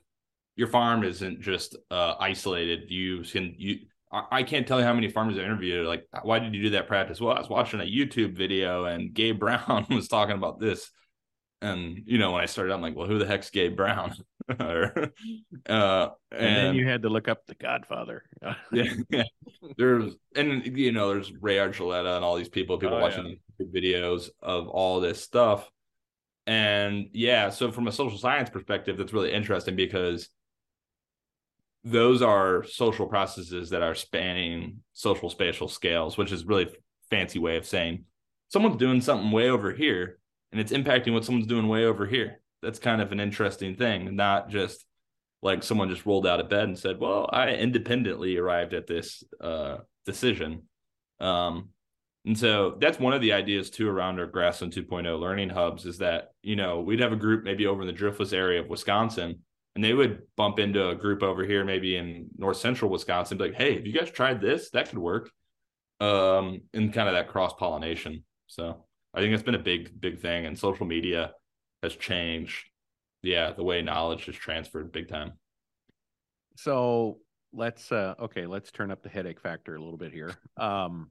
your 0.56 0.68
farm 0.68 1.04
isn't 1.04 1.42
just 1.42 1.76
uh, 1.90 2.14
isolated. 2.20 2.90
You 2.90 3.22
can 3.22 3.54
you. 3.58 3.80
I 4.12 4.24
I 4.32 4.42
can't 4.42 4.66
tell 4.66 4.80
you 4.80 4.86
how 4.86 4.94
many 4.94 5.08
farmers 5.10 5.38
I 5.38 5.42
interviewed. 5.42 5.86
Like, 5.86 6.06
why 6.22 6.40
did 6.40 6.54
you 6.54 6.62
do 6.62 6.70
that 6.70 6.88
practice? 6.88 7.20
Well, 7.20 7.36
I 7.36 7.40
was 7.40 7.48
watching 7.50 7.80
a 7.80 7.84
YouTube 7.84 8.36
video 8.36 8.84
and 8.86 9.14
Gabe 9.14 9.38
Brown 9.40 9.86
was 9.90 10.08
talking 10.08 10.36
about 10.36 10.60
this. 10.60 10.90
And 11.64 12.02
you 12.04 12.18
know, 12.18 12.32
when 12.32 12.42
I 12.42 12.46
started, 12.46 12.74
I'm 12.74 12.82
like, 12.82 12.94
well, 12.94 13.06
who 13.06 13.18
the 13.18 13.26
heck's 13.26 13.50
Gabe 13.50 13.76
Brown? 13.76 14.14
Or, 14.60 15.10
uh, 15.70 16.08
And, 16.30 16.56
then 16.56 16.74
you 16.74 16.86
had 16.86 17.00
to 17.00 17.08
look 17.08 17.28
up 17.28 17.46
the 17.46 17.54
Godfather. 17.54 18.24
yeah, 18.72 18.92
yeah. 19.08 19.22
There's 19.78 20.16
and 20.36 20.66
you 20.76 20.92
know, 20.92 21.08
there's 21.14 21.32
Ray 21.40 21.56
Archuleta 21.56 22.16
and 22.16 22.22
all 22.22 22.36
these 22.36 22.50
people, 22.50 22.76
people 22.76 22.98
Oh, 22.98 23.00
watching 23.00 23.38
these 23.58 23.68
videos 23.68 24.28
of 24.42 24.68
all 24.68 25.00
this 25.00 25.22
stuff. 25.22 25.70
And 26.46 27.08
yeah, 27.14 27.48
so 27.48 27.72
from 27.72 27.88
a 27.88 27.92
social 27.92 28.18
science 28.18 28.50
perspective, 28.50 28.98
that's 28.98 29.14
really 29.14 29.32
interesting 29.32 29.76
because 29.76 30.28
those 31.82 32.20
are 32.20 32.64
social 32.64 33.06
processes 33.06 33.70
that 33.70 33.80
are 33.80 33.94
spanning 33.94 34.80
social 34.92 35.30
spatial 35.30 35.68
scales, 35.68 36.18
which 36.18 36.32
is 36.32 36.44
really 36.44 36.68
fancy 37.08 37.38
way 37.38 37.56
of 37.56 37.64
saying 37.64 38.04
someone's 38.48 38.76
doing 38.76 39.00
something 39.00 39.30
way 39.30 39.48
over 39.48 39.72
here 39.72 40.18
and 40.54 40.60
it's 40.60 40.72
impacting 40.72 41.12
what 41.12 41.24
someone's 41.24 41.48
doing 41.48 41.66
way 41.66 41.84
over 41.84 42.06
here. 42.06 42.40
That's 42.62 42.78
kind 42.78 43.02
of 43.02 43.10
an 43.10 43.18
interesting 43.18 43.74
thing, 43.74 44.14
not 44.14 44.48
just 44.48 44.86
like 45.42 45.64
someone 45.64 45.88
just 45.88 46.06
rolled 46.06 46.28
out 46.28 46.38
of 46.38 46.48
bed 46.48 46.62
and 46.62 46.78
said, 46.78 47.00
"Well, 47.00 47.28
I 47.32 47.50
independently 47.50 48.36
arrived 48.36 48.72
at 48.72 48.86
this 48.86 49.24
uh, 49.40 49.78
decision." 50.06 50.62
Um, 51.18 51.70
and 52.24 52.38
so 52.38 52.76
that's 52.78 53.00
one 53.00 53.12
of 53.12 53.20
the 53.20 53.32
ideas 53.32 53.68
too 53.68 53.88
around 53.88 54.20
our 54.20 54.26
Grassland 54.26 54.72
2.0 54.72 55.18
learning 55.18 55.50
hubs 55.50 55.86
is 55.86 55.98
that 55.98 56.30
you 56.42 56.54
know 56.54 56.80
we'd 56.80 57.00
have 57.00 57.12
a 57.12 57.16
group 57.16 57.42
maybe 57.42 57.66
over 57.66 57.82
in 57.82 57.88
the 57.88 57.92
Driftless 57.92 58.32
area 58.32 58.60
of 58.60 58.68
Wisconsin, 58.68 59.40
and 59.74 59.84
they 59.84 59.92
would 59.92 60.22
bump 60.36 60.60
into 60.60 60.88
a 60.88 60.94
group 60.94 61.24
over 61.24 61.44
here 61.44 61.64
maybe 61.64 61.96
in 61.96 62.28
North 62.38 62.58
Central 62.58 62.92
Wisconsin, 62.92 63.38
be 63.38 63.46
like, 63.46 63.54
"Hey, 63.54 63.74
have 63.74 63.86
you 63.86 63.92
guys 63.92 64.08
tried 64.08 64.40
this? 64.40 64.70
That 64.70 64.88
could 64.88 64.98
work." 64.98 65.32
Um, 65.98 66.60
and 66.72 66.92
kind 66.92 67.08
of 67.08 67.14
that 67.14 67.28
cross 67.28 67.54
pollination. 67.54 68.22
So 68.46 68.84
I 69.14 69.20
think 69.20 69.32
it's 69.32 69.42
been 69.42 69.54
a 69.54 69.58
big, 69.60 70.00
big 70.00 70.20
thing, 70.20 70.44
and 70.46 70.58
social 70.58 70.86
media 70.86 71.32
has 71.82 71.94
changed. 71.94 72.66
Yeah, 73.22 73.52
the 73.52 73.62
way 73.64 73.80
knowledge 73.80 74.28
is 74.28 74.36
transferred 74.36 74.92
big 74.92 75.08
time. 75.08 75.32
So 76.56 77.18
let's 77.52 77.90
uh 77.92 78.14
okay, 78.18 78.46
let's 78.46 78.72
turn 78.72 78.90
up 78.90 79.02
the 79.02 79.08
headache 79.08 79.40
factor 79.40 79.76
a 79.76 79.80
little 79.80 79.96
bit 79.98 80.12
here. 80.12 80.34
Um 80.56 81.10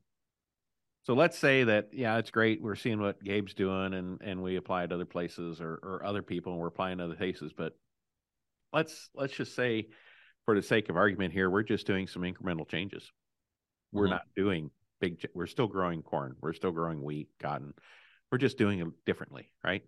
so 1.04 1.14
let's 1.16 1.38
say 1.38 1.66
that 1.66 1.90
yeah, 1.92 2.18
it's 2.18 2.32
great. 2.32 2.62
We're 2.62 2.76
seeing 2.76 3.00
what 3.02 3.24
Gabe's 3.24 3.54
doing 3.54 3.94
and 3.94 4.22
and 4.22 4.42
we 4.44 4.58
apply 4.58 4.84
it 4.84 4.92
other 4.92 5.06
places 5.06 5.60
or 5.62 5.80
or 5.82 6.04
other 6.06 6.22
people 6.22 6.54
and 6.54 6.62
we're 6.62 6.68
applying 6.68 6.98
to 7.00 7.06
other 7.06 7.16
places, 7.16 7.52
but 7.56 7.74
let's 8.72 9.10
let's 9.16 9.34
just 9.34 9.56
say 9.56 9.88
for 10.46 10.56
the 10.56 10.62
sake 10.62 10.90
of 10.90 10.98
argument 10.98 11.34
here, 11.34 11.50
we're 11.50 11.64
just 11.64 11.88
doing 11.88 12.08
some 12.08 12.24
incremental 12.24 12.68
changes. 12.68 13.10
We're 13.92 14.08
Mhm. 14.08 14.12
not 14.12 14.24
doing 14.36 14.72
big 15.04 15.26
we're 15.34 15.48
still 15.48 15.68
growing 15.68 16.02
corn, 16.02 16.36
we're 16.42 16.54
still 16.54 16.72
growing 16.72 17.04
wheat, 17.04 17.28
cotton. 17.40 17.74
We're 18.32 18.38
just 18.38 18.58
doing 18.58 18.80
it 18.80 18.88
differently, 19.06 19.50
right? 19.64 19.84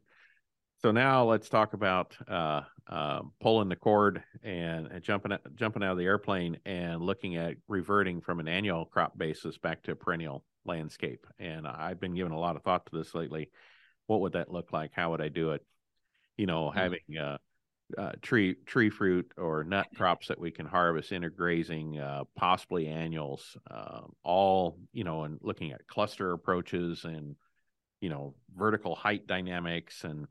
So 0.82 0.92
now 0.92 1.24
let's 1.24 1.48
talk 1.48 1.74
about 1.74 2.18
uh, 2.28 2.62
uh, 2.86 3.22
pulling 3.40 3.70
the 3.70 3.78
cord 3.78 4.22
and, 4.44 4.88
and 4.88 5.02
jumping 5.02 5.32
out, 5.32 5.42
jumping 5.56 5.84
out 5.84 5.94
of 5.94 5.98
the 5.98 6.04
airplane 6.04 6.58
and 6.66 7.02
looking 7.02 7.38
at 7.38 7.56
reverting 7.70 8.20
from 8.20 8.42
an 8.42 8.50
annual 8.50 8.86
crop 8.86 9.18
basis 9.18 9.58
back 9.58 9.84
to 9.84 9.94
a 9.94 9.96
perennial 9.96 10.44
landscape. 10.66 11.26
And 11.40 11.66
I've 11.66 12.02
been 12.02 12.14
giving 12.14 12.34
a 12.34 12.40
lot 12.40 12.58
of 12.58 12.64
thought 12.64 12.86
to 12.88 12.98
this 12.98 13.16
lately. 13.16 13.50
What 14.08 14.20
would 14.20 14.34
that 14.34 14.52
look 14.52 14.74
like? 14.74 14.92
How 14.94 15.12
would 15.12 15.22
I 15.22 15.30
do 15.30 15.52
it? 15.52 15.66
You 16.38 16.46
know, 16.46 16.70
Mhm. 16.70 16.76
having 16.76 17.18
uh, 17.20 17.38
uh, 17.98 18.12
tree 18.22 18.56
tree 18.66 18.90
fruit 18.90 19.32
or 19.38 19.64
nut 19.64 19.88
crops 19.96 20.28
that 20.28 20.40
we 20.40 20.52
can 20.52 20.66
harvest, 20.66 21.12
intergrazing, 21.12 22.02
uh, 22.02 22.24
possibly 22.36 22.88
annuals, 22.88 23.56
uh, 23.70 24.02
all 24.24 24.78
you 24.92 25.04
know, 25.04 25.24
and 25.24 25.40
looking 25.42 25.72
at 25.72 25.88
cluster 25.88 26.34
approaches 26.34 27.04
and 27.04 27.36
you 28.02 28.10
know 28.10 28.34
vertical 28.56 28.96
height 28.96 29.28
dynamics 29.28 30.04
and 30.04 30.28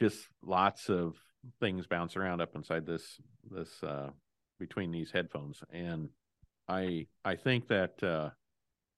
just 0.00 0.28
lots 0.42 0.88
of 0.88 1.14
things 1.60 1.86
bounce 1.86 2.16
around 2.16 2.40
up 2.40 2.54
inside 2.54 2.86
this 2.86 3.20
this 3.50 3.82
uh 3.82 4.10
between 4.58 4.90
these 4.90 5.10
headphones. 5.10 5.62
And 5.72 6.08
i 6.68 7.06
i 7.24 7.36
think 7.36 7.68
that 7.68 8.02
uh 8.02 8.30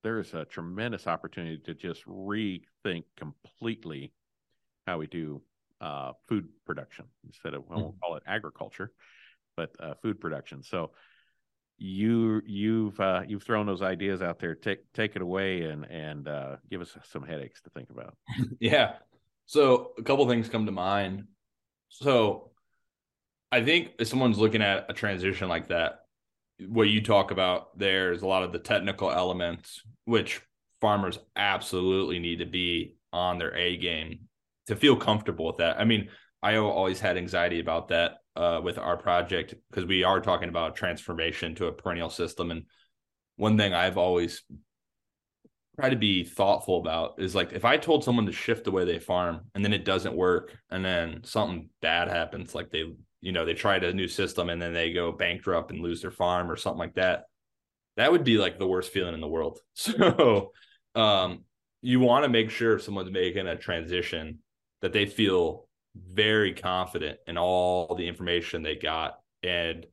there's 0.02 0.34
a 0.34 0.44
tremendous 0.44 1.06
opportunity 1.06 1.58
to 1.58 1.74
just 1.74 2.04
rethink 2.06 3.04
completely 3.16 4.12
how 4.86 4.98
we 4.98 5.06
do 5.06 5.40
uh 5.82 6.12
food 6.28 6.48
production 6.64 7.04
instead 7.26 7.54
of 7.54 7.64
I 7.70 7.76
won't 7.76 8.00
call 8.00 8.16
it 8.16 8.22
agriculture 8.26 8.92
but 9.56 9.74
uh 9.80 9.94
food 10.02 10.20
production. 10.20 10.62
So 10.62 10.92
you 11.78 12.42
you've 12.46 12.98
uh 13.00 13.22
you've 13.26 13.42
thrown 13.42 13.66
those 13.66 13.82
ideas 13.82 14.22
out 14.22 14.38
there. 14.38 14.54
Take 14.54 14.92
take 14.92 15.16
it 15.16 15.22
away 15.22 15.62
and 15.62 15.84
and 15.84 16.28
uh 16.28 16.56
give 16.70 16.80
us 16.80 16.96
some 17.10 17.24
headaches 17.24 17.62
to 17.62 17.70
think 17.70 17.90
about. 17.90 18.16
Yeah. 18.60 18.94
So 19.46 19.92
a 19.98 20.02
couple 20.02 20.26
things 20.28 20.48
come 20.48 20.66
to 20.66 20.72
mind. 20.72 21.24
So 21.88 22.52
I 23.50 23.62
think 23.62 23.92
if 23.98 24.08
someone's 24.08 24.38
looking 24.38 24.62
at 24.62 24.86
a 24.88 24.94
transition 24.94 25.48
like 25.48 25.68
that, 25.68 26.00
what 26.68 26.88
you 26.88 27.02
talk 27.02 27.32
about 27.32 27.76
there 27.78 28.12
is 28.12 28.22
a 28.22 28.26
lot 28.26 28.44
of 28.44 28.52
the 28.52 28.58
technical 28.58 29.10
elements, 29.10 29.82
which 30.04 30.40
farmers 30.80 31.18
absolutely 31.36 32.18
need 32.18 32.38
to 32.38 32.46
be 32.46 32.96
on 33.12 33.38
their 33.38 33.54
A 33.54 33.76
game 33.76 34.28
to 34.66 34.76
feel 34.76 34.96
comfortable 34.96 35.46
with 35.46 35.58
that. 35.58 35.78
I 35.78 35.84
mean, 35.84 36.08
I 36.42 36.56
always 36.56 37.00
had 37.00 37.16
anxiety 37.16 37.60
about 37.60 37.88
that 37.88 38.18
uh, 38.34 38.60
with 38.62 38.78
our 38.78 38.96
project 38.96 39.54
because 39.70 39.86
we 39.86 40.02
are 40.02 40.20
talking 40.20 40.48
about 40.48 40.76
transformation 40.76 41.54
to 41.56 41.66
a 41.66 41.72
perennial 41.72 42.10
system. 42.10 42.50
And 42.50 42.64
one 43.36 43.56
thing 43.56 43.74
I've 43.74 43.98
always 43.98 44.42
tried 45.78 45.90
to 45.90 45.96
be 45.96 46.24
thoughtful 46.24 46.78
about 46.78 47.14
is 47.18 47.34
like 47.34 47.52
if 47.52 47.64
I 47.64 47.76
told 47.76 48.04
someone 48.04 48.26
to 48.26 48.32
shift 48.32 48.64
the 48.64 48.70
way 48.70 48.84
they 48.84 48.98
farm 48.98 49.42
and 49.54 49.64
then 49.64 49.72
it 49.72 49.84
doesn't 49.84 50.16
work 50.16 50.56
and 50.70 50.84
then 50.84 51.22
something 51.24 51.70
bad 51.80 52.08
happens, 52.08 52.54
like 52.54 52.70
they, 52.70 52.84
you 53.20 53.32
know, 53.32 53.44
they 53.44 53.54
tried 53.54 53.84
a 53.84 53.92
new 53.92 54.08
system 54.08 54.50
and 54.50 54.60
then 54.60 54.72
they 54.72 54.92
go 54.92 55.12
bankrupt 55.12 55.70
and 55.70 55.80
lose 55.80 56.02
their 56.02 56.10
farm 56.10 56.50
or 56.50 56.56
something 56.56 56.78
like 56.78 56.94
that. 56.94 57.24
That 57.96 58.10
would 58.10 58.24
be 58.24 58.38
like 58.38 58.58
the 58.58 58.66
worst 58.66 58.92
feeling 58.92 59.14
in 59.14 59.20
the 59.20 59.28
world. 59.28 59.60
So, 59.74 60.52
um, 60.94 61.44
you 61.80 62.00
want 62.00 62.24
to 62.24 62.28
make 62.28 62.50
sure 62.50 62.76
if 62.76 62.82
someone's 62.82 63.10
making 63.10 63.46
a 63.46 63.56
transition 63.56 64.38
that 64.82 64.92
they 64.92 65.06
feel 65.06 65.68
very 65.94 66.52
confident 66.52 67.18
in 67.26 67.38
all 67.38 67.94
the 67.94 68.06
information 68.06 68.62
they 68.62 68.76
got 68.76 69.18
and 69.42 69.86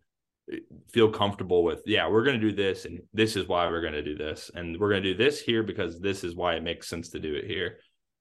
eh, 0.51 0.57
feel 0.89 1.09
comfortable 1.09 1.63
with 1.63 1.81
yeah 1.85 2.07
we're 2.07 2.23
going 2.23 2.39
to 2.39 2.49
do 2.49 2.55
this 2.55 2.85
and 2.85 2.99
this 3.13 3.35
is 3.35 3.47
why 3.47 3.67
we're 3.67 3.81
going 3.81 3.93
to 3.93 4.03
do 4.03 4.15
this 4.15 4.49
and 4.55 4.79
we're 4.79 4.89
going 4.89 5.03
to 5.03 5.13
do 5.13 5.17
this 5.17 5.41
here 5.41 5.63
because 5.63 5.99
this 5.99 6.23
is 6.23 6.35
why 6.35 6.55
it 6.55 6.63
makes 6.63 6.87
sense 6.87 7.09
to 7.09 7.19
do 7.19 7.35
it 7.35 7.45
here. 7.45 7.77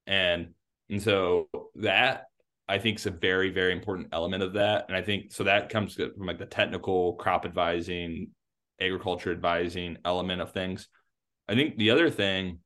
And 0.07 0.49
and 0.91 1.03
so 1.03 1.49
that 1.77 2.25
i 2.67 2.79
think 2.79 2.99
is 2.99 3.07
a 3.07 3.11
very 3.11 3.51
very 3.51 3.73
important 3.73 4.09
element 4.13 4.43
of 4.43 4.55
that 4.55 4.87
and 4.89 4.97
i 4.97 5.03
think 5.03 5.31
so 5.31 5.45
that 5.45 5.69
comes 5.69 5.95
from 5.95 6.27
like 6.27 6.39
the 6.39 6.47
technical 6.47 7.13
crop 7.15 7.45
advising 7.45 8.31
agriculture 8.81 9.33
advising 9.33 9.97
element 10.05 10.41
of 10.41 10.53
things. 10.53 10.89
I 11.49 11.55
think 11.55 11.77
the 11.77 11.91
other 11.91 12.11
thing 12.11 12.59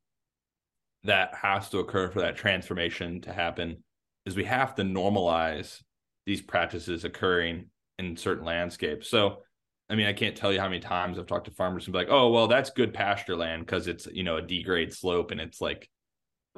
that 1.05 1.35
has 1.35 1.69
to 1.71 1.79
occur 1.79 2.11
for 2.11 2.21
that 2.21 2.37
transformation 2.37 3.21
to 3.23 3.33
happen 3.33 3.83
is 4.27 4.37
we 4.37 4.45
have 4.45 4.75
to 4.77 4.83
normalize 4.83 5.83
these 6.27 6.41
practices 6.41 7.05
occurring 7.05 7.67
in 7.99 8.17
certain 8.17 8.45
landscapes. 8.45 9.09
So, 9.09 9.43
I 9.91 9.95
mean, 9.95 10.07
I 10.07 10.13
can't 10.13 10.37
tell 10.37 10.53
you 10.53 10.61
how 10.61 10.69
many 10.69 10.81
times 10.81 11.19
I've 11.19 11.27
talked 11.27 11.47
to 11.47 11.51
farmers 11.51 11.87
and 11.87 11.93
be 11.93 11.99
like, 11.99 12.09
"Oh, 12.11 12.31
well, 12.31 12.47
that's 12.47 12.71
good 12.71 12.95
pasture 12.95 13.37
land 13.37 13.67
because 13.67 13.89
it's 13.89 14.07
you 14.07 14.23
know 14.23 14.37
a 14.37 14.43
degrade 14.43 14.93
slope 14.93 15.31
and 15.31 15.41
it's 15.41 15.61
like 15.61 15.89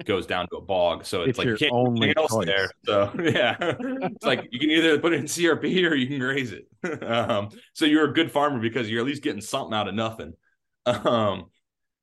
goes 0.04 0.26
down 0.26 0.48
to 0.48 0.56
a 0.56 0.60
bog, 0.60 1.04
so 1.06 1.22
it's, 1.22 1.38
It's 1.38 1.38
like 1.38 1.60
you 1.60 1.68
only 1.70 2.14
else 2.16 2.32
choice. 2.32 2.46
there." 2.46 2.70
So 2.84 3.10
yeah, 3.22 3.56
it's 3.60 4.24
like 4.24 4.46
you 4.50 4.58
can 4.58 4.70
either 4.70 4.98
put 4.98 5.12
it 5.12 5.20
in 5.20 5.26
CRP 5.26 5.90
or 5.90 5.94
you 5.94 6.06
can 6.06 6.18
graze 6.18 6.52
it. 6.52 6.66
um, 7.02 7.48
so 7.72 7.84
you're 7.84 8.10
a 8.10 8.12
good 8.12 8.30
farmer 8.30 8.60
because 8.60 8.90
you're 8.90 9.00
at 9.00 9.06
least 9.06 9.22
getting 9.22 9.40
something 9.40 9.74
out 9.74 9.88
of 9.88 9.94
nothing. 9.94 10.34
Um, 10.86 11.46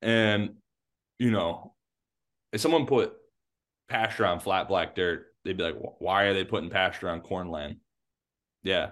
and 0.01 0.55
you 1.20 1.30
know, 1.30 1.76
if 2.51 2.62
someone 2.62 2.88
put 2.88 3.14
pasture 3.89 4.26
on 4.26 4.39
flat 4.39 4.68
black 4.68 4.95
dirt, 4.95 5.30
they'd 5.43 5.57
be 5.57 5.63
like, 5.63 5.75
why 5.99 6.23
are 6.23 6.33
they 6.33 6.43
putting 6.43 6.69
pasture 6.69 7.09
on 7.09 7.21
corn 7.21 7.49
land? 7.49 7.77
Yeah. 8.63 8.91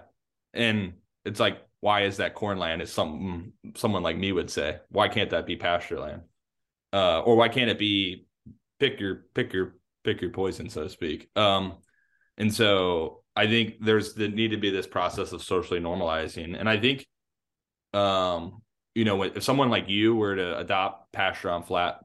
And 0.52 0.94
it's 1.24 1.40
like, 1.40 1.58
why 1.80 2.02
is 2.04 2.18
that 2.18 2.34
corn 2.34 2.58
land? 2.58 2.82
Is 2.82 2.92
some 2.92 3.52
someone 3.76 4.02
like 4.02 4.18
me 4.18 4.32
would 4.32 4.50
say, 4.50 4.78
why 4.90 5.08
can't 5.08 5.30
that 5.30 5.46
be 5.46 5.56
pasture 5.56 6.00
land? 6.00 6.22
Uh, 6.92 7.20
or 7.20 7.36
why 7.36 7.48
can't 7.48 7.70
it 7.70 7.78
be 7.78 8.26
pick 8.78 9.00
your 9.00 9.24
pick 9.34 9.52
your 9.52 9.76
pick 10.04 10.20
your 10.20 10.30
poison, 10.30 10.68
so 10.68 10.82
to 10.82 10.88
speak? 10.88 11.28
Um, 11.36 11.78
and 12.36 12.52
so 12.52 13.22
I 13.36 13.46
think 13.46 13.76
there's 13.80 14.14
the 14.14 14.28
need 14.28 14.50
to 14.50 14.56
be 14.56 14.70
this 14.70 14.86
process 14.86 15.32
of 15.32 15.42
socially 15.42 15.80
normalizing. 15.80 16.58
And 16.58 16.68
I 16.68 16.78
think 16.78 17.06
um, 17.92 18.62
you 18.94 19.04
know, 19.04 19.22
if 19.22 19.42
someone 19.42 19.70
like 19.70 19.88
you 19.88 20.14
were 20.14 20.36
to 20.36 20.58
adopt 20.58 21.12
pasture 21.12 21.50
on 21.50 21.62
flat 21.62 22.00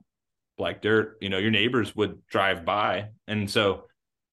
black 0.58 0.82
dirt, 0.82 1.18
you 1.22 1.30
know, 1.30 1.38
your 1.38 1.52
neighbors 1.52 1.96
would 1.96 2.26
drive 2.28 2.64
by. 2.64 3.10
And 3.28 3.50
so 3.50 3.86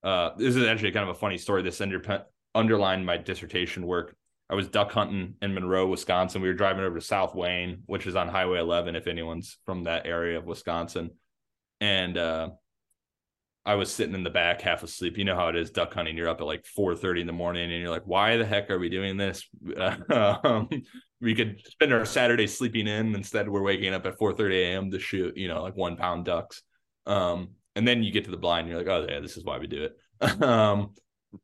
uh, 0.03 0.31
this 0.37 0.57
is 0.57 0.67
actually 0.67 0.93
kind 0.93 1.09
of 1.09 1.17
a 1.17 1.19
funny 1.19 1.39
story. 1.39 1.63
This 1.63 1.81
under, 1.81 2.25
underlined 2.55 3.07
my 3.07 3.17
dissertation 3.17 3.87
work. 3.87 4.15
I 4.51 4.55
was 4.55 4.69
duck 4.69 4.93
hunting 4.93 5.35
in 5.41 5.55
Monroe, 5.55 5.87
Wisconsin. 5.87 6.43
We 6.43 6.49
were 6.49 6.55
driving 6.55 6.85
over 6.85 6.97
to 6.99 7.05
South 7.05 7.35
Wayne, 7.35 7.83
which 7.87 8.07
is 8.07 8.17
on 8.17 8.29
Highway 8.29 8.59
11, 8.59 8.97
if 8.97 9.07
anyone's 9.07 9.57
from 9.65 9.85
that 9.85 10.07
area 10.07 10.39
of 10.39 10.45
Wisconsin. 10.45 11.11
And 11.81 12.19
uh, 12.19 12.51
I 13.65 13.77
was 13.77 13.93
sitting 13.93 14.15
in 14.15 14.25
the 14.25 14.31
back, 14.31 14.61
half 14.61 14.83
asleep. 14.83 15.17
You 15.17 15.25
know 15.25 15.37
how 15.37 15.49
it 15.49 15.57
is 15.57 15.71
duck 15.71 15.95
hunting. 15.95 16.17
You're 16.17 16.29
up 16.29 16.41
at 16.41 16.47
like 16.47 16.65
4:30 16.65 17.21
in 17.23 17.27
the 17.27 17.33
morning, 17.33 17.71
and 17.71 17.81
you're 17.81 17.91
like, 17.91 18.07
"Why 18.07 18.37
the 18.37 18.45
heck 18.45 18.71
are 18.71 18.79
we 18.79 18.89
doing 18.89 19.17
this?" 19.17 19.49
um, 20.11 20.69
we 21.21 21.35
could 21.35 21.61
spend 21.65 21.93
our 21.93 22.05
Saturday 22.05 22.49
sleeping 22.49 22.89
in. 22.89 23.15
Instead, 23.15 23.49
we're 23.49 23.63
waking 23.63 23.95
up 23.95 24.05
at 24.05 24.19
4:30 24.19 24.55
a.m. 24.55 24.91
to 24.91 24.99
shoot, 24.99 25.37
you 25.37 25.49
know, 25.49 25.63
like 25.63 25.77
one 25.77 25.97
pound 25.97 26.25
ducks. 26.25 26.63
Um, 27.07 27.51
and 27.77 27.87
then 27.87 28.03
you 28.03 28.13
get 28.13 28.25
to 28.25 28.31
the 28.31 28.37
blind, 28.37 28.69
you're 28.69 28.79
like, 28.79 28.89
"Oh 28.89 29.07
yeah, 29.09 29.21
this 29.21 29.37
is 29.37 29.45
why 29.45 29.59
we 29.59 29.67
do 29.67 29.85
it." 29.85 29.97
um, 30.43 30.95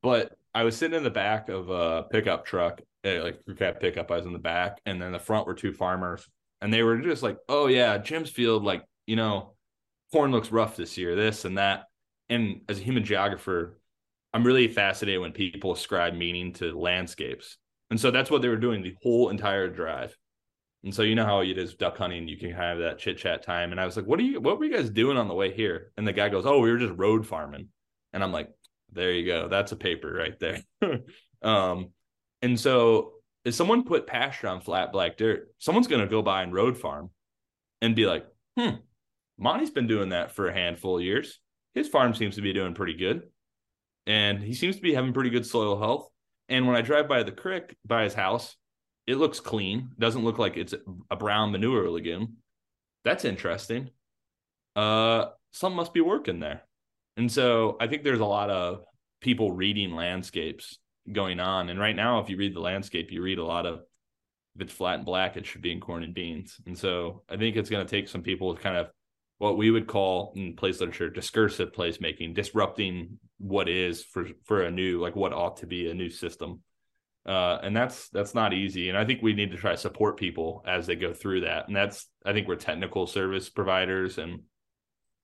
but 0.03 0.33
I 0.55 0.65
was 0.65 0.77
sitting 0.77 0.97
in 0.97 1.05
the 1.05 1.11
back 1.11 1.49
of 1.49 1.71
a 1.71 2.05
pickup 2.11 2.45
truck, 2.45 2.81
eh, 3.05 3.21
like 3.21 3.45
crew 3.45 3.55
cab 3.55 3.81
pickup. 3.81 4.11
I 4.11 4.17
was 4.17 4.27
in 4.27 4.33
the 4.33 4.39
back, 4.39 4.81
and 4.87 5.01
then 5.01 5.13
the 5.13 5.19
front 5.19 5.47
were 5.47 5.55
two 5.55 5.73
farmers, 5.73 6.29
and 6.61 6.73
they 6.73 6.83
were 6.83 6.99
just 6.99 7.23
like, 7.23 7.39
"Oh 7.49 7.67
yeah, 7.67 7.99
Jim's 7.99 8.31
field, 8.31 8.65
like 8.65 8.83
you 9.07 9.17
know, 9.17 9.55
corn 10.13 10.33
looks 10.33 10.53
rough 10.53 10.77
this 10.77 10.99
year, 10.99 11.15
this 11.17 11.45
and 11.45 11.59
that." 11.59 11.85
And 12.29 12.63
as 12.69 12.79
a 12.79 12.83
human 12.83 13.05
geographer, 13.05 13.79
I'm 14.35 14.45
really 14.45 14.69
fascinated 14.69 15.21
when 15.21 15.33
people 15.33 15.73
ascribe 15.73 16.15
meaning 16.15 16.53
to 16.55 16.79
landscapes, 16.79 17.57
and 17.91 18.01
so 18.01 18.11
that's 18.11 18.31
what 18.31 18.43
they 18.43 18.49
were 18.49 18.57
doing 18.57 18.83
the 18.83 18.97
whole 19.03 19.31
entire 19.31 19.69
drive. 19.69 20.17
And 20.85 20.95
so 20.95 21.03
you 21.03 21.15
know 21.15 21.25
how 21.25 21.41
it 21.41 21.59
is 21.59 21.75
duck 21.75 21.99
hunting, 21.99 22.29
you 22.29 22.37
can 22.37 22.53
have 22.53 22.79
that 22.79 22.99
chit 22.99 23.19
chat 23.19 23.43
time. 23.43 23.73
And 23.73 23.81
I 23.81 23.85
was 23.85 23.97
like, 23.97 24.07
"What 24.07 24.21
are 24.21 24.23
you? 24.23 24.41
What 24.41 24.59
were 24.59 24.65
you 24.65 24.77
guys 24.77 24.91
doing 24.91 25.17
on 25.17 25.29
the 25.29 25.35
way 25.35 25.53
here?" 25.53 25.93
And 25.97 26.07
the 26.07 26.13
guy 26.13 26.29
goes, 26.29 26.47
"Oh, 26.47 26.61
we 26.61 26.71
were 26.71 26.79
just 26.79 26.95
road 26.97 27.27
farming." 27.27 27.69
And 28.13 28.23
I'm 28.23 28.33
like, 28.33 28.51
there 28.93 29.13
you 29.13 29.27
go. 29.27 29.49
That's 29.49 29.73
a 29.73 29.77
paper 29.77 30.13
right 30.13 30.39
there. 30.39 30.63
um, 31.43 31.91
and 32.43 32.59
so 32.59 33.13
if 33.45 33.55
someone 33.55 33.85
put 33.85 34.07
pasture 34.07 34.49
on 34.49 34.61
flat 34.61 34.93
black 34.93 35.17
dirt, 35.17 35.53
someone's 35.59 35.89
going 35.89 36.03
to 36.03 36.09
go 36.09 36.23
by 36.23 36.43
and 36.43 36.53
road 36.53 36.79
farm 36.79 37.11
and 37.81 37.95
be 37.95 38.07
like, 38.07 38.27
hmm, 38.57 38.77
Monte's 39.39 39.71
been 39.71 39.87
doing 39.87 40.11
that 40.11 40.33
for 40.33 40.49
a 40.49 40.55
handful 40.55 40.99
of 40.99 41.05
years. 41.05 41.39
His 41.75 41.89
farm 41.89 42.15
seems 42.15 42.37
to 42.37 42.43
be 42.43 42.53
doing 42.53 42.75
pretty 42.75 42.95
good. 42.95 43.23
And 44.07 44.43
he 44.43 44.55
seems 44.55 44.77
to 44.77 44.83
be 44.83 44.95
having 44.95 45.13
pretty 45.13 45.31
good 45.31 45.47
soil 45.47 45.79
health. 45.79 46.09
And 46.49 46.67
when 46.67 46.77
I 46.77 46.81
drive 46.81 47.09
by 47.09 47.23
the 47.23 47.33
creek 47.33 47.77
by 47.87 48.05
his 48.05 48.15
house, 48.15 48.57
it 49.09 49.17
looks 49.17 49.41
clean. 49.41 49.89
Doesn't 49.99 50.23
look 50.23 50.39
like 50.39 50.59
it's 50.59 50.75
a 51.11 51.17
brown 51.17 51.51
manure 51.51 51.89
lagoon. 51.91 52.37
That's 53.05 53.25
interesting. 53.25 53.89
Uh, 54.77 55.31
some 55.51 55.73
must 55.73 55.95
be 55.95 56.03
working 56.03 56.41
there. 56.41 56.61
And 57.17 57.33
so 57.33 57.79
I 57.81 57.87
think 57.87 58.05
there's 58.05 58.21
a 58.21 58.27
lot 58.27 58.51
of 58.51 58.85
people 59.23 59.51
reading 59.51 59.95
landscapes 59.95 60.79
going 61.11 61.41
on. 61.41 61.71
And 61.71 61.81
right 61.81 61.97
now, 61.97 62.21
if 62.21 62.29
you 62.29 62.37
read 62.37 62.55
the 62.55 62.61
landscape, 62.61 63.11
you 63.11 63.23
read 63.23 63.39
a 63.39 63.45
lot 63.45 63.65
of 63.65 63.81
if 64.55 64.63
it's 64.63 64.75
flat 64.75 64.97
and 64.97 65.07
black, 65.07 65.39
it 65.39 65.47
should 65.47 65.63
be 65.63 65.73
in 65.73 65.81
corn 65.81 66.03
and 66.03 66.13
beans. 66.13 66.61
And 66.67 66.77
so 66.77 67.23
I 67.31 67.39
think 67.39 67.57
it's 67.57 67.71
going 67.71 67.87
to 67.87 67.91
take 67.91 68.09
some 68.09 68.23
people 68.23 68.55
to 68.55 68.61
kind 68.61 68.77
of 68.77 68.91
what 69.39 69.57
we 69.57 69.71
would 69.71 69.87
call 69.87 70.35
in 70.37 70.55
place 70.55 70.81
literature 70.81 71.09
discursive 71.09 71.73
placemaking, 71.73 72.35
disrupting 72.35 73.19
what 73.39 73.71
is 73.71 74.05
for 74.05 74.27
for 74.45 74.63
a 74.65 74.71
new 74.71 75.01
like 75.01 75.17
what 75.17 75.33
ought 75.33 75.57
to 75.59 75.67
be 75.67 75.89
a 75.89 75.95
new 75.95 76.11
system. 76.11 76.61
Uh, 77.29 77.61
and 77.63 77.77
that's 77.77 78.09
that's 78.09 78.35
not 78.35 78.55
easy. 78.55 78.89
And 78.89 78.97
I 78.97 79.05
think 79.05 79.21
we 79.23 79.35
need 79.35 79.51
to 79.51 79.59
try 79.59 79.73
to 79.73 79.77
support 79.77 80.17
people 80.17 80.65
as 80.67 80.87
they 80.87 80.97
go 80.97 81.13
through 81.13 81.43
that. 81.43 81.69
And 81.69 81.77
that's 81.77 82.07
I 82.25 82.33
think 82.33 82.49
we're 82.49 82.57
technical 82.57 83.07
service 83.07 83.51
providers 83.51 84.17
and 84.17 84.41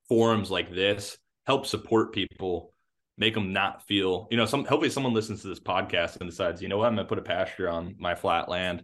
forums 0.08 0.50
like 0.50 0.70
this 0.70 1.18
help 1.46 1.66
support 1.66 2.12
people 2.12 2.72
make 3.16 3.34
them 3.34 3.52
not 3.52 3.86
feel 3.86 4.26
you 4.30 4.36
know 4.36 4.46
some 4.46 4.64
hopefully 4.64 4.90
someone 4.90 5.14
listens 5.14 5.42
to 5.42 5.48
this 5.48 5.60
podcast 5.60 6.20
and 6.20 6.28
decides 6.28 6.60
you 6.60 6.68
know 6.68 6.78
what 6.78 6.86
i'm 6.86 6.96
gonna 6.96 7.06
put 7.06 7.18
a 7.18 7.22
pasture 7.22 7.68
on 7.68 7.94
my 7.98 8.14
flat 8.14 8.48
land 8.48 8.82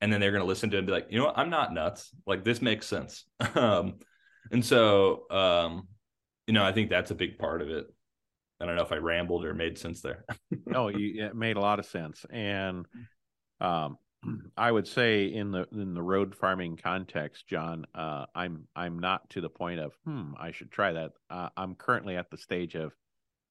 and 0.00 0.12
then 0.12 0.20
they're 0.20 0.32
gonna 0.32 0.44
listen 0.44 0.70
to 0.70 0.76
it 0.76 0.80
and 0.80 0.86
be 0.86 0.92
like 0.92 1.06
you 1.10 1.18
know 1.18 1.26
what 1.26 1.38
i'm 1.38 1.50
not 1.50 1.72
nuts 1.72 2.10
like 2.26 2.44
this 2.44 2.60
makes 2.60 2.86
sense 2.86 3.24
um 3.54 3.94
and 4.52 4.64
so 4.64 5.28
um 5.30 5.88
you 6.46 6.52
know 6.52 6.64
i 6.64 6.72
think 6.72 6.90
that's 6.90 7.10
a 7.10 7.16
big 7.16 7.38
part 7.38 7.62
of 7.62 7.68
it 7.68 7.86
i 8.60 8.66
don't 8.66 8.76
know 8.76 8.82
if 8.82 8.92
i 8.92 8.96
rambled 8.96 9.44
or 9.44 9.54
made 9.54 9.78
sense 9.78 10.00
there 10.00 10.24
no, 10.66 10.88
you, 10.88 11.24
it 11.24 11.34
made 11.34 11.56
a 11.56 11.60
lot 11.60 11.78
of 11.78 11.86
sense, 11.86 12.24
and 12.30 12.86
um, 13.60 13.98
I 14.56 14.70
would 14.70 14.86
say 14.86 15.26
in 15.26 15.50
the 15.50 15.66
in 15.72 15.94
the 15.94 16.02
road 16.02 16.34
farming 16.34 16.78
context, 16.82 17.46
John, 17.46 17.86
uh, 17.94 18.26
I'm 18.34 18.66
I'm 18.76 18.98
not 18.98 19.28
to 19.30 19.40
the 19.40 19.48
point 19.48 19.80
of 19.80 19.92
hmm, 20.04 20.32
I 20.38 20.52
should 20.52 20.70
try 20.70 20.92
that. 20.92 21.12
Uh, 21.28 21.48
I'm 21.56 21.74
currently 21.74 22.16
at 22.16 22.30
the 22.30 22.38
stage 22.38 22.74
of, 22.74 22.92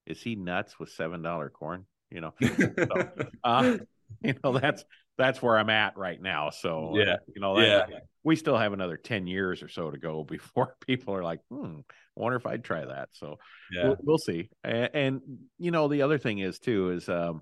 is 0.06 0.22
he 0.22 0.36
nuts 0.36 0.80
with 0.80 0.90
seven 0.90 1.22
dollar 1.22 1.50
corn? 1.50 1.86
You 2.10 2.22
know, 2.22 2.34
so, 2.42 3.10
uh, 3.44 3.78
you 4.24 4.34
know 4.44 4.58
that's 4.58 4.84
that's 5.20 5.42
where 5.42 5.58
I'm 5.58 5.70
at 5.70 5.98
right 5.98 6.20
now. 6.20 6.50
So 6.50 6.94
Yeah. 6.96 7.18
you 7.34 7.42
know, 7.42 7.60
yeah 7.60 7.86
we 8.24 8.36
still 8.36 8.58
have 8.58 8.74
another 8.74 8.98
ten 8.98 9.28
years 9.28 9.62
or 9.62 9.70
so 9.70 9.92
to 9.92 9.98
go 9.98 10.24
before 10.30 10.76
people 10.86 11.14
are 11.14 11.24
like, 11.24 11.42
hmm, 11.50 11.80
I 12.18 12.22
wonder 12.22 12.38
if 12.38 12.46
I'd 12.46 12.64
try 12.64 12.86
that. 12.86 13.10
So 13.12 13.38
yeah 13.72 13.84
we'll, 13.84 13.98
we'll 14.02 14.18
see. 14.18 14.50
And, 14.64 14.90
and 14.94 15.22
you 15.58 15.72
know, 15.72 15.88
the 15.88 16.02
other 16.02 16.18
thing 16.18 16.40
is 16.40 16.60
too 16.60 16.92
is 16.92 17.08
um, 17.10 17.42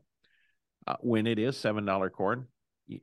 uh, 0.86 0.96
when 1.02 1.28
it 1.28 1.40
is 1.40 1.56
seven 1.56 1.86
dollar 1.86 2.10
corn, 2.10 2.48
you, 2.88 3.00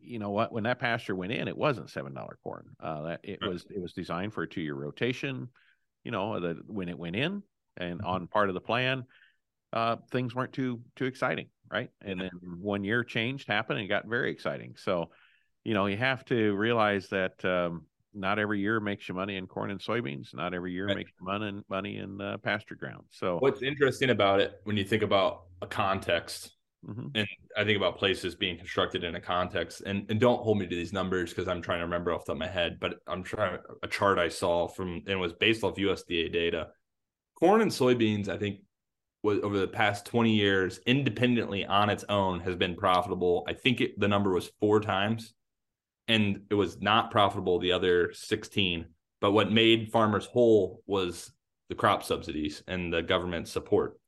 you 0.00 0.18
know 0.18 0.30
what? 0.30 0.52
When 0.52 0.64
that 0.64 0.78
pasture 0.78 1.14
went 1.14 1.32
in, 1.32 1.48
it 1.48 1.56
wasn't 1.56 1.90
seven 1.90 2.12
dollar 2.12 2.38
corn. 2.42 2.76
Uh, 2.80 3.02
that 3.02 3.20
it 3.22 3.38
was 3.40 3.66
it 3.70 3.80
was 3.80 3.92
designed 3.92 4.34
for 4.34 4.42
a 4.42 4.48
two 4.48 4.60
year 4.60 4.74
rotation. 4.74 5.48
You 6.04 6.10
know, 6.12 6.40
that 6.40 6.56
when 6.68 6.88
it 6.88 6.98
went 6.98 7.16
in 7.16 7.42
and 7.76 7.98
mm-hmm. 7.98 8.06
on 8.06 8.26
part 8.26 8.48
of 8.48 8.54
the 8.54 8.60
plan, 8.60 9.04
uh, 9.72 9.96
things 10.10 10.34
weren't 10.34 10.52
too 10.52 10.80
too 10.96 11.06
exciting, 11.06 11.48
right? 11.70 11.90
And 12.00 12.20
then 12.20 12.30
one 12.60 12.84
year 12.84 13.04
changed 13.04 13.48
happened 13.48 13.78
and 13.78 13.88
got 13.88 14.06
very 14.06 14.30
exciting. 14.30 14.74
So, 14.76 15.10
you 15.64 15.74
know, 15.74 15.86
you 15.86 15.96
have 15.96 16.24
to 16.26 16.54
realize 16.54 17.08
that 17.08 17.44
um, 17.44 17.82
not 18.14 18.38
every 18.38 18.60
year 18.60 18.80
makes 18.80 19.08
you 19.08 19.14
money 19.14 19.36
in 19.36 19.46
corn 19.46 19.70
and 19.70 19.80
soybeans. 19.80 20.34
Not 20.34 20.54
every 20.54 20.72
year 20.72 20.86
right. 20.86 20.96
makes 20.96 21.10
you 21.18 21.26
money 21.26 21.48
in, 21.48 21.64
money 21.68 21.96
in 21.98 22.20
uh, 22.20 22.38
pasture 22.38 22.74
ground. 22.74 23.04
So, 23.10 23.38
what's 23.38 23.62
interesting 23.62 24.10
about 24.10 24.40
it 24.40 24.60
when 24.64 24.76
you 24.76 24.84
think 24.84 25.02
about 25.02 25.42
a 25.60 25.66
context, 25.66 26.56
mm-hmm. 26.88 27.08
and 27.14 27.28
I 27.56 27.64
think 27.64 27.76
about 27.76 27.98
places 27.98 28.34
being 28.34 28.56
constructed 28.56 29.04
in 29.04 29.14
a 29.14 29.20
context, 29.20 29.82
and 29.84 30.06
and 30.10 30.18
don't 30.18 30.40
hold 30.40 30.58
me 30.58 30.66
to 30.66 30.74
these 30.74 30.92
numbers 30.92 31.30
because 31.30 31.48
I'm 31.48 31.60
trying 31.60 31.80
to 31.80 31.84
remember 31.84 32.12
off 32.12 32.24
the 32.24 32.32
top 32.32 32.36
of 32.36 32.40
my 32.40 32.48
head, 32.48 32.78
but 32.80 33.00
I'm 33.06 33.22
trying 33.22 33.58
a 33.82 33.88
chart 33.88 34.18
I 34.18 34.28
saw 34.28 34.66
from 34.66 34.94
and 34.94 35.08
it 35.08 35.16
was 35.16 35.32
based 35.34 35.62
off 35.62 35.76
USDA 35.76 36.32
data. 36.32 36.68
Corn 37.38 37.60
and 37.60 37.70
soybeans, 37.70 38.28
I 38.28 38.36
think, 38.36 38.62
was 39.22 39.40
over 39.42 39.58
the 39.58 39.68
past 39.68 40.06
20 40.06 40.32
years, 40.32 40.80
independently 40.86 41.64
on 41.64 41.90
its 41.90 42.04
own, 42.08 42.40
has 42.40 42.54
been 42.54 42.76
profitable. 42.76 43.44
I 43.48 43.52
think 43.54 43.80
it, 43.80 43.98
the 43.98 44.08
number 44.08 44.32
was 44.32 44.50
four 44.60 44.80
times 44.80 45.34
and 46.08 46.40
it 46.50 46.54
was 46.54 46.80
not 46.80 47.10
profitable 47.10 47.58
the 47.58 47.72
other 47.72 48.12
16 48.12 48.86
but 49.20 49.32
what 49.32 49.52
made 49.52 49.92
farmers 49.92 50.26
whole 50.26 50.82
was 50.86 51.30
the 51.68 51.74
crop 51.74 52.02
subsidies 52.02 52.62
and 52.66 52.92
the 52.92 53.02
government 53.02 53.46
support 53.46 54.00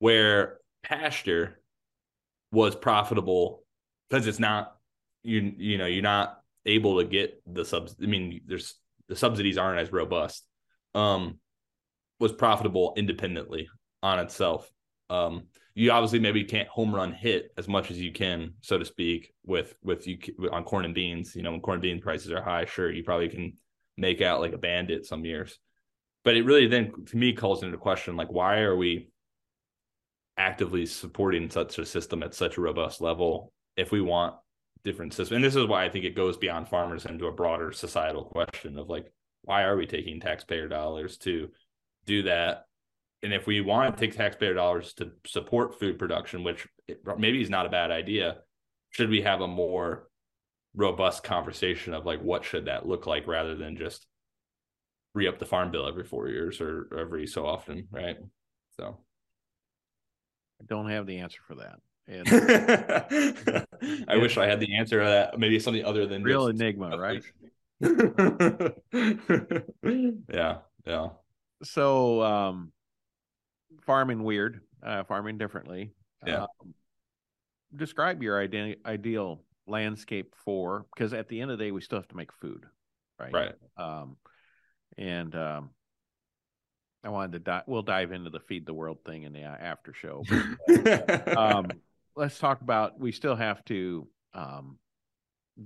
where 0.00 0.58
pasture 0.82 1.60
was 2.50 2.74
profitable 2.74 3.62
because 4.10 4.26
it's 4.26 4.40
not 4.40 4.76
you 5.22 5.54
you 5.56 5.78
know 5.78 5.86
you're 5.86 6.02
not 6.02 6.40
able 6.66 6.98
to 6.98 7.04
get 7.04 7.40
the 7.46 7.64
subs 7.64 7.96
i 8.02 8.06
mean 8.06 8.40
there's 8.46 8.74
the 9.08 9.16
subsidies 9.16 9.56
aren't 9.56 9.80
as 9.80 9.92
robust 9.92 10.44
um 10.94 11.38
was 12.20 12.32
profitable 12.32 12.94
independently 12.96 13.68
on 14.04 14.20
itself 14.20 14.70
um 15.10 15.42
you 15.74 15.90
obviously 15.90 16.20
maybe 16.20 16.44
can't 16.44 16.68
home 16.68 16.94
run 16.94 17.12
hit 17.12 17.52
as 17.56 17.66
much 17.66 17.90
as 17.90 17.98
you 18.00 18.12
can, 18.12 18.54
so 18.60 18.78
to 18.78 18.84
speak, 18.84 19.32
with 19.44 19.74
with 19.82 20.06
you 20.06 20.18
on 20.52 20.64
corn 20.64 20.84
and 20.84 20.94
beans. 20.94 21.34
You 21.34 21.42
know, 21.42 21.50
when 21.50 21.60
corn 21.60 21.76
and 21.76 21.82
bean 21.82 22.00
prices 22.00 22.30
are 22.30 22.42
high, 22.42 22.64
sure, 22.64 22.92
you 22.92 23.02
probably 23.02 23.28
can 23.28 23.54
make 23.96 24.22
out 24.22 24.40
like 24.40 24.52
a 24.52 24.58
bandit 24.58 25.04
some 25.04 25.24
years. 25.24 25.58
But 26.22 26.36
it 26.36 26.44
really 26.44 26.68
then 26.68 26.92
to 27.06 27.16
me 27.16 27.32
calls 27.32 27.62
into 27.62 27.76
question 27.76 28.16
like 28.16 28.30
why 28.30 28.60
are 28.60 28.76
we 28.76 29.08
actively 30.36 30.86
supporting 30.86 31.50
such 31.50 31.78
a 31.78 31.86
system 31.86 32.22
at 32.22 32.34
such 32.34 32.56
a 32.56 32.60
robust 32.60 33.00
level 33.00 33.52
if 33.76 33.90
we 33.90 34.00
want 34.00 34.36
different 34.84 35.12
systems? 35.12 35.36
And 35.36 35.44
this 35.44 35.56
is 35.56 35.66
why 35.66 35.84
I 35.84 35.90
think 35.90 36.04
it 36.04 36.16
goes 36.16 36.36
beyond 36.36 36.68
farmers 36.68 37.04
into 37.04 37.26
a 37.26 37.32
broader 37.32 37.72
societal 37.72 38.24
question 38.24 38.78
of 38.78 38.88
like 38.88 39.12
why 39.42 39.64
are 39.64 39.76
we 39.76 39.86
taking 39.86 40.20
taxpayer 40.20 40.68
dollars 40.68 41.18
to 41.18 41.50
do 42.06 42.22
that 42.22 42.66
and 43.24 43.32
if 43.32 43.46
we 43.46 43.62
want 43.62 43.96
to 43.96 44.00
take 44.00 44.14
taxpayer 44.14 44.52
dollars 44.52 44.92
to 44.94 45.10
support 45.26 45.80
food 45.80 45.98
production, 45.98 46.44
which 46.44 46.68
maybe 47.16 47.40
is 47.40 47.48
not 47.48 47.64
a 47.64 47.70
bad 47.70 47.90
idea, 47.90 48.36
should 48.90 49.08
we 49.08 49.22
have 49.22 49.40
a 49.40 49.48
more 49.48 50.08
robust 50.76 51.24
conversation 51.24 51.94
of 51.94 52.04
like 52.04 52.20
what 52.20 52.44
should 52.44 52.66
that 52.66 52.86
look 52.86 53.06
like 53.06 53.26
rather 53.26 53.54
than 53.54 53.78
just 53.78 54.06
re 55.14 55.26
up 55.26 55.38
the 55.38 55.46
farm 55.46 55.70
bill 55.70 55.88
every 55.88 56.04
four 56.04 56.28
years 56.28 56.60
or 56.60 56.86
every 56.98 57.26
so 57.26 57.46
often, 57.46 57.88
right? 57.90 58.18
So 58.76 58.98
I 60.60 60.64
don't 60.66 60.90
have 60.90 61.06
the 61.06 61.20
answer 61.20 61.40
for 61.46 61.54
that. 61.54 61.78
And 62.06 62.28
I 64.08 64.16
wish 64.16 64.36
I 64.36 64.46
had 64.46 64.60
the 64.60 64.76
answer 64.76 65.00
to 65.00 65.06
that. 65.06 65.38
Maybe 65.38 65.58
something 65.58 65.84
other 65.84 66.06
than 66.06 66.22
real 66.22 66.48
enigma, 66.48 66.98
right? 66.98 67.22
yeah, 70.30 70.58
yeah. 70.86 71.08
So 71.62 72.22
um 72.22 72.72
farming 73.82 74.22
weird, 74.22 74.60
uh, 74.82 75.04
farming 75.04 75.38
differently. 75.38 75.92
Yeah. 76.26 76.44
Um, 76.44 76.74
describe 77.74 78.22
your 78.22 78.40
ide- 78.40 78.78
ideal 78.86 79.42
landscape 79.66 80.34
for 80.44 80.86
because 80.94 81.12
at 81.12 81.28
the 81.28 81.40
end 81.40 81.50
of 81.50 81.58
the 81.58 81.64
day 81.64 81.70
we 81.70 81.80
still 81.80 81.98
have 81.98 82.08
to 82.08 82.16
make 82.16 82.32
food, 82.32 82.64
right? 83.18 83.32
Right. 83.32 83.54
Um, 83.76 84.16
and 84.96 85.34
um, 85.34 85.70
I 87.02 87.08
wanted 87.10 87.32
to 87.32 87.38
dive. 87.40 87.64
We'll 87.66 87.82
dive 87.82 88.12
into 88.12 88.30
the 88.30 88.40
feed 88.40 88.66
the 88.66 88.74
world 88.74 88.98
thing 89.04 89.24
in 89.24 89.32
the 89.32 89.44
uh, 89.44 89.56
after 89.58 89.92
show. 89.92 90.24
But, 90.66 91.36
um, 91.36 91.70
let's 92.16 92.38
talk 92.38 92.60
about. 92.60 92.98
We 92.98 93.12
still 93.12 93.36
have 93.36 93.64
to 93.66 94.08
um, 94.32 94.78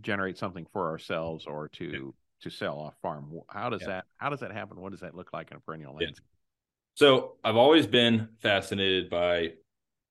generate 0.01 0.39
something 0.39 0.67
for 0.73 0.89
ourselves 0.89 1.47
or 1.47 1.69
to 1.69 1.85
yeah. 1.85 2.11
to 2.43 2.51
sell 2.51 2.79
off 2.79 2.95
farm. 3.03 3.31
How 3.49 3.71
does 3.71 3.83
yeah. 3.83 3.89
that 3.89 4.05
How 4.17 4.31
does 4.31 4.41
that 4.41 4.53
happen? 4.53 4.81
What 4.81 4.93
does 4.93 5.01
that 5.01 5.15
look 5.15 5.33
like 5.33 5.51
in 5.51 5.57
a 5.57 5.61
perennial 5.61 5.95
landscape? 5.95 6.25
So 6.99 7.37
I've 7.45 7.55
always 7.55 7.87
been 7.87 8.27
fascinated 8.41 9.09
by 9.09 9.53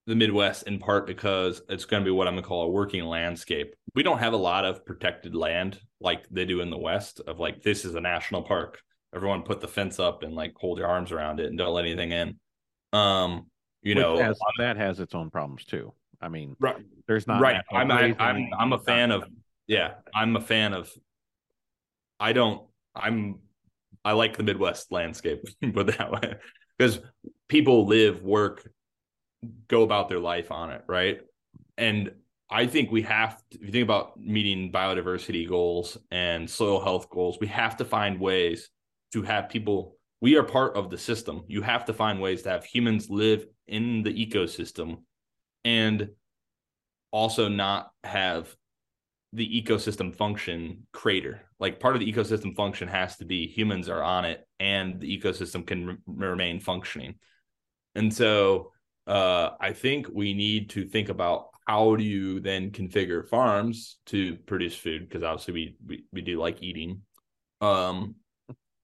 the 0.05 0.15
Midwest 0.15 0.67
in 0.67 0.79
part 0.79 1.05
because 1.05 1.61
it's 1.67 1.83
going 1.83 2.01
to 2.01 2.05
be 2.05 2.11
what 2.11 2.29
I'm 2.29 2.35
going 2.35 2.43
to 2.43 2.47
call 2.47 2.63
a 2.63 2.69
working 2.69 3.03
landscape. 3.03 3.75
We 3.93 4.03
don't 4.03 4.19
have 4.19 4.31
a 4.31 4.37
lot 4.37 4.63
of 4.63 4.85
protected 4.85 5.35
land 5.35 5.81
like 5.99 6.29
they 6.29 6.45
do 6.45 6.61
in 6.61 6.69
the 6.69 6.77
West 6.77 7.19
of 7.27 7.41
like, 7.41 7.61
this 7.61 7.83
is 7.83 7.95
a 7.95 7.99
national 7.99 8.43
park. 8.43 8.79
Everyone 9.13 9.43
put 9.43 9.59
the 9.59 9.67
fence 9.67 9.99
up 9.99 10.23
and 10.23 10.33
like 10.33 10.53
hold 10.55 10.77
your 10.77 10.87
arms 10.87 11.11
around 11.11 11.41
it 11.41 11.47
and 11.47 11.57
don't 11.57 11.73
let 11.73 11.83
anything 11.83 12.13
in. 12.13 12.39
Um, 12.93 13.47
you 13.81 13.93
Which 13.93 14.01
know, 14.01 14.17
has, 14.19 14.39
that 14.57 14.77
has 14.77 15.01
its 15.01 15.13
own 15.13 15.29
problems 15.29 15.65
too. 15.65 15.91
I 16.21 16.29
mean, 16.29 16.55
right. 16.57 16.77
there's 17.05 17.27
not 17.27 17.41
right. 17.41 17.61
I'm, 17.69 17.91
I, 17.91 18.15
I'm, 18.17 18.47
I'm 18.57 18.71
a 18.71 18.79
fan 18.79 19.11
of, 19.11 19.25
yeah, 19.67 19.95
I'm 20.15 20.37
a 20.37 20.41
fan 20.41 20.73
of, 20.73 20.89
I 22.17 22.31
don't, 22.31 22.65
I'm, 22.95 23.39
I 24.05 24.13
like 24.13 24.37
the 24.37 24.43
Midwest 24.43 24.89
landscape, 24.89 25.43
put 25.73 25.87
that 25.87 26.11
way 26.11 26.37
because 26.77 26.99
people 27.47 27.85
live, 27.85 28.21
work, 28.21 28.69
go 29.67 29.83
about 29.83 30.09
their 30.09 30.19
life 30.19 30.51
on 30.51 30.71
it, 30.71 30.83
right? 30.87 31.21
And 31.77 32.11
I 32.49 32.65
think 32.65 32.91
we 32.91 33.01
have 33.03 33.37
to, 33.37 33.57
if 33.59 33.65
you 33.65 33.71
think 33.71 33.83
about 33.83 34.19
meeting 34.19 34.71
biodiversity 34.71 35.47
goals 35.47 35.97
and 36.11 36.49
soil 36.49 36.81
health 36.81 37.09
goals, 37.09 37.37
we 37.39 37.47
have 37.47 37.77
to 37.77 37.85
find 37.85 38.19
ways 38.19 38.69
to 39.13 39.21
have 39.23 39.49
people. 39.49 39.97
We 40.21 40.37
are 40.37 40.43
part 40.43 40.75
of 40.75 40.89
the 40.89 40.97
system. 40.97 41.43
You 41.47 41.61
have 41.61 41.85
to 41.85 41.93
find 41.93 42.21
ways 42.21 42.43
to 42.43 42.49
have 42.49 42.65
humans 42.65 43.09
live 43.09 43.45
in 43.67 44.01
the 44.03 44.13
ecosystem 44.13 45.03
and 45.65 46.09
also 47.11 47.49
not 47.49 47.91
have 48.03 48.55
the 49.33 49.63
ecosystem 49.63 50.15
function 50.15 50.87
crater. 50.93 51.41
Like 51.59 51.79
part 51.79 51.95
of 51.95 51.99
the 51.99 52.11
ecosystem 52.11 52.55
function 52.55 52.87
has 52.87 53.17
to 53.17 53.25
be 53.25 53.47
humans 53.47 53.89
are 53.89 54.03
on 54.03 54.25
it 54.25 54.47
and 54.59 54.99
the 54.99 55.19
ecosystem 55.19 55.65
can 55.65 55.85
re- 55.85 55.97
remain 56.07 56.59
functioning. 56.59 57.15
And 57.95 58.13
so 58.13 58.71
uh, 59.05 59.51
I 59.59 59.73
think 59.73 60.07
we 60.11 60.33
need 60.33 60.69
to 60.71 60.85
think 60.85 61.09
about 61.09 61.49
how 61.67 61.95
do 61.95 62.03
you 62.03 62.39
then 62.39 62.71
configure 62.71 63.27
farms 63.27 63.97
to 64.07 64.35
produce 64.45 64.75
food 64.75 65.07
because 65.07 65.23
obviously 65.23 65.53
we, 65.53 65.75
we, 65.85 66.03
we 66.13 66.21
do 66.21 66.39
like 66.39 66.63
eating 66.63 67.01
um 67.59 68.15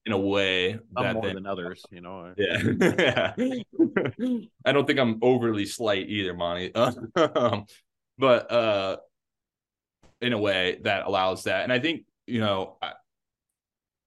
in 0.05 0.11
a 0.11 0.17
way 0.17 0.73
Some 0.73 1.03
that 1.03 1.13
more 1.13 1.23
then, 1.23 1.35
than 1.35 1.45
others 1.45 1.85
you 1.91 2.01
know 2.01 2.33
yeah 2.37 3.33
i 4.65 4.71
don't 4.71 4.85
think 4.85 4.99
i'm 4.99 5.19
overly 5.21 5.65
slight 5.65 6.09
either 6.09 6.33
monte 6.33 6.73
um, 7.15 7.65
but 8.17 8.51
uh 8.51 8.97
in 10.23 10.33
a 10.33 10.37
way 10.37 10.79
that 10.83 11.05
allows 11.05 11.43
that. 11.43 11.63
And 11.63 11.73
I 11.73 11.79
think, 11.79 12.05
you 12.25 12.39
know, 12.39 12.77
I, 12.81 12.93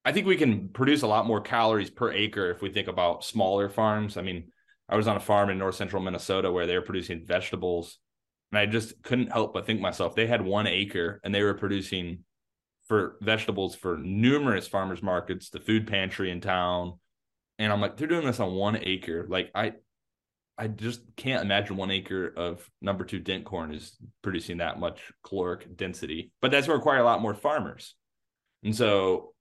I 0.04 0.12
think 0.12 0.26
we 0.26 0.36
can 0.36 0.68
produce 0.68 1.02
a 1.02 1.06
lot 1.06 1.26
more 1.26 1.40
calories 1.40 1.90
per 1.90 2.12
acre 2.12 2.50
if 2.50 2.62
we 2.62 2.70
think 2.70 2.88
about 2.88 3.24
smaller 3.24 3.68
farms. 3.68 4.16
I 4.16 4.22
mean, 4.22 4.50
I 4.88 4.96
was 4.96 5.08
on 5.08 5.16
a 5.16 5.20
farm 5.20 5.50
in 5.50 5.58
north 5.58 5.74
central 5.74 6.02
Minnesota 6.02 6.50
where 6.50 6.66
they 6.66 6.76
were 6.76 6.82
producing 6.82 7.24
vegetables. 7.26 7.98
And 8.52 8.58
I 8.58 8.66
just 8.66 9.02
couldn't 9.02 9.32
help 9.32 9.52
but 9.52 9.66
think 9.66 9.80
myself, 9.80 10.14
they 10.14 10.26
had 10.26 10.42
one 10.42 10.66
acre 10.66 11.20
and 11.24 11.34
they 11.34 11.42
were 11.42 11.54
producing 11.54 12.20
for 12.86 13.16
vegetables 13.20 13.74
for 13.74 13.98
numerous 13.98 14.68
farmers 14.68 15.02
markets, 15.02 15.50
the 15.50 15.60
food 15.60 15.86
pantry 15.88 16.30
in 16.30 16.40
town. 16.40 16.98
And 17.58 17.72
I'm 17.72 17.80
like, 17.80 17.96
they're 17.96 18.06
doing 18.06 18.26
this 18.26 18.40
on 18.40 18.54
one 18.54 18.78
acre. 18.80 19.26
Like 19.28 19.50
I 19.54 19.72
I 20.58 20.68
just 20.68 21.00
can't 21.16 21.42
imagine 21.42 21.76
one 21.76 21.90
acre 21.90 22.32
of 22.36 22.68
number 22.80 23.04
two 23.04 23.20
dent 23.20 23.44
corn 23.44 23.74
is 23.74 23.96
producing 24.22 24.58
that 24.58 24.80
much 24.80 25.12
caloric 25.22 25.76
density. 25.76 26.32
But 26.40 26.50
that's 26.50 26.66
going 26.66 26.76
to 26.76 26.78
require 26.78 27.00
a 27.00 27.04
lot 27.04 27.20
more 27.20 27.34
farmers. 27.34 27.94
And 28.64 28.74
so, 28.74 29.34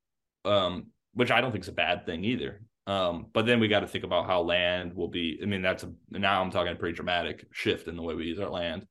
um, 0.44 0.88
which 1.14 1.30
I 1.30 1.40
don't 1.40 1.52
think 1.52 1.64
is 1.64 1.68
a 1.68 1.72
bad 1.72 2.04
thing 2.04 2.24
either. 2.24 2.60
Um, 2.86 3.26
but 3.32 3.46
then 3.46 3.58
we 3.58 3.68
got 3.68 3.80
to 3.80 3.88
think 3.88 4.04
about 4.04 4.26
how 4.26 4.42
land 4.42 4.94
will 4.94 5.08
be. 5.08 5.40
I 5.42 5.46
mean, 5.46 5.62
that's 5.62 5.82
a 5.82 5.92
now 6.10 6.42
I'm 6.42 6.50
talking 6.50 6.72
a 6.72 6.76
pretty 6.76 6.94
dramatic 6.94 7.46
shift 7.50 7.88
in 7.88 7.96
the 7.96 8.02
way 8.02 8.14
we 8.14 8.26
use 8.26 8.38
our 8.38 8.50
land. 8.50 8.86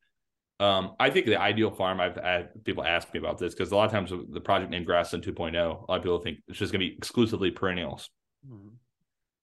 Um, 0.60 0.96
I 1.00 1.10
think 1.10 1.26
the 1.26 1.40
ideal 1.40 1.72
farm, 1.72 2.00
I've 2.00 2.16
had 2.16 2.64
people 2.64 2.84
ask 2.84 3.14
me 3.14 3.20
about 3.20 3.38
this 3.38 3.54
because 3.54 3.72
a 3.72 3.76
lot 3.76 3.86
of 3.86 3.92
times 3.92 4.12
the 4.30 4.42
project 4.42 4.72
named 4.72 4.86
Grassland 4.86 5.26
2.0, 5.26 5.54
a 5.56 5.92
lot 5.92 5.98
of 5.98 6.02
people 6.02 6.20
think 6.20 6.40
it's 6.48 6.58
just 6.58 6.72
going 6.72 6.80
to 6.80 6.88
be 6.88 6.96
exclusively 6.96 7.52
perennials. 7.52 8.10
Mm-hmm. 8.50 8.70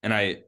And 0.01 0.13
I, 0.13 0.39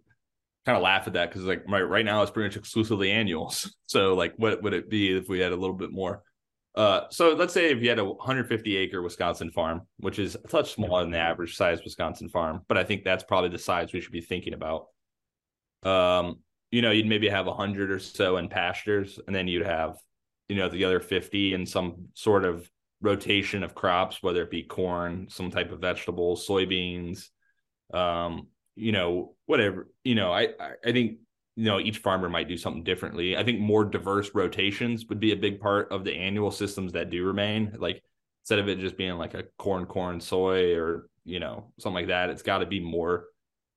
kind 0.65 0.75
of 0.75 0.83
laugh 0.83 1.07
at 1.07 1.13
that 1.13 1.29
because 1.29 1.43
like 1.43 1.63
right 1.67 1.81
right 1.81 2.05
now 2.05 2.21
it's 2.21 2.31
pretty 2.31 2.49
much 2.49 2.57
exclusively 2.57 3.11
annuals. 3.11 3.73
So 3.87 4.15
like 4.15 4.33
what 4.37 4.61
would 4.61 4.73
it 4.73 4.89
be 4.89 5.15
if 5.15 5.29
we 5.29 5.39
had 5.39 5.51
a 5.53 5.55
little 5.55 5.75
bit 5.75 5.91
more? 5.91 6.23
Uh, 6.75 7.01
so 7.11 7.33
let's 7.33 7.53
say 7.53 7.71
if 7.71 7.81
you 7.81 7.87
had 7.87 7.99
a 7.99 8.03
150 8.03 8.75
acre 8.75 9.01
Wisconsin 9.01 9.51
farm, 9.51 9.83
which 9.97 10.19
is 10.19 10.35
a 10.35 10.47
touch 10.47 10.73
smaller 10.73 11.03
than 11.03 11.11
the 11.11 11.17
average 11.17 11.55
size 11.55 11.79
Wisconsin 11.83 12.27
farm, 12.27 12.61
but 12.67 12.77
I 12.77 12.83
think 12.83 13.03
that's 13.03 13.23
probably 13.23 13.51
the 13.51 13.59
size 13.59 13.93
we 13.93 14.01
should 14.01 14.11
be 14.11 14.21
thinking 14.21 14.53
about. 14.53 14.87
Um, 15.83 16.39
you 16.71 16.81
know, 16.81 16.91
you'd 16.91 17.05
maybe 17.05 17.29
have 17.29 17.45
100 17.45 17.91
or 17.91 17.99
so 17.99 18.35
in 18.35 18.49
pastures, 18.49 19.19
and 19.25 19.33
then 19.35 19.47
you'd 19.47 19.65
have, 19.65 19.97
you 20.49 20.57
know, 20.57 20.67
the 20.67 20.83
other 20.83 20.99
50 20.99 21.53
in 21.53 21.65
some 21.65 22.07
sort 22.15 22.43
of 22.43 22.69
rotation 23.01 23.63
of 23.63 23.75
crops, 23.75 24.21
whether 24.21 24.41
it 24.41 24.51
be 24.51 24.63
corn, 24.63 25.27
some 25.29 25.51
type 25.51 25.71
of 25.71 25.79
vegetables, 25.79 26.45
soybeans, 26.45 27.29
um, 27.93 28.47
you 28.75 28.91
know, 28.91 29.35
whatever. 29.45 29.89
You 30.03 30.15
know, 30.15 30.31
I 30.31 30.49
I 30.83 30.91
think 30.91 31.19
you 31.55 31.65
know 31.65 31.79
each 31.79 31.99
farmer 31.99 32.29
might 32.29 32.47
do 32.47 32.57
something 32.57 32.83
differently. 32.83 33.37
I 33.37 33.43
think 33.43 33.59
more 33.59 33.85
diverse 33.85 34.31
rotations 34.33 35.05
would 35.07 35.19
be 35.19 35.31
a 35.31 35.37
big 35.37 35.59
part 35.59 35.91
of 35.91 36.03
the 36.03 36.15
annual 36.15 36.51
systems 36.51 36.93
that 36.93 37.09
do 37.09 37.25
remain. 37.25 37.75
Like 37.77 38.03
instead 38.43 38.59
of 38.59 38.67
it 38.67 38.79
just 38.79 38.97
being 38.97 39.17
like 39.17 39.33
a 39.33 39.43
corn, 39.57 39.85
corn, 39.85 40.19
soy, 40.19 40.75
or 40.75 41.09
you 41.23 41.39
know 41.39 41.71
something 41.79 41.95
like 41.95 42.07
that, 42.07 42.29
it's 42.29 42.43
got 42.43 42.59
to 42.59 42.65
be 42.65 42.79
more 42.79 43.25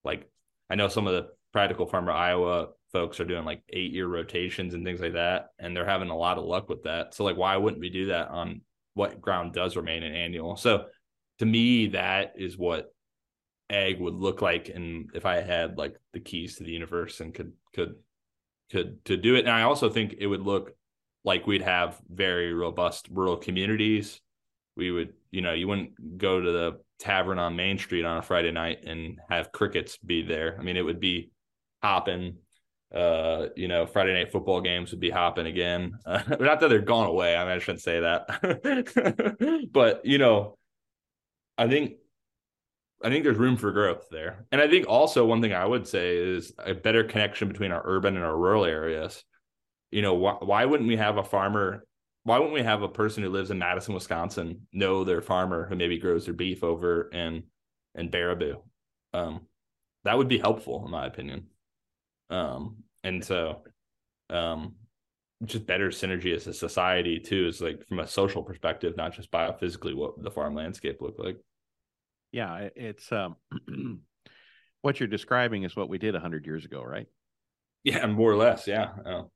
like 0.04 0.28
I 0.68 0.74
know 0.74 0.88
some 0.88 1.06
of 1.06 1.14
the 1.14 1.30
practical 1.52 1.86
farmer 1.86 2.12
Iowa 2.12 2.68
folks 2.92 3.20
are 3.20 3.24
doing 3.24 3.44
like 3.44 3.62
eight 3.70 3.92
year 3.92 4.06
rotations 4.06 4.74
and 4.74 4.84
things 4.84 5.00
like 5.00 5.14
that, 5.14 5.50
and 5.58 5.76
they're 5.76 5.86
having 5.86 6.10
a 6.10 6.16
lot 6.16 6.38
of 6.38 6.44
luck 6.44 6.68
with 6.68 6.82
that. 6.84 7.14
So 7.14 7.24
like, 7.24 7.36
why 7.36 7.56
wouldn't 7.56 7.80
we 7.80 7.90
do 7.90 8.06
that 8.06 8.28
on 8.28 8.62
what 8.94 9.20
ground 9.20 9.52
does 9.52 9.76
remain 9.76 10.02
an 10.02 10.14
annual? 10.14 10.56
So 10.56 10.86
to 11.38 11.46
me, 11.46 11.88
that 11.88 12.34
is 12.36 12.58
what 12.58 12.92
ag 13.70 14.00
would 14.00 14.14
look 14.14 14.40
like 14.40 14.68
and 14.68 15.10
if 15.14 15.26
i 15.26 15.40
had 15.40 15.76
like 15.76 15.96
the 16.12 16.20
keys 16.20 16.56
to 16.56 16.64
the 16.64 16.70
universe 16.70 17.20
and 17.20 17.34
could 17.34 17.52
could 17.74 17.94
could 18.70 19.04
to 19.06 19.16
do 19.16 19.34
it. 19.34 19.40
And 19.40 19.50
i 19.50 19.62
also 19.62 19.88
think 19.90 20.14
it 20.18 20.26
would 20.26 20.42
look 20.42 20.72
like 21.24 21.46
we'd 21.46 21.62
have 21.62 22.00
very 22.08 22.52
robust 22.54 23.08
rural 23.10 23.36
communities. 23.36 24.20
We 24.76 24.90
would 24.90 25.14
you 25.30 25.40
know 25.40 25.52
you 25.52 25.68
wouldn't 25.68 26.18
go 26.18 26.40
to 26.40 26.52
the 26.52 26.80
tavern 26.98 27.38
on 27.38 27.56
main 27.56 27.78
street 27.78 28.04
on 28.04 28.18
a 28.18 28.22
friday 28.22 28.50
night 28.50 28.84
and 28.84 29.18
have 29.28 29.52
crickets 29.52 29.98
be 29.98 30.22
there. 30.22 30.56
I 30.58 30.62
mean 30.62 30.76
it 30.76 30.84
would 30.84 31.00
be 31.00 31.30
hopping. 31.82 32.36
Uh 32.94 33.48
you 33.56 33.68
know 33.68 33.84
friday 33.86 34.14
night 34.14 34.32
football 34.32 34.60
games 34.60 34.90
would 34.90 35.00
be 35.00 35.10
hopping 35.10 35.46
again. 35.46 35.98
Uh, 36.06 36.22
not 36.40 36.60
that 36.60 36.68
they're 36.68 36.78
gone 36.80 37.06
away. 37.06 37.36
I 37.36 37.44
mean 37.44 37.54
i 37.54 37.58
shouldn't 37.58 37.82
say 37.82 38.00
that. 38.00 39.68
But 39.72 40.04
you 40.04 40.18
know 40.18 40.56
i 41.56 41.68
think 41.68 41.94
I 43.02 43.10
think 43.10 43.24
there's 43.24 43.36
room 43.36 43.56
for 43.56 43.70
growth 43.70 44.08
there. 44.10 44.46
And 44.50 44.60
I 44.60 44.68
think 44.68 44.88
also 44.88 45.24
one 45.24 45.40
thing 45.40 45.52
I 45.52 45.64
would 45.64 45.86
say 45.86 46.16
is 46.16 46.52
a 46.58 46.74
better 46.74 47.04
connection 47.04 47.48
between 47.48 47.70
our 47.70 47.82
urban 47.84 48.16
and 48.16 48.24
our 48.24 48.36
rural 48.36 48.64
areas. 48.64 49.22
You 49.90 50.02
know, 50.02 50.14
why, 50.14 50.36
why 50.40 50.64
wouldn't 50.64 50.88
we 50.88 50.96
have 50.96 51.16
a 51.16 51.22
farmer? 51.22 51.86
Why 52.24 52.38
wouldn't 52.38 52.54
we 52.54 52.62
have 52.62 52.82
a 52.82 52.88
person 52.88 53.22
who 53.22 53.30
lives 53.30 53.50
in 53.50 53.58
Madison, 53.58 53.94
Wisconsin, 53.94 54.66
know 54.72 55.04
their 55.04 55.22
farmer 55.22 55.66
who 55.68 55.76
maybe 55.76 55.98
grows 55.98 56.24
their 56.24 56.34
beef 56.34 56.64
over 56.64 57.08
in 57.10 57.44
in 57.94 58.10
Baraboo? 58.10 58.62
Um, 59.14 59.46
that 60.04 60.18
would 60.18 60.28
be 60.28 60.38
helpful, 60.38 60.84
in 60.84 60.90
my 60.90 61.06
opinion. 61.06 61.46
Um, 62.30 62.82
and 63.04 63.24
so, 63.24 63.62
um, 64.28 64.74
just 65.44 65.66
better 65.66 65.88
synergy 65.90 66.34
as 66.34 66.46
a 66.48 66.52
society 66.52 67.20
too 67.20 67.46
is 67.46 67.60
like 67.60 67.86
from 67.86 68.00
a 68.00 68.06
social 68.06 68.42
perspective, 68.42 68.96
not 68.96 69.14
just 69.14 69.30
biophysically 69.30 69.94
what 69.94 70.20
the 70.20 70.30
farm 70.30 70.54
landscape 70.54 71.00
look 71.00 71.14
like. 71.18 71.38
Yeah, 72.32 72.68
it's 72.76 73.10
um, 73.12 73.36
what 74.82 75.00
you're 75.00 75.08
describing 75.08 75.62
is 75.62 75.74
what 75.76 75.88
we 75.88 75.98
did 75.98 76.14
hundred 76.14 76.46
years 76.46 76.64
ago, 76.64 76.82
right? 76.82 77.06
Yeah, 77.84 78.06
more 78.06 78.30
or 78.30 78.36
less. 78.36 78.66
Yeah. 78.66 78.88
Oh, 79.06 79.30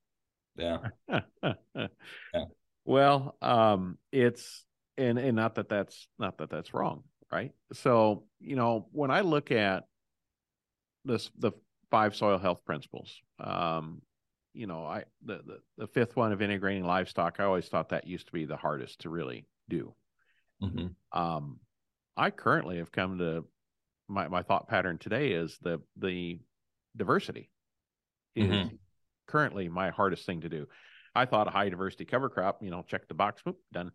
yeah. 0.56 0.78
yeah. 1.42 2.44
Well, 2.84 3.36
um, 3.40 3.98
it's 4.10 4.64
and 4.98 5.18
and 5.18 5.36
not 5.36 5.54
that 5.54 5.68
that's 5.68 6.06
not 6.18 6.38
that 6.38 6.50
that's 6.50 6.74
wrong, 6.74 7.04
right? 7.32 7.52
So 7.72 8.24
you 8.40 8.56
know 8.56 8.88
when 8.92 9.10
I 9.10 9.20
look 9.20 9.50
at 9.50 9.84
this 11.04 11.30
the 11.38 11.52
five 11.90 12.14
soil 12.14 12.38
health 12.38 12.64
principles, 12.64 13.20
um, 13.38 14.02
you 14.54 14.66
know, 14.66 14.84
I 14.84 15.04
the, 15.24 15.40
the 15.46 15.58
the 15.78 15.86
fifth 15.86 16.16
one 16.16 16.32
of 16.32 16.42
integrating 16.42 16.84
livestock, 16.84 17.36
I 17.38 17.44
always 17.44 17.68
thought 17.68 17.90
that 17.90 18.06
used 18.06 18.26
to 18.26 18.32
be 18.32 18.44
the 18.44 18.56
hardest 18.56 19.00
to 19.00 19.10
really 19.10 19.46
do. 19.68 19.94
Mm-hmm. 20.62 21.18
Um, 21.18 21.60
I 22.16 22.30
currently 22.30 22.78
have 22.78 22.92
come 22.92 23.18
to 23.18 23.44
my, 24.08 24.28
my 24.28 24.42
thought 24.42 24.68
pattern 24.68 24.98
today 24.98 25.32
is 25.32 25.58
the 25.62 25.80
the 25.96 26.40
diversity 26.96 27.50
is 28.34 28.46
mm-hmm. 28.46 28.74
currently 29.26 29.68
my 29.68 29.90
hardest 29.90 30.26
thing 30.26 30.42
to 30.42 30.48
do. 30.48 30.66
I 31.14 31.26
thought 31.26 31.48
a 31.48 31.50
high 31.50 31.68
diversity 31.68 32.04
cover 32.04 32.28
crop, 32.28 32.62
you 32.62 32.70
know, 32.70 32.84
check 32.86 33.08
the 33.08 33.14
box, 33.14 33.44
whoop, 33.44 33.58
done. 33.72 33.92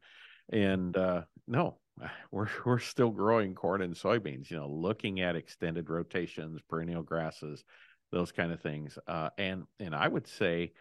And 0.51 0.95
uh, 0.95 1.21
no, 1.47 1.77
we're 2.31 2.49
we're 2.65 2.79
still 2.79 3.11
growing 3.11 3.55
corn 3.55 3.81
and 3.81 3.95
soybeans. 3.95 4.49
You 4.49 4.57
know, 4.57 4.69
looking 4.69 5.21
at 5.21 5.35
extended 5.35 5.89
rotations, 5.89 6.59
perennial 6.69 7.03
grasses, 7.03 7.63
those 8.11 8.31
kind 8.31 8.51
of 8.51 8.61
things. 8.61 8.97
Uh, 9.07 9.29
and 9.37 9.63
and 9.79 9.95
I 9.95 10.07
would 10.07 10.27
say, 10.27 10.73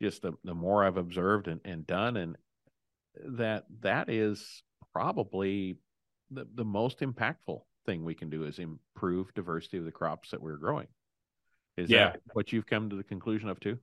just 0.00 0.22
the 0.22 0.32
the 0.44 0.54
more 0.54 0.84
I've 0.84 0.96
observed 0.96 1.48
and, 1.48 1.60
and 1.64 1.86
done, 1.86 2.16
and 2.16 2.36
that 3.38 3.64
that 3.80 4.08
is 4.08 4.62
probably 4.92 5.78
the, 6.30 6.46
the 6.54 6.64
most 6.64 7.00
impactful 7.00 7.62
thing 7.86 8.04
we 8.04 8.14
can 8.14 8.30
do 8.30 8.44
is 8.44 8.58
improve 8.58 9.32
diversity 9.34 9.78
of 9.78 9.84
the 9.84 9.92
crops 9.92 10.30
that 10.30 10.42
we're 10.42 10.56
growing. 10.56 10.86
Is 11.76 11.90
yeah. 11.90 12.12
that 12.12 12.20
what 12.32 12.52
you've 12.52 12.66
come 12.66 12.88
to 12.90 12.96
the 12.96 13.02
conclusion 13.02 13.48
of 13.48 13.60
too? 13.60 13.78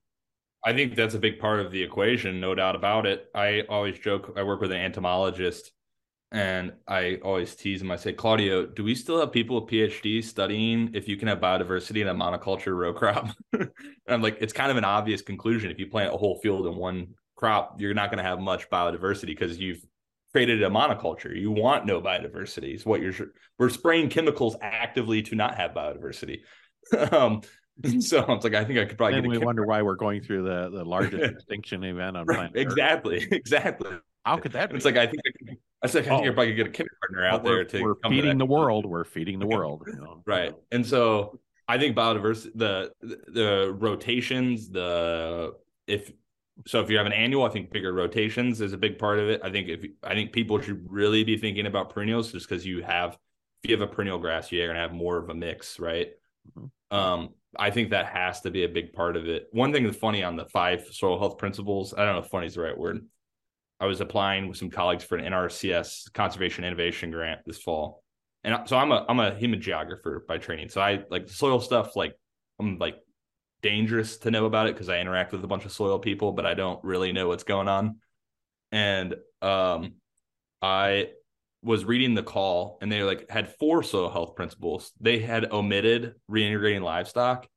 I 0.63 0.73
think 0.73 0.95
that's 0.95 1.15
a 1.15 1.19
big 1.19 1.39
part 1.39 1.59
of 1.59 1.71
the 1.71 1.81
equation, 1.81 2.39
no 2.39 2.53
doubt 2.53 2.75
about 2.75 3.05
it. 3.05 3.27
I 3.33 3.61
always 3.67 3.97
joke, 3.97 4.33
I 4.37 4.43
work 4.43 4.61
with 4.61 4.71
an 4.71 4.77
entomologist 4.77 5.71
and 6.31 6.73
I 6.87 7.19
always 7.23 7.55
tease 7.55 7.81
him. 7.81 7.91
I 7.91 7.97
say, 7.97 8.13
Claudio, 8.13 8.65
do 8.65 8.83
we 8.83 8.95
still 8.95 9.19
have 9.19 9.31
people 9.31 9.59
with 9.59 9.71
PhDs 9.71 10.25
studying 10.25 10.91
if 10.93 11.07
you 11.07 11.17
can 11.17 11.27
have 11.27 11.39
biodiversity 11.39 12.01
in 12.01 12.07
a 12.07 12.15
monoculture 12.15 12.77
row 12.77 12.93
crop? 12.93 13.29
I'm 14.07 14.21
like, 14.21 14.37
it's 14.39 14.53
kind 14.53 14.71
of 14.71 14.77
an 14.77 14.85
obvious 14.85 15.21
conclusion. 15.21 15.71
If 15.71 15.79
you 15.79 15.87
plant 15.87 16.13
a 16.13 16.17
whole 16.17 16.39
field 16.41 16.67
in 16.67 16.75
one 16.75 17.15
crop, 17.35 17.81
you're 17.81 17.93
not 17.93 18.11
going 18.11 18.23
to 18.23 18.29
have 18.29 18.39
much 18.39 18.69
biodiversity 18.69 19.27
because 19.27 19.57
you've 19.57 19.83
created 20.31 20.63
a 20.63 20.69
monoculture. 20.69 21.35
You 21.35 21.51
want 21.51 21.85
no 21.85 22.01
biodiversity. 22.01 22.75
Is 22.75 22.85
what 22.85 23.01
you're. 23.01 23.13
We're 23.57 23.69
spraying 23.69 24.09
chemicals 24.09 24.55
actively 24.61 25.21
to 25.23 25.35
not 25.35 25.55
have 25.55 25.71
biodiversity. 25.71 26.41
um, 27.11 27.41
so 27.99 28.25
it's 28.29 28.43
like 28.43 28.53
I 28.53 28.63
think 28.63 28.79
I 28.79 28.85
could 28.85 28.97
probably. 28.97 29.21
Then 29.21 29.29
we 29.29 29.37
wonder 29.37 29.65
why 29.65 29.81
we're 29.81 29.95
going 29.95 30.21
through 30.21 30.43
the 30.43 30.69
the 30.69 30.85
largest 30.85 31.23
extinction 31.33 31.83
event 31.83 32.17
on 32.17 32.25
planet. 32.25 32.51
Exactly, 32.55 33.17
Earth. 33.17 33.27
exactly. 33.31 33.91
How 34.25 34.37
could 34.37 34.53
that? 34.53 34.69
Be? 34.69 34.75
It's 34.75 34.85
like 34.85 34.97
I 34.97 35.07
think 35.07 35.21
I, 35.25 35.29
I, 35.83 35.87
think, 35.87 36.07
I 36.07 36.21
think 36.21 36.37
oh. 36.37 36.41
I 36.41 36.45
could 36.45 36.55
get 36.55 36.67
a 36.67 36.71
kindergartner 36.71 37.25
out 37.25 37.43
well, 37.43 37.53
there 37.53 37.65
to. 37.65 37.81
We're 37.81 37.95
feeding 38.09 38.37
the 38.37 38.45
world. 38.45 38.85
We're 38.85 39.03
feeding 39.03 39.39
the 39.39 39.47
world. 39.47 39.83
You 39.87 39.95
know? 39.95 40.21
right, 40.25 40.53
and 40.71 40.85
so 40.85 41.39
I 41.67 41.77
think 41.77 41.95
biodiversity, 41.95 42.51
the 42.55 42.91
the 43.01 43.75
rotations, 43.77 44.69
the 44.69 45.53
if 45.87 46.11
so 46.67 46.81
if 46.81 46.89
you 46.89 46.97
have 46.97 47.05
an 47.05 47.13
annual, 47.13 47.43
I 47.43 47.49
think 47.49 47.71
bigger 47.71 47.93
rotations 47.93 48.61
is 48.61 48.73
a 48.73 48.77
big 48.77 48.99
part 48.99 49.19
of 49.19 49.29
it. 49.29 49.41
I 49.43 49.51
think 49.51 49.69
if 49.69 49.85
I 50.03 50.13
think 50.13 50.31
people 50.31 50.61
should 50.61 50.85
really 50.89 51.23
be 51.23 51.37
thinking 51.37 51.65
about 51.65 51.93
perennials 51.93 52.31
just 52.31 52.47
because 52.47 52.65
you 52.65 52.83
have 52.83 53.17
if 53.63 53.69
you 53.69 53.77
have 53.77 53.87
a 53.87 53.91
perennial 53.91 54.19
grass, 54.19 54.51
you're 54.51 54.67
gonna 54.67 54.79
have 54.79 54.93
more 54.93 55.17
of 55.17 55.29
a 55.29 55.33
mix, 55.33 55.79
right? 55.79 56.09
Mm-hmm. 56.57 56.97
Um, 56.97 57.29
I 57.57 57.69
think 57.69 57.89
that 57.91 58.07
has 58.07 58.41
to 58.41 58.51
be 58.51 58.63
a 58.63 58.69
big 58.69 58.93
part 58.93 59.17
of 59.17 59.27
it. 59.27 59.47
One 59.51 59.71
thing 59.71 59.83
that's 59.83 59.97
funny 59.97 60.23
on 60.23 60.35
the 60.35 60.45
five 60.45 60.87
soil 60.91 61.19
health 61.19 61.37
principles, 61.37 61.93
I 61.93 62.05
don't 62.05 62.15
know 62.15 62.21
if 62.21 62.27
funny 62.27 62.47
is 62.47 62.55
the 62.55 62.61
right 62.61 62.77
word. 62.77 63.05
I 63.79 63.85
was 63.85 63.99
applying 63.99 64.47
with 64.47 64.57
some 64.57 64.69
colleagues 64.69 65.03
for 65.03 65.17
an 65.17 65.25
NRCS 65.25 66.13
conservation 66.13 66.63
innovation 66.63 67.11
grant 67.11 67.41
this 67.45 67.57
fall. 67.57 68.03
And 68.43 68.67
so 68.67 68.77
I'm 68.77 68.91
a 68.91 69.05
I'm 69.07 69.19
a 69.19 69.35
human 69.35 69.61
geographer 69.61 70.23
by 70.27 70.37
training. 70.37 70.69
So 70.69 70.81
I 70.81 71.03
like 71.09 71.29
soil 71.29 71.59
stuff 71.59 71.95
like 71.95 72.15
I'm 72.59 72.77
like 72.77 72.97
dangerous 73.61 74.17
to 74.19 74.31
know 74.31 74.45
about 74.45 74.67
it 74.67 74.75
because 74.75 74.89
I 74.89 74.99
interact 74.99 75.31
with 75.31 75.43
a 75.43 75.47
bunch 75.47 75.65
of 75.65 75.71
soil 75.71 75.99
people, 75.99 76.31
but 76.31 76.45
I 76.45 76.53
don't 76.53 76.83
really 76.83 77.11
know 77.11 77.27
what's 77.27 77.43
going 77.43 77.67
on. 77.67 77.97
And 78.71 79.15
um, 79.41 79.93
I 80.61 81.09
was 81.63 81.85
reading 81.85 82.15
the 82.15 82.23
call, 82.23 82.77
and 82.81 82.91
they 82.91 83.03
like 83.03 83.29
had 83.29 83.55
four 83.55 83.83
soil 83.83 84.09
health 84.09 84.35
principles. 84.35 84.91
They 84.99 85.19
had 85.19 85.51
omitted 85.51 86.15
reintegrating 86.29 86.81
livestock, 86.81 87.47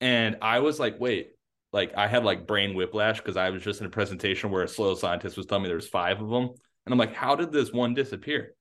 and 0.00 0.36
I 0.42 0.60
was 0.60 0.80
like, 0.80 0.98
wait. 0.98 1.30
Like 1.72 1.92
I 1.96 2.06
had 2.06 2.24
like 2.24 2.46
brain 2.46 2.76
whiplash 2.76 3.18
because 3.18 3.36
I 3.36 3.50
was 3.50 3.60
just 3.60 3.80
in 3.80 3.86
a 3.88 3.90
presentation 3.90 4.52
where 4.52 4.62
a 4.62 4.68
soil 4.68 4.94
scientist 4.94 5.36
was 5.36 5.44
telling 5.44 5.64
me 5.64 5.68
there's 5.68 5.88
five 5.88 6.22
of 6.22 6.28
them, 6.28 6.44
and 6.44 6.92
I'm 6.92 6.98
like, 6.98 7.14
how 7.14 7.34
did 7.34 7.50
this 7.50 7.72
one 7.72 7.94
disappear? 7.94 8.54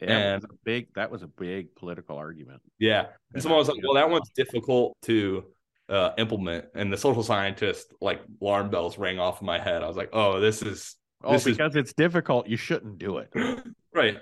Yeah, 0.00 0.34
and 0.34 0.46
big 0.64 0.88
that 0.94 1.08
was 1.08 1.22
a 1.22 1.28
big 1.28 1.76
political 1.76 2.16
argument. 2.16 2.60
Yeah. 2.80 3.06
And 3.32 3.40
someone 3.40 3.60
was 3.60 3.68
like, 3.68 3.78
well, 3.84 3.94
that 3.94 4.10
one's 4.10 4.30
difficult 4.34 4.96
to 5.02 5.44
uh, 5.88 6.10
implement, 6.18 6.66
and 6.74 6.92
the 6.92 6.96
social 6.96 7.22
scientist 7.22 7.92
like 8.00 8.20
alarm 8.40 8.70
bells 8.70 8.98
rang 8.98 9.18
off 9.18 9.40
in 9.40 9.46
my 9.46 9.58
head. 9.58 9.82
I 9.82 9.88
was 9.88 9.96
like, 9.96 10.10
oh, 10.12 10.40
this 10.40 10.62
is 10.62 10.96
oh 11.22 11.32
this 11.32 11.44
because 11.44 11.72
is... 11.72 11.82
it's 11.82 11.92
difficult. 11.92 12.48
You 12.48 12.56
shouldn't 12.56 12.98
do 12.98 13.18
it. 13.18 13.32
right. 13.94 14.18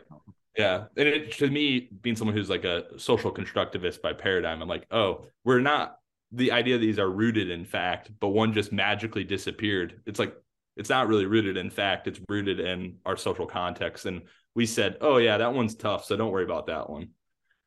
Yeah, 0.56 0.84
and 0.96 1.06
it, 1.06 1.32
to 1.32 1.50
me, 1.50 1.90
being 2.00 2.16
someone 2.16 2.34
who's 2.34 2.48
like 2.48 2.64
a 2.64 2.98
social 2.98 3.30
constructivist 3.30 4.00
by 4.00 4.14
paradigm, 4.14 4.62
I'm 4.62 4.68
like, 4.68 4.86
oh, 4.90 5.26
we're 5.44 5.60
not. 5.60 5.98
The 6.32 6.52
idea 6.52 6.78
these 6.78 6.98
are 6.98 7.10
rooted 7.10 7.50
in 7.50 7.64
fact, 7.64 8.10
but 8.20 8.28
one 8.28 8.52
just 8.52 8.72
magically 8.72 9.22
disappeared. 9.22 10.00
It's 10.06 10.18
like 10.18 10.34
it's 10.76 10.90
not 10.90 11.08
really 11.08 11.26
rooted 11.26 11.56
in 11.56 11.70
fact 11.70 12.06
it's 12.06 12.20
rooted 12.28 12.60
in 12.60 12.98
our 13.04 13.16
social 13.16 13.46
context 13.46 14.06
and 14.06 14.22
we 14.54 14.66
said 14.66 14.96
oh 15.00 15.16
yeah 15.16 15.38
that 15.38 15.52
one's 15.52 15.74
tough 15.74 16.04
so 16.04 16.16
don't 16.16 16.30
worry 16.30 16.44
about 16.44 16.66
that 16.66 16.88
one 16.88 17.08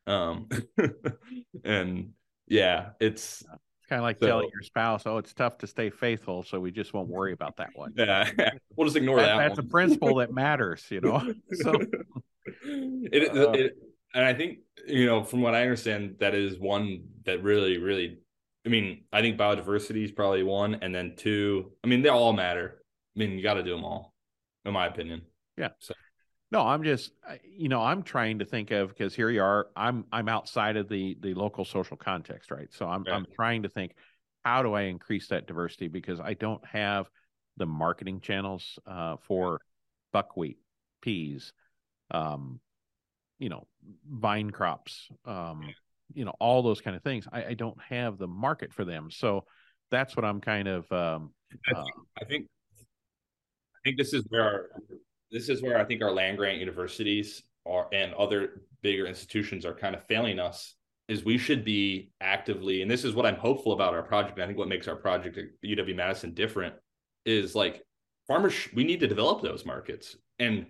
um 0.07 0.47
and 1.63 2.11
yeah 2.47 2.89
it's 2.99 3.43
it's 3.43 3.68
kind 3.89 3.99
of 3.99 4.03
like 4.03 4.19
so, 4.19 4.27
telling 4.27 4.49
your 4.53 4.61
spouse 4.61 5.03
oh 5.05 5.17
it's 5.17 5.33
tough 5.33 5.57
to 5.57 5.67
stay 5.67 5.89
faithful 5.89 6.43
so 6.43 6.59
we 6.59 6.71
just 6.71 6.93
won't 6.93 7.09
worry 7.09 7.33
about 7.33 7.57
that 7.57 7.69
one 7.73 7.91
yeah 7.97 8.29
we'll 8.75 8.85
just 8.85 8.95
ignore 8.95 9.17
that, 9.17 9.37
that 9.37 9.49
that's 9.49 9.57
one. 9.57 9.65
a 9.65 9.69
principle 9.69 10.15
that 10.15 10.31
matters 10.33 10.85
you 10.89 11.01
know 11.01 11.19
so 11.53 11.73
it, 12.63 13.35
uh, 13.35 13.51
it 13.51 13.75
and 14.13 14.25
i 14.25 14.33
think 14.33 14.59
you 14.87 15.05
know 15.05 15.23
from 15.23 15.41
what 15.41 15.55
i 15.55 15.61
understand 15.61 16.15
that 16.19 16.35
is 16.35 16.57
one 16.59 17.03
that 17.25 17.43
really 17.43 17.77
really 17.77 18.19
I 18.65 18.69
mean, 18.69 19.05
I 19.11 19.21
think 19.21 19.37
biodiversity 19.37 20.03
is 20.03 20.11
probably 20.11 20.43
one, 20.43 20.75
and 20.81 20.93
then 20.93 21.15
two. 21.15 21.71
I 21.83 21.87
mean, 21.87 22.01
they 22.01 22.09
all 22.09 22.33
matter. 22.33 22.83
I 23.15 23.19
mean, 23.19 23.31
you 23.31 23.41
got 23.41 23.53
to 23.55 23.63
do 23.63 23.71
them 23.71 23.85
all, 23.85 24.13
in 24.65 24.73
my 24.73 24.85
opinion. 24.85 25.21
Yeah. 25.57 25.69
So. 25.79 25.93
No, 26.51 26.61
I'm 26.61 26.83
just, 26.83 27.11
you 27.43 27.69
know, 27.69 27.81
I'm 27.81 28.01
trying 28.01 28.39
to 28.39 28.45
think 28.45 28.71
of 28.71 28.89
because 28.89 29.13
here 29.13 29.29
you 29.29 29.41
are. 29.41 29.67
I'm 29.75 30.05
I'm 30.11 30.27
outside 30.27 30.77
of 30.77 30.89
the 30.89 31.15
the 31.19 31.33
local 31.33 31.63
social 31.63 31.97
context, 31.97 32.49
right? 32.49 32.67
So 32.71 32.87
I'm 32.87 33.05
I'm 33.07 33.25
trying 33.35 33.63
to 33.63 33.69
think, 33.69 33.93
how 34.43 34.63
do 34.63 34.73
I 34.73 34.83
increase 34.83 35.27
that 35.27 35.45
diversity? 35.45 35.87
Because 35.87 36.19
I 36.19 36.33
don't 36.33 36.65
have 36.65 37.07
the 37.57 37.67
marketing 37.67 38.21
channels 38.21 38.79
uh, 38.87 39.17
for 39.21 39.59
buckwheat, 40.11 40.57
peas, 41.01 41.53
um, 42.09 42.59
you 43.37 43.49
know, 43.49 43.67
vine 44.09 44.49
crops, 44.49 45.09
um, 45.25 45.61
you 46.13 46.25
know 46.25 46.33
all 46.39 46.63
those 46.63 46.81
kind 46.81 46.95
of 46.95 47.03
things. 47.03 47.27
I, 47.31 47.45
I, 47.45 47.53
don't 47.53 47.77
have 47.89 48.17
the 48.17 48.27
market 48.27 48.73
for 48.73 48.85
them. 48.85 49.11
So 49.11 49.45
that's 49.91 50.15
what 50.15 50.25
i'm 50.25 50.41
kind 50.41 50.67
of 50.67 50.91
um, 50.91 51.31
I, 51.67 51.73
think, 51.73 51.77
uh, 51.77 52.01
I 52.21 52.25
think 52.25 52.47
i 53.75 53.79
think 53.83 53.97
this 53.97 54.13
is 54.13 54.23
where 54.29 54.43
our, 54.43 54.69
this 55.31 55.49
is 55.49 55.61
where 55.61 55.77
i 55.77 55.83
think 55.83 56.01
our 56.01 56.11
land 56.11 56.37
grant 56.37 56.59
universities 56.59 57.43
are 57.65 57.87
and 57.93 58.13
other 58.13 58.61
bigger 58.81 59.05
institutions 59.05 59.65
are 59.65 59.73
kind 59.73 59.95
of 59.95 60.03
failing 60.05 60.39
us 60.39 60.75
is 61.07 61.25
we 61.25 61.37
should 61.37 61.65
be 61.65 62.11
actively 62.21 62.81
and 62.81 62.89
this 62.89 63.03
is 63.03 63.13
what 63.13 63.25
i'm 63.25 63.35
hopeful 63.35 63.73
about 63.73 63.93
our 63.93 64.03
project 64.03 64.39
i 64.39 64.45
think 64.45 64.57
what 64.57 64.67
makes 64.67 64.87
our 64.87 64.95
project 64.95 65.37
at 65.37 65.45
uw 65.63 65.95
madison 65.95 66.33
different 66.33 66.73
is 67.25 67.55
like 67.55 67.83
farmers 68.27 68.67
we 68.73 68.83
need 68.83 68.99
to 68.99 69.07
develop 69.07 69.41
those 69.41 69.65
markets 69.65 70.15
and 70.39 70.65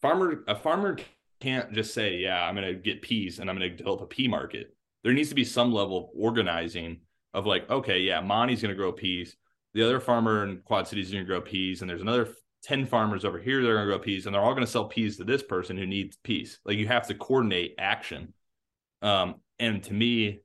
farmer 0.00 0.44
a 0.48 0.54
farmer 0.54 0.96
can't 1.42 1.72
just 1.72 1.92
say, 1.92 2.18
yeah, 2.18 2.44
I'm 2.44 2.54
going 2.54 2.68
to 2.68 2.74
get 2.74 3.02
peas 3.02 3.40
and 3.40 3.50
I'm 3.50 3.58
going 3.58 3.68
to 3.68 3.76
develop 3.76 4.00
a 4.00 4.06
pea 4.06 4.28
market. 4.28 4.76
There 5.02 5.12
needs 5.12 5.28
to 5.30 5.34
be 5.34 5.44
some 5.44 5.72
level 5.72 5.98
of 5.98 6.04
organizing 6.16 7.00
of 7.34 7.46
like, 7.46 7.68
okay, 7.68 7.98
yeah, 7.98 8.20
Monte's 8.20 8.62
going 8.62 8.70
to 8.70 8.76
grow 8.76 8.92
peas. 8.92 9.36
The 9.74 9.82
other 9.82 9.98
farmer 9.98 10.44
in 10.44 10.58
Quad 10.58 10.86
Cities 10.86 11.06
is 11.06 11.12
going 11.12 11.24
to 11.24 11.28
grow 11.28 11.40
peas. 11.40 11.80
And 11.80 11.90
there's 11.90 12.00
another 12.00 12.28
10 12.62 12.86
farmers 12.86 13.24
over 13.24 13.38
here 13.38 13.62
they're 13.62 13.74
going 13.74 13.86
to 13.86 13.90
grow 13.90 13.98
peas. 13.98 14.26
And 14.26 14.34
they're 14.34 14.42
all 14.42 14.54
going 14.54 14.64
to 14.64 14.70
sell 14.70 14.86
peas 14.86 15.16
to 15.16 15.24
this 15.24 15.42
person 15.42 15.76
who 15.76 15.86
needs 15.86 16.16
peas. 16.16 16.60
Like 16.64 16.78
you 16.78 16.88
have 16.88 17.06
to 17.08 17.14
coordinate 17.14 17.74
action. 17.78 18.32
Um, 19.00 19.36
and 19.58 19.82
to 19.84 19.92
me, 19.92 20.42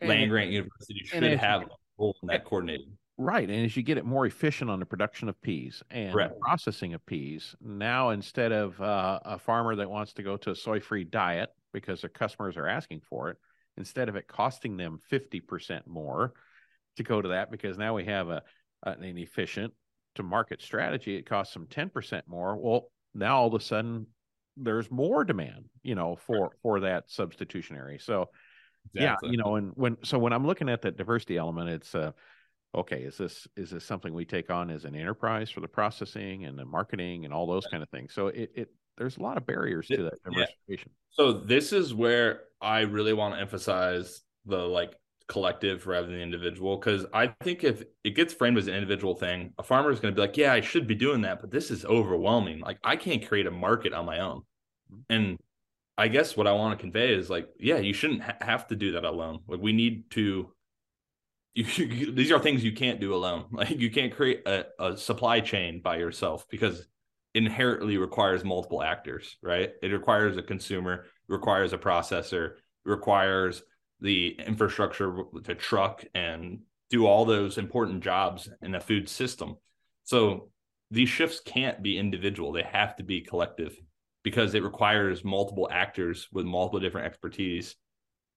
and 0.00 0.08
Land 0.08 0.30
Grant 0.30 0.50
University 0.50 1.02
should 1.04 1.22
have 1.22 1.62
a 1.62 1.66
role 1.98 2.16
in 2.22 2.28
that 2.28 2.44
coordinating. 2.44 2.96
Right. 3.18 3.48
And 3.48 3.64
as 3.64 3.76
you 3.76 3.82
get 3.82 3.96
it 3.96 4.04
more 4.04 4.26
efficient 4.26 4.70
on 4.70 4.78
the 4.78 4.84
production 4.84 5.28
of 5.28 5.40
peas 5.40 5.82
and 5.90 6.14
processing 6.40 6.92
of 6.92 7.04
peas, 7.06 7.56
now 7.62 8.10
instead 8.10 8.52
of 8.52 8.78
uh, 8.80 9.20
a 9.24 9.38
farmer 9.38 9.74
that 9.76 9.88
wants 9.88 10.12
to 10.14 10.22
go 10.22 10.36
to 10.36 10.50
a 10.50 10.56
soy 10.56 10.80
free 10.80 11.04
diet 11.04 11.48
because 11.72 12.02
their 12.02 12.10
customers 12.10 12.58
are 12.58 12.66
asking 12.66 13.00
for 13.08 13.30
it, 13.30 13.38
instead 13.78 14.10
of 14.10 14.16
it 14.16 14.28
costing 14.28 14.76
them 14.76 14.98
50% 15.10 15.86
more 15.86 16.34
to 16.96 17.02
go 17.02 17.22
to 17.22 17.28
that, 17.28 17.50
because 17.50 17.78
now 17.78 17.94
we 17.94 18.04
have 18.04 18.28
a, 18.28 18.42
an 18.82 19.02
efficient 19.16 19.72
to 20.16 20.22
market 20.22 20.62
strategy, 20.62 21.16
it 21.16 21.26
costs 21.26 21.54
them 21.54 21.66
10% 21.66 22.22
more. 22.26 22.56
Well, 22.56 22.90
now 23.14 23.38
all 23.38 23.48
of 23.48 23.54
a 23.54 23.64
sudden 23.64 24.06
there's 24.56 24.90
more 24.90 25.24
demand, 25.24 25.66
you 25.82 25.94
know, 25.94 26.16
for, 26.16 26.50
for 26.62 26.80
that 26.80 27.10
substitutionary. 27.10 27.98
So, 27.98 28.30
exactly. 28.94 29.28
yeah, 29.28 29.32
you 29.32 29.38
know, 29.38 29.56
and 29.56 29.72
when, 29.74 29.96
so 30.02 30.18
when 30.18 30.32
I'm 30.32 30.46
looking 30.46 30.68
at 30.68 30.82
that 30.82 30.96
diversity 30.96 31.36
element, 31.36 31.70
it's, 31.70 31.94
uh, 31.94 32.12
okay, 32.74 33.02
is 33.02 33.16
this 33.16 33.46
is 33.56 33.70
this 33.70 33.84
something 33.84 34.12
we 34.12 34.24
take 34.24 34.50
on 34.50 34.70
as 34.70 34.84
an 34.84 34.94
enterprise 34.94 35.50
for 35.50 35.60
the 35.60 35.68
processing 35.68 36.44
and 36.44 36.58
the 36.58 36.64
marketing 36.64 37.24
and 37.24 37.32
all 37.32 37.46
those 37.46 37.66
kind 37.66 37.82
of 37.82 37.88
things? 37.88 38.12
So 38.12 38.28
it 38.28 38.50
it 38.54 38.68
there's 38.98 39.16
a 39.16 39.22
lot 39.22 39.36
of 39.36 39.46
barriers 39.46 39.88
to 39.88 40.04
that 40.04 40.22
diversification. 40.24 40.90
Yeah. 40.90 41.10
So 41.10 41.32
this 41.32 41.72
is 41.72 41.94
where 41.94 42.42
I 42.60 42.80
really 42.80 43.12
want 43.12 43.34
to 43.34 43.40
emphasize 43.40 44.22
the 44.44 44.58
like 44.58 44.94
collective 45.28 45.86
rather 45.86 46.06
than 46.06 46.16
the 46.16 46.22
individual 46.22 46.76
because 46.76 47.04
I 47.12 47.28
think 47.40 47.64
if 47.64 47.82
it 48.04 48.10
gets 48.10 48.32
framed 48.32 48.58
as 48.58 48.68
an 48.68 48.74
individual 48.74 49.14
thing, 49.14 49.52
a 49.58 49.62
farmer 49.62 49.90
is 49.90 50.00
going 50.00 50.14
to 50.14 50.16
be 50.16 50.20
like, 50.20 50.36
"Yeah, 50.36 50.52
I 50.52 50.60
should 50.60 50.86
be 50.86 50.94
doing 50.94 51.22
that, 51.22 51.40
but 51.40 51.50
this 51.50 51.70
is 51.70 51.84
overwhelming. 51.84 52.60
Like 52.60 52.78
I 52.84 52.96
can't 52.96 53.26
create 53.26 53.46
a 53.46 53.50
market 53.50 53.92
on 53.92 54.06
my 54.06 54.20
own." 54.20 54.42
Mm-hmm. 54.92 55.00
And 55.10 55.38
I 55.98 56.08
guess 56.08 56.36
what 56.36 56.46
I 56.46 56.52
want 56.52 56.78
to 56.78 56.82
convey 56.82 57.14
is 57.14 57.30
like, 57.30 57.48
yeah, 57.58 57.78
you 57.78 57.92
shouldn't 57.92 58.22
ha- 58.22 58.36
have 58.40 58.66
to 58.68 58.76
do 58.76 58.92
that 58.92 59.04
alone. 59.04 59.40
Like 59.48 59.60
we 59.60 59.72
need 59.72 60.10
to 60.12 60.52
you, 61.54 61.64
you, 61.84 62.12
these 62.12 62.30
are 62.30 62.38
things 62.38 62.62
you 62.62 62.72
can't 62.72 63.00
do 63.00 63.14
alone. 63.14 63.46
Like 63.52 63.80
you 63.80 63.90
can't 63.90 64.14
create 64.14 64.46
a, 64.46 64.66
a 64.78 64.96
supply 64.96 65.40
chain 65.40 65.80
by 65.82 65.96
yourself 65.96 66.46
because 66.50 66.86
inherently 67.34 67.98
requires 67.98 68.44
multiple 68.44 68.82
actors, 68.82 69.36
right? 69.42 69.72
It 69.82 69.88
requires 69.88 70.36
a 70.36 70.42
consumer, 70.42 71.06
requires 71.28 71.72
a 71.72 71.78
processor, 71.78 72.54
requires 72.84 73.62
the 74.00 74.36
infrastructure 74.46 75.24
to 75.44 75.54
truck 75.54 76.04
and 76.14 76.60
do 76.90 77.06
all 77.06 77.24
those 77.24 77.58
important 77.58 78.02
jobs 78.02 78.48
in 78.62 78.74
a 78.74 78.80
food 78.80 79.08
system. 79.08 79.56
So 80.04 80.50
these 80.90 81.08
shifts 81.08 81.40
can't 81.44 81.82
be 81.82 81.98
individual; 81.98 82.52
they 82.52 82.62
have 82.62 82.96
to 82.96 83.02
be 83.02 83.20
collective 83.20 83.76
because 84.22 84.54
it 84.54 84.62
requires 84.62 85.24
multiple 85.24 85.68
actors 85.70 86.28
with 86.32 86.46
multiple 86.46 86.80
different 86.80 87.06
expertise 87.06 87.76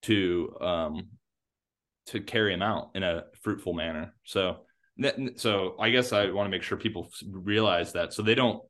to 0.02 0.56
um, 0.60 1.08
to 2.06 2.20
carry 2.20 2.52
them 2.52 2.62
out 2.62 2.90
in 2.94 3.02
a 3.02 3.24
fruitful 3.42 3.72
manner. 3.74 4.14
So 4.24 4.60
so 5.36 5.76
I 5.78 5.90
guess 5.90 6.12
I 6.12 6.30
want 6.30 6.46
to 6.46 6.50
make 6.50 6.62
sure 6.62 6.76
people 6.76 7.10
realize 7.30 7.92
that 7.92 8.12
so 8.12 8.22
they 8.22 8.34
don't 8.34 8.62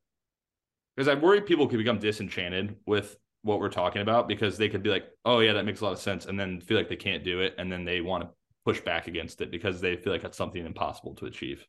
because 0.97 1.09
I 1.09 1.15
worry 1.15 1.41
people 1.41 1.67
could 1.67 1.79
become 1.79 1.99
disenchanted 1.99 2.77
with 2.87 3.17
what 3.43 3.59
we're 3.61 3.71
talking 3.71 4.03
about 4.03 4.29
because 4.29 4.59
they 4.59 4.69
could 4.69 4.83
be 4.83 4.91
like, 4.91 5.07
oh 5.25 5.41
yeah, 5.41 5.55
that 5.55 5.65
makes 5.65 5.81
a 5.81 5.85
lot 5.85 5.93
of 5.93 5.99
sense, 5.99 6.27
and 6.27 6.39
then 6.39 6.61
feel 6.61 6.77
like 6.77 6.89
they 6.89 6.97
can't 6.97 7.25
do 7.25 7.41
it, 7.41 7.55
and 7.59 7.71
then 7.71 7.85
they 7.85 8.01
want 8.01 8.25
to 8.25 8.31
push 8.65 8.81
back 8.81 9.07
against 9.07 9.41
it 9.41 9.51
because 9.51 9.81
they 9.81 9.97
feel 9.97 10.13
like 10.13 10.23
that's 10.23 10.37
something 10.37 10.65
impossible 10.65 11.15
to 11.15 11.27
achieve. 11.27 11.67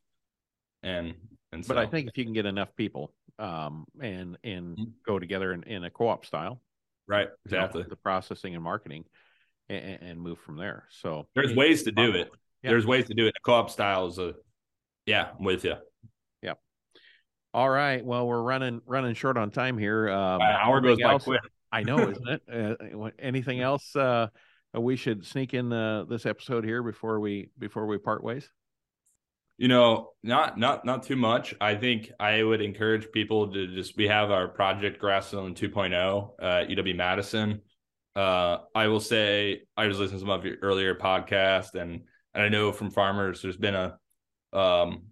And 0.82 1.14
and 1.52 1.64
so, 1.64 1.74
but 1.74 1.78
I 1.78 1.86
think 1.86 2.08
if 2.08 2.18
you 2.18 2.24
can 2.24 2.32
get 2.32 2.46
enough 2.46 2.74
people 2.76 3.14
um 3.38 3.86
and 4.00 4.36
and 4.44 4.76
mm-hmm. 4.76 4.90
go 5.06 5.18
together 5.18 5.52
in, 5.52 5.62
in 5.62 5.84
a 5.84 5.90
co-op 5.90 6.26
style, 6.26 6.60
right? 7.06 7.28
Exactly. 7.46 7.80
You 7.80 7.84
know, 7.84 7.90
the 7.90 7.96
processing 7.96 8.54
and 8.54 8.62
marketing, 8.62 9.04
and, 9.68 10.02
and 10.02 10.20
move 10.20 10.38
from 10.40 10.56
there. 10.56 10.84
So 10.90 11.26
there's 11.34 11.54
ways 11.54 11.84
to 11.84 11.92
do 11.92 12.12
it. 12.12 12.30
Yeah. 12.62 12.70
There's 12.70 12.86
ways 12.86 13.06
to 13.06 13.14
do 13.14 13.26
it. 13.26 13.34
co-op 13.44 13.70
style 13.70 14.06
is 14.06 14.18
a 14.18 14.34
yeah, 15.06 15.30
I'm 15.38 15.44
with 15.44 15.64
you. 15.64 15.74
Yeah. 16.42 16.54
All 17.54 17.68
right. 17.68 18.04
Well, 18.04 18.26
we're 18.26 18.42
running 18.42 18.82
running 18.86 19.14
short 19.14 19.36
on 19.36 19.50
time 19.50 19.78
here. 19.78 20.10
Um, 20.10 20.40
An 20.40 20.56
hour 20.60 20.80
goes 20.80 21.00
by 21.00 21.18
quick. 21.18 21.40
I 21.72 21.82
know, 21.82 22.10
isn't 22.10 22.28
it? 22.28 22.42
Uh, 22.52 23.10
anything 23.18 23.60
else 23.60 23.96
uh, 23.96 24.28
we 24.74 24.96
should 24.96 25.24
sneak 25.24 25.54
in 25.54 25.68
the, 25.68 26.06
this 26.08 26.26
episode 26.26 26.64
here 26.64 26.82
before 26.82 27.18
we 27.18 27.50
before 27.58 27.86
we 27.86 27.98
part 27.98 28.22
ways? 28.22 28.48
You 29.58 29.68
know, 29.68 30.10
not 30.22 30.58
not 30.58 30.84
not 30.84 31.04
too 31.04 31.16
much. 31.16 31.54
I 31.60 31.74
think 31.74 32.10
I 32.20 32.42
would 32.42 32.60
encourage 32.60 33.10
people 33.12 33.52
to 33.52 33.66
just 33.74 33.96
we 33.96 34.08
have 34.08 34.30
our 34.30 34.48
project 34.48 34.98
Grassland 34.98 35.56
2.0 35.56 36.30
at 36.40 36.68
UW 36.68 36.96
Madison 36.96 37.60
uh, 38.14 38.58
I 38.74 38.88
will 38.88 39.00
say 39.00 39.62
I 39.76 39.86
was 39.86 39.98
listening 39.98 40.20
to 40.20 40.26
some 40.26 40.30
of 40.30 40.44
your 40.44 40.56
earlier 40.62 40.94
podcast, 40.94 41.74
and 41.74 42.02
and 42.34 42.42
I 42.42 42.48
know 42.48 42.72
from 42.72 42.90
farmers 42.90 43.42
there's 43.42 43.56
been 43.56 43.74
a 43.74 43.98
um, 44.52 45.04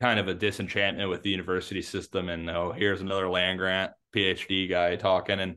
kind 0.00 0.20
of 0.20 0.28
a 0.28 0.34
disenchantment 0.34 1.08
with 1.08 1.22
the 1.22 1.30
university 1.30 1.82
system, 1.82 2.28
and 2.28 2.48
oh, 2.50 2.72
here's 2.72 3.00
another 3.00 3.28
land 3.28 3.58
grant 3.58 3.92
PhD 4.14 4.68
guy 4.68 4.96
talking, 4.96 5.40
and 5.40 5.56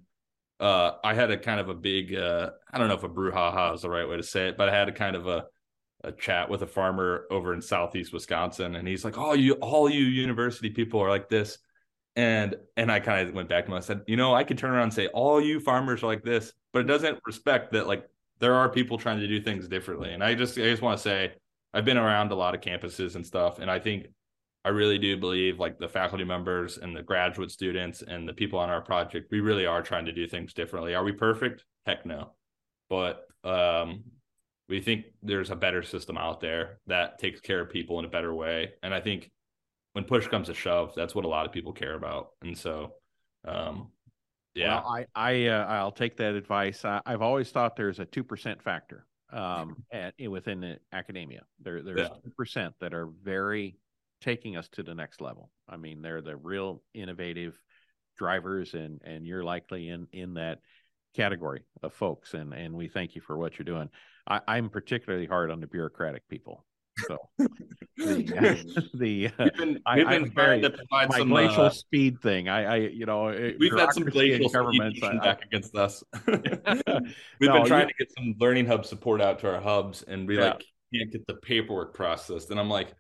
uh, 0.60 0.91
I 1.03 1.14
had 1.14 1.32
a 1.32 1.38
kind 1.38 1.60
of 1.60 1.70
a 1.70 1.74
big 1.74 2.14
uh, 2.14 2.51
I 2.72 2.78
don't 2.78 2.88
know 2.88 2.95
if 2.95 3.03
a 3.03 3.10
brouhaha 3.10 3.74
is 3.76 3.82
the 3.82 3.89
right 3.89 4.07
way 4.07 4.18
to 4.18 4.24
say 4.24 4.49
it, 4.49 4.57
but 4.57 4.70
I 4.70 4.76
had 4.76 4.89
a 4.89 4.91
kind 4.91 5.16
of 5.16 5.28
a 5.28 5.45
a 6.03 6.12
chat 6.14 6.49
with 6.49 6.62
a 6.62 6.68
farmer 6.68 7.26
over 7.30 7.53
in 7.53 7.62
southeast 7.62 8.14
Wisconsin, 8.14 8.76
and 8.76 8.88
he's 8.88 9.03
like, 9.03 9.18
"Oh, 9.18 9.34
you 9.34 9.53
all 9.55 9.89
you 9.89 10.03
university 10.03 10.70
people 10.70 11.01
are 11.01 11.10
like 11.10 11.30
this." 11.30 11.57
And 12.16 12.55
and 12.78 12.91
I 12.91 12.99
kind 12.99 13.28
of 13.28 13.36
went 13.36 13.49
back 13.49 13.66
to 13.66 13.72
him. 13.72 13.78
I 13.78 13.82
said, 13.82 14.01
you 14.07 14.18
know, 14.18 14.34
I 14.36 14.43
could 14.43 14.57
turn 14.57 14.72
around 14.72 14.84
and 14.84 14.93
say, 14.93 15.07
all 15.07 15.39
you 15.41 15.60
farmers 15.60 16.03
are 16.03 16.07
like 16.07 16.24
this, 16.24 16.53
but 16.74 16.80
it 16.80 16.86
doesn't 16.86 17.20
respect 17.26 17.72
that 17.74 17.88
like 17.88 18.03
there 18.39 18.55
are 18.55 18.70
people 18.70 18.97
trying 18.97 19.20
to 19.20 19.28
do 19.28 19.41
things 19.41 19.68
differently. 19.68 20.14
And 20.14 20.24
I 20.24 20.36
just 20.36 20.57
I 20.57 20.64
just 20.64 20.82
want 20.82 20.97
to 20.97 21.03
say 21.03 21.34
I've 21.74 21.86
been 21.86 21.97
around 21.97 22.32
a 22.32 22.36
lot 22.36 22.55
of 22.55 22.62
campuses 22.62 23.16
and 23.16 23.26
stuff, 23.26 23.60
and 23.60 23.70
I 23.70 23.80
think 23.80 24.07
I 24.66 24.70
really 24.70 24.97
do 24.97 25.18
believe 25.18 25.60
like 25.60 25.80
the 25.80 25.88
faculty 25.88 26.24
members 26.24 26.78
and 26.78 26.95
the 26.95 27.01
graduate 27.01 27.51
students 27.51 28.01
and 28.01 28.28
the 28.28 28.34
people 28.34 28.60
on 28.60 28.70
our 28.70 28.82
project, 28.82 29.32
we 29.32 29.39
really 29.39 29.66
are 29.66 29.82
trying 29.82 30.05
to 30.05 30.12
do 30.12 30.28
things 30.28 30.53
differently. 30.53 30.95
Are 30.95 31.03
we 31.03 31.14
perfect? 31.14 31.64
Heck 31.86 32.05
no. 32.05 32.34
But 32.89 33.26
um 33.43 34.03
we 34.68 34.80
think 34.80 35.05
there's 35.24 35.49
a 35.49 35.55
better 35.55 35.82
system 35.82 36.18
out 36.18 36.39
there 36.39 36.80
that 36.86 37.18
takes 37.18 37.41
care 37.41 37.60
of 37.60 37.72
people 37.72 37.97
in 37.99 38.05
a 38.05 38.10
better 38.10 38.34
way. 38.34 38.74
And 38.84 38.93
I 38.93 39.01
think 39.01 39.32
when 39.93 40.03
push 40.03 40.28
comes 40.28 40.47
to 40.47 40.53
shove, 40.53 40.93
that's 40.95 41.16
what 41.16 41.26
a 41.26 41.28
lot 41.28 41.47
of 41.47 41.51
people 41.51 41.74
care 41.74 41.95
about. 41.95 42.30
And 42.43 42.55
so, 42.55 42.93
um, 43.47 43.89
yeah, 44.53 44.76
well, 44.76 44.88
I 44.88 45.05
I 45.16 45.47
uh, 45.47 45.66
I'll 45.66 45.91
take 45.91 46.18
that 46.18 46.36
advice. 46.36 46.86
I, 46.86 47.01
have 47.05 47.22
always 47.22 47.49
thought 47.49 47.76
there's 47.76 47.99
a 47.99 48.05
two 48.05 48.24
percent 48.24 48.62
factor 48.62 49.07
um, 49.32 49.84
at 49.93 50.14
within 50.28 50.60
the 50.60 50.78
academia. 50.93 51.41
There 51.62 51.82
there's 51.82 52.10
2% 52.39 52.74
that 52.80 52.93
are 52.93 53.10
very 53.24 53.78
taking 54.22 54.58
us 54.58 54.68
to 54.70 54.84
the 54.84 54.96
next 54.96 55.22
level. 55.22 55.50
I 55.68 55.78
mean, 55.78 56.02
they're 56.02 56.22
the 56.22 56.36
real 56.36 56.82
innovative 56.94 57.60
drivers, 58.18 58.74
and 58.74 59.02
and 59.04 59.26
you're 59.26 59.44
likely 59.44 59.90
in 59.90 60.08
in 60.12 60.36
that 60.36 60.60
category 61.16 61.64
of 61.84 61.94
folks. 61.94 62.34
And 62.34 62.54
and 62.54 62.74
we 62.74 62.88
thank 62.88 63.16
you 63.16 63.22
for 63.22 63.38
what 63.38 63.58
you're 63.58 63.66
doing. 63.66 63.90
I, 64.28 64.42
I'm 64.48 64.70
particularly 64.70 65.26
hard 65.26 65.52
on 65.52 65.60
the 65.60 65.68
bureaucratic 65.68 66.28
people. 66.28 66.66
So 67.08 67.18
the, 67.98 68.90
the 68.94 69.28
uh, 69.28 69.44
we've 69.44 69.54
been, 69.54 69.82
I, 69.86 70.04
been 70.04 70.32
trying 70.32 70.62
to 70.64 70.70
provide 70.70 71.14
some 71.14 71.30
glacial 71.30 71.66
uh, 71.66 71.70
speed 71.70 72.22
thing. 72.22 72.50
I, 72.50 72.64
I, 72.64 72.76
you 72.76 73.06
know, 73.06 73.26
we've 73.60 73.78
had 73.78 73.94
some 73.94 74.04
glacial 74.04 74.50
governments 74.50 75.02
I, 75.02 75.18
back 75.18 75.44
against 75.44 75.76
us. 75.76 76.04
we've 76.28 76.42
no, 77.42 77.54
been 77.54 77.66
trying 77.66 77.88
you, 77.88 77.94
to 77.94 77.94
get 77.98 78.12
some 78.18 78.36
learning 78.40 78.66
hub 78.66 78.86
support 78.86 79.22
out 79.22 79.40
to 79.40 79.54
our 79.54 79.62
hubs, 79.62 80.04
and 80.04 80.28
we 80.28 80.38
yeah. 80.38 80.50
like 80.50 80.66
can't 80.94 81.12
get 81.12 81.26
the 81.28 81.36
paperwork 81.36 81.94
processed. 81.94 82.52
And 82.52 82.60
I'm 82.60 82.70
like, 82.70 82.94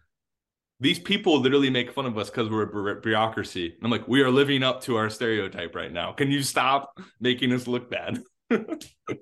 these 0.79 0.99
people 0.99 1.39
literally 1.39 1.69
make 1.69 1.91
fun 1.91 2.05
of 2.05 2.17
us 2.17 2.29
because 2.29 2.49
we're 2.49 2.91
a 2.91 3.01
bureaucracy. 3.01 3.67
And 3.67 3.83
I'm 3.83 3.91
like, 3.91 4.07
we 4.07 4.21
are 4.21 4.31
living 4.31 4.63
up 4.63 4.81
to 4.83 4.95
our 4.95 5.09
stereotype 5.09 5.75
right 5.75 5.91
now. 5.91 6.13
Can 6.13 6.31
you 6.31 6.41
stop 6.41 6.99
making 7.19 7.51
us 7.51 7.67
look 7.67 7.89
bad? 7.91 8.23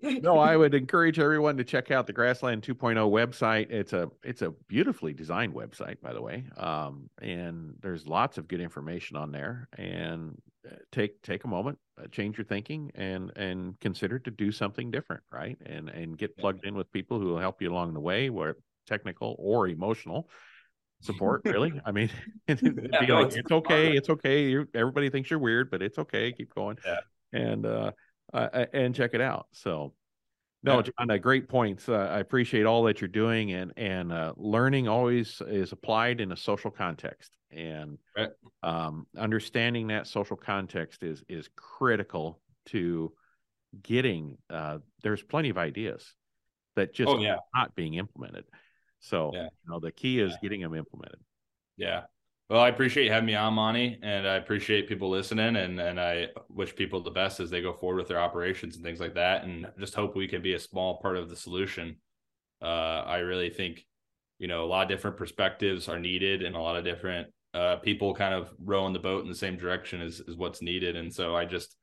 no, 0.04 0.38
I 0.38 0.56
would 0.56 0.74
encourage 0.74 1.20
everyone 1.20 1.58
to 1.58 1.64
check 1.64 1.92
out 1.92 2.08
the 2.08 2.14
Grassland 2.14 2.62
2.0 2.62 2.96
website. 3.10 3.70
It's 3.72 3.92
a 3.92 4.10
it's 4.24 4.42
a 4.42 4.52
beautifully 4.68 5.14
designed 5.14 5.54
website, 5.54 6.00
by 6.00 6.14
the 6.14 6.22
way, 6.22 6.46
um, 6.56 7.10
and 7.22 7.74
there's 7.82 8.08
lots 8.08 8.38
of 8.38 8.48
good 8.48 8.62
information 8.62 9.18
on 9.18 9.34
there. 9.34 9.68
And 9.78 10.38
uh, 10.66 10.76
take 10.94 11.22
take 11.24 11.44
a 11.44 11.48
moment, 11.48 11.78
uh, 12.02 12.08
change 12.08 12.38
your 12.38 12.46
thinking, 12.46 12.90
and 12.96 13.34
and 13.36 13.78
consider 13.82 14.18
to 14.20 14.32
do 14.32 14.50
something 14.50 14.92
different, 14.92 15.24
right? 15.30 15.58
And 15.66 15.90
and 15.90 16.18
get 16.18 16.38
plugged 16.38 16.66
in 16.66 16.76
with 16.76 16.90
people 16.94 17.20
who 17.20 17.26
will 17.26 17.40
help 17.40 17.62
you 17.62 17.70
along 17.70 17.96
the 17.96 18.00
way, 18.00 18.30
where 18.30 18.56
technical 18.88 19.36
or 19.40 19.68
emotional 19.68 20.30
support 21.02 21.42
really 21.46 21.72
i 21.86 21.92
mean 21.92 22.10
yeah, 22.48 22.56
no, 23.08 23.22
like, 23.22 23.36
it's, 23.36 23.52
okay 23.52 23.96
it's 23.96 24.10
okay 24.10 24.46
you 24.46 24.68
everybody 24.74 25.10
thinks 25.10 25.30
you're 25.30 25.40
weird 25.40 25.70
but 25.70 25.82
it's 25.82 26.00
okay 26.00 26.32
keep 26.32 26.54
going 26.56 26.78
yeah. 26.86 27.00
and 27.34 27.66
uh 27.66 27.92
uh, 28.34 28.66
and 28.74 28.94
check 28.96 29.14
it 29.14 29.22
out. 29.22 29.48
So, 29.52 29.94
no, 30.64 30.82
John, 30.82 31.10
uh, 31.10 31.18
great 31.18 31.48
points. 31.48 31.88
Uh, 31.88 32.10
I 32.12 32.20
appreciate 32.20 32.66
all 32.66 32.84
that 32.84 33.00
you're 33.00 33.08
doing, 33.08 33.54
and 33.54 33.72
and 33.78 34.12
uh, 34.12 34.34
learning 34.36 34.88
always 34.88 35.42
is 35.48 35.72
applied 35.72 36.20
in 36.20 36.32
a 36.32 36.38
social 36.38 36.72
context, 36.72 37.32
and 37.52 37.98
right. 38.18 38.30
um, 38.64 39.08
understanding 39.18 39.88
that 39.88 40.08
social 40.08 40.36
context 40.36 41.04
is 41.04 41.24
is 41.30 41.50
critical 41.56 42.42
to 42.68 43.14
getting. 43.82 44.38
Uh, 44.50 44.80
there's 45.04 45.24
plenty 45.24 45.50
of 45.50 45.58
ideas 45.58 46.14
that 46.76 46.94
just 46.94 47.10
oh, 47.10 47.20
yeah. 47.20 47.38
not 47.56 47.74
being 47.76 47.94
implemented. 47.94 48.44
So, 49.00 49.32
yeah. 49.34 49.44
you 49.44 49.70
know, 49.70 49.80
the 49.80 49.92
key 49.92 50.20
is 50.20 50.32
yeah. 50.32 50.38
getting 50.42 50.62
them 50.62 50.74
implemented. 50.74 51.20
Yeah, 51.78 52.04
well, 52.50 52.62
I 52.62 52.70
appreciate 52.70 53.06
you 53.06 53.12
having 53.12 53.28
me 53.28 53.36
on, 53.36 53.56
Monte, 53.56 54.00
and 54.02 54.26
I 54.26 54.36
appreciate 54.36 54.88
people 54.88 55.10
listening, 55.10 55.58
and 55.58 55.82
and 55.82 56.00
I 56.00 56.28
wish 56.48 56.74
people 56.76 57.02
the 57.02 57.12
best 57.12 57.42
as 57.42 57.50
they 57.50 57.62
go 57.62 57.74
forward 57.74 57.98
with 57.98 58.08
their 58.08 58.22
operations 58.22 58.76
and 58.76 58.86
things 58.86 59.02
like 59.02 59.16
that, 59.16 59.44
and 59.44 59.68
just 59.78 59.96
hope 59.96 60.16
we 60.16 60.30
can 60.30 60.42
be 60.42 60.54
a 60.54 60.60
small 60.60 61.02
part 61.02 61.18
of 61.18 61.30
the 61.30 61.36
solution. 61.36 61.98
Uh, 62.62 63.04
I 63.06 63.18
really 63.18 63.50
think, 63.50 63.86
you 64.40 64.48
know, 64.48 64.64
a 64.64 64.66
lot 64.66 64.84
of 64.84 64.90
different 64.90 65.18
perspectives 65.18 65.90
are 65.90 66.00
needed, 66.00 66.42
and 66.42 66.56
a 66.56 66.60
lot 66.62 66.78
of 66.78 66.86
different 66.86 67.28
uh, 67.54 67.78
people 67.78 68.16
kind 68.16 68.34
of 68.34 68.50
rowing 68.64 68.94
the 68.94 69.00
boat 69.00 69.24
in 69.24 69.30
the 69.30 69.36
same 69.36 69.58
direction 69.58 70.02
is 70.02 70.22
is 70.22 70.38
what's 70.38 70.62
needed, 70.62 70.96
and 70.96 71.14
so 71.14 71.36
I 71.36 71.44
just 71.44 71.76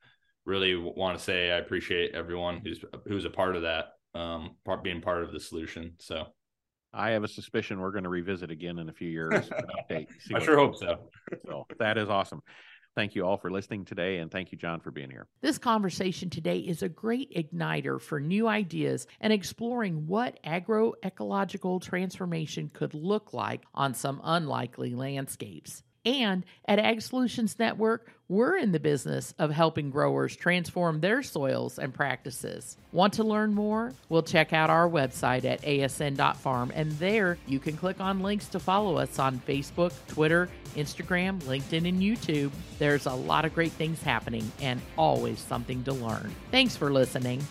really 0.45 0.75
want 0.75 1.15
to 1.15 1.23
say 1.23 1.51
I 1.51 1.57
appreciate 1.57 2.15
everyone 2.15 2.61
who's 2.63 2.83
who's 3.07 3.25
a 3.25 3.29
part 3.29 3.55
of 3.55 3.61
that, 3.61 3.89
um, 4.19 4.55
part 4.65 4.83
being 4.83 5.01
part 5.01 5.23
of 5.23 5.31
the 5.31 5.39
solution. 5.39 5.93
So. 5.99 6.25
I 6.95 7.11
have 7.11 7.23
a 7.23 7.27
suspicion 7.27 7.79
we're 7.79 7.91
going 7.91 8.05
to 8.05 8.09
revisit 8.09 8.49
again 8.51 8.79
in 8.79 8.89
a 8.89 8.93
few 8.93 9.09
years. 9.11 9.49
update, 9.49 10.07
I 10.33 10.39
sure 10.39 10.57
hope 10.57 10.77
so. 10.77 10.97
so 11.45 11.67
that 11.79 11.97
is 11.97 12.09
awesome. 12.09 12.41
Thank 12.95 13.13
you 13.13 13.25
all 13.25 13.35
for 13.35 13.51
listening 13.51 13.83
today, 13.83 14.19
and 14.19 14.31
thank 14.31 14.53
you, 14.53 14.57
John, 14.57 14.79
for 14.79 14.89
being 14.89 15.09
here. 15.09 15.27
This 15.41 15.57
conversation 15.57 16.29
today 16.29 16.59
is 16.59 16.81
a 16.81 16.87
great 16.87 17.29
igniter 17.35 17.99
for 17.99 18.21
new 18.21 18.47
ideas 18.47 19.05
and 19.19 19.33
exploring 19.33 20.07
what 20.07 20.39
agroecological 20.45 21.81
transformation 21.81 22.69
could 22.73 22.93
look 22.93 23.33
like 23.33 23.63
on 23.73 23.93
some 23.93 24.21
unlikely 24.23 24.95
landscapes. 24.95 25.83
And 26.05 26.45
at 26.69 26.79
Ag 26.79 27.01
Solutions 27.01 27.59
Network, 27.59 28.13
we're 28.27 28.57
in 28.57 28.71
the 28.71 28.79
business 28.79 29.33
of 29.37 29.51
helping 29.51 29.91
growers 29.91 30.35
transform 30.35 30.99
their 30.99 31.21
soils 31.21 31.77
and 31.77 31.93
practices. 31.93 32.77
Want 32.91 33.13
to 33.13 33.23
learn 33.23 33.53
more? 33.53 33.93
Well, 34.09 34.23
check 34.23 34.53
out 34.53 34.69
our 34.69 34.89
website 34.89 35.45
at 35.45 35.61
asn.farm, 35.61 36.71
and 36.73 36.91
there 36.93 37.37
you 37.45 37.59
can 37.59 37.77
click 37.77 37.99
on 37.99 38.21
links 38.21 38.47
to 38.49 38.59
follow 38.59 38.97
us 38.97 39.19
on 39.19 39.39
Facebook, 39.47 39.93
Twitter, 40.07 40.49
Instagram, 40.75 41.39
LinkedIn, 41.43 41.87
and 41.87 42.01
YouTube. 42.01 42.51
There's 42.79 43.05
a 43.05 43.13
lot 43.13 43.45
of 43.45 43.53
great 43.53 43.71
things 43.73 44.01
happening 44.01 44.51
and 44.61 44.81
always 44.97 45.39
something 45.39 45.83
to 45.83 45.93
learn. 45.93 46.33
Thanks 46.51 46.75
for 46.75 46.91
listening. 46.91 47.43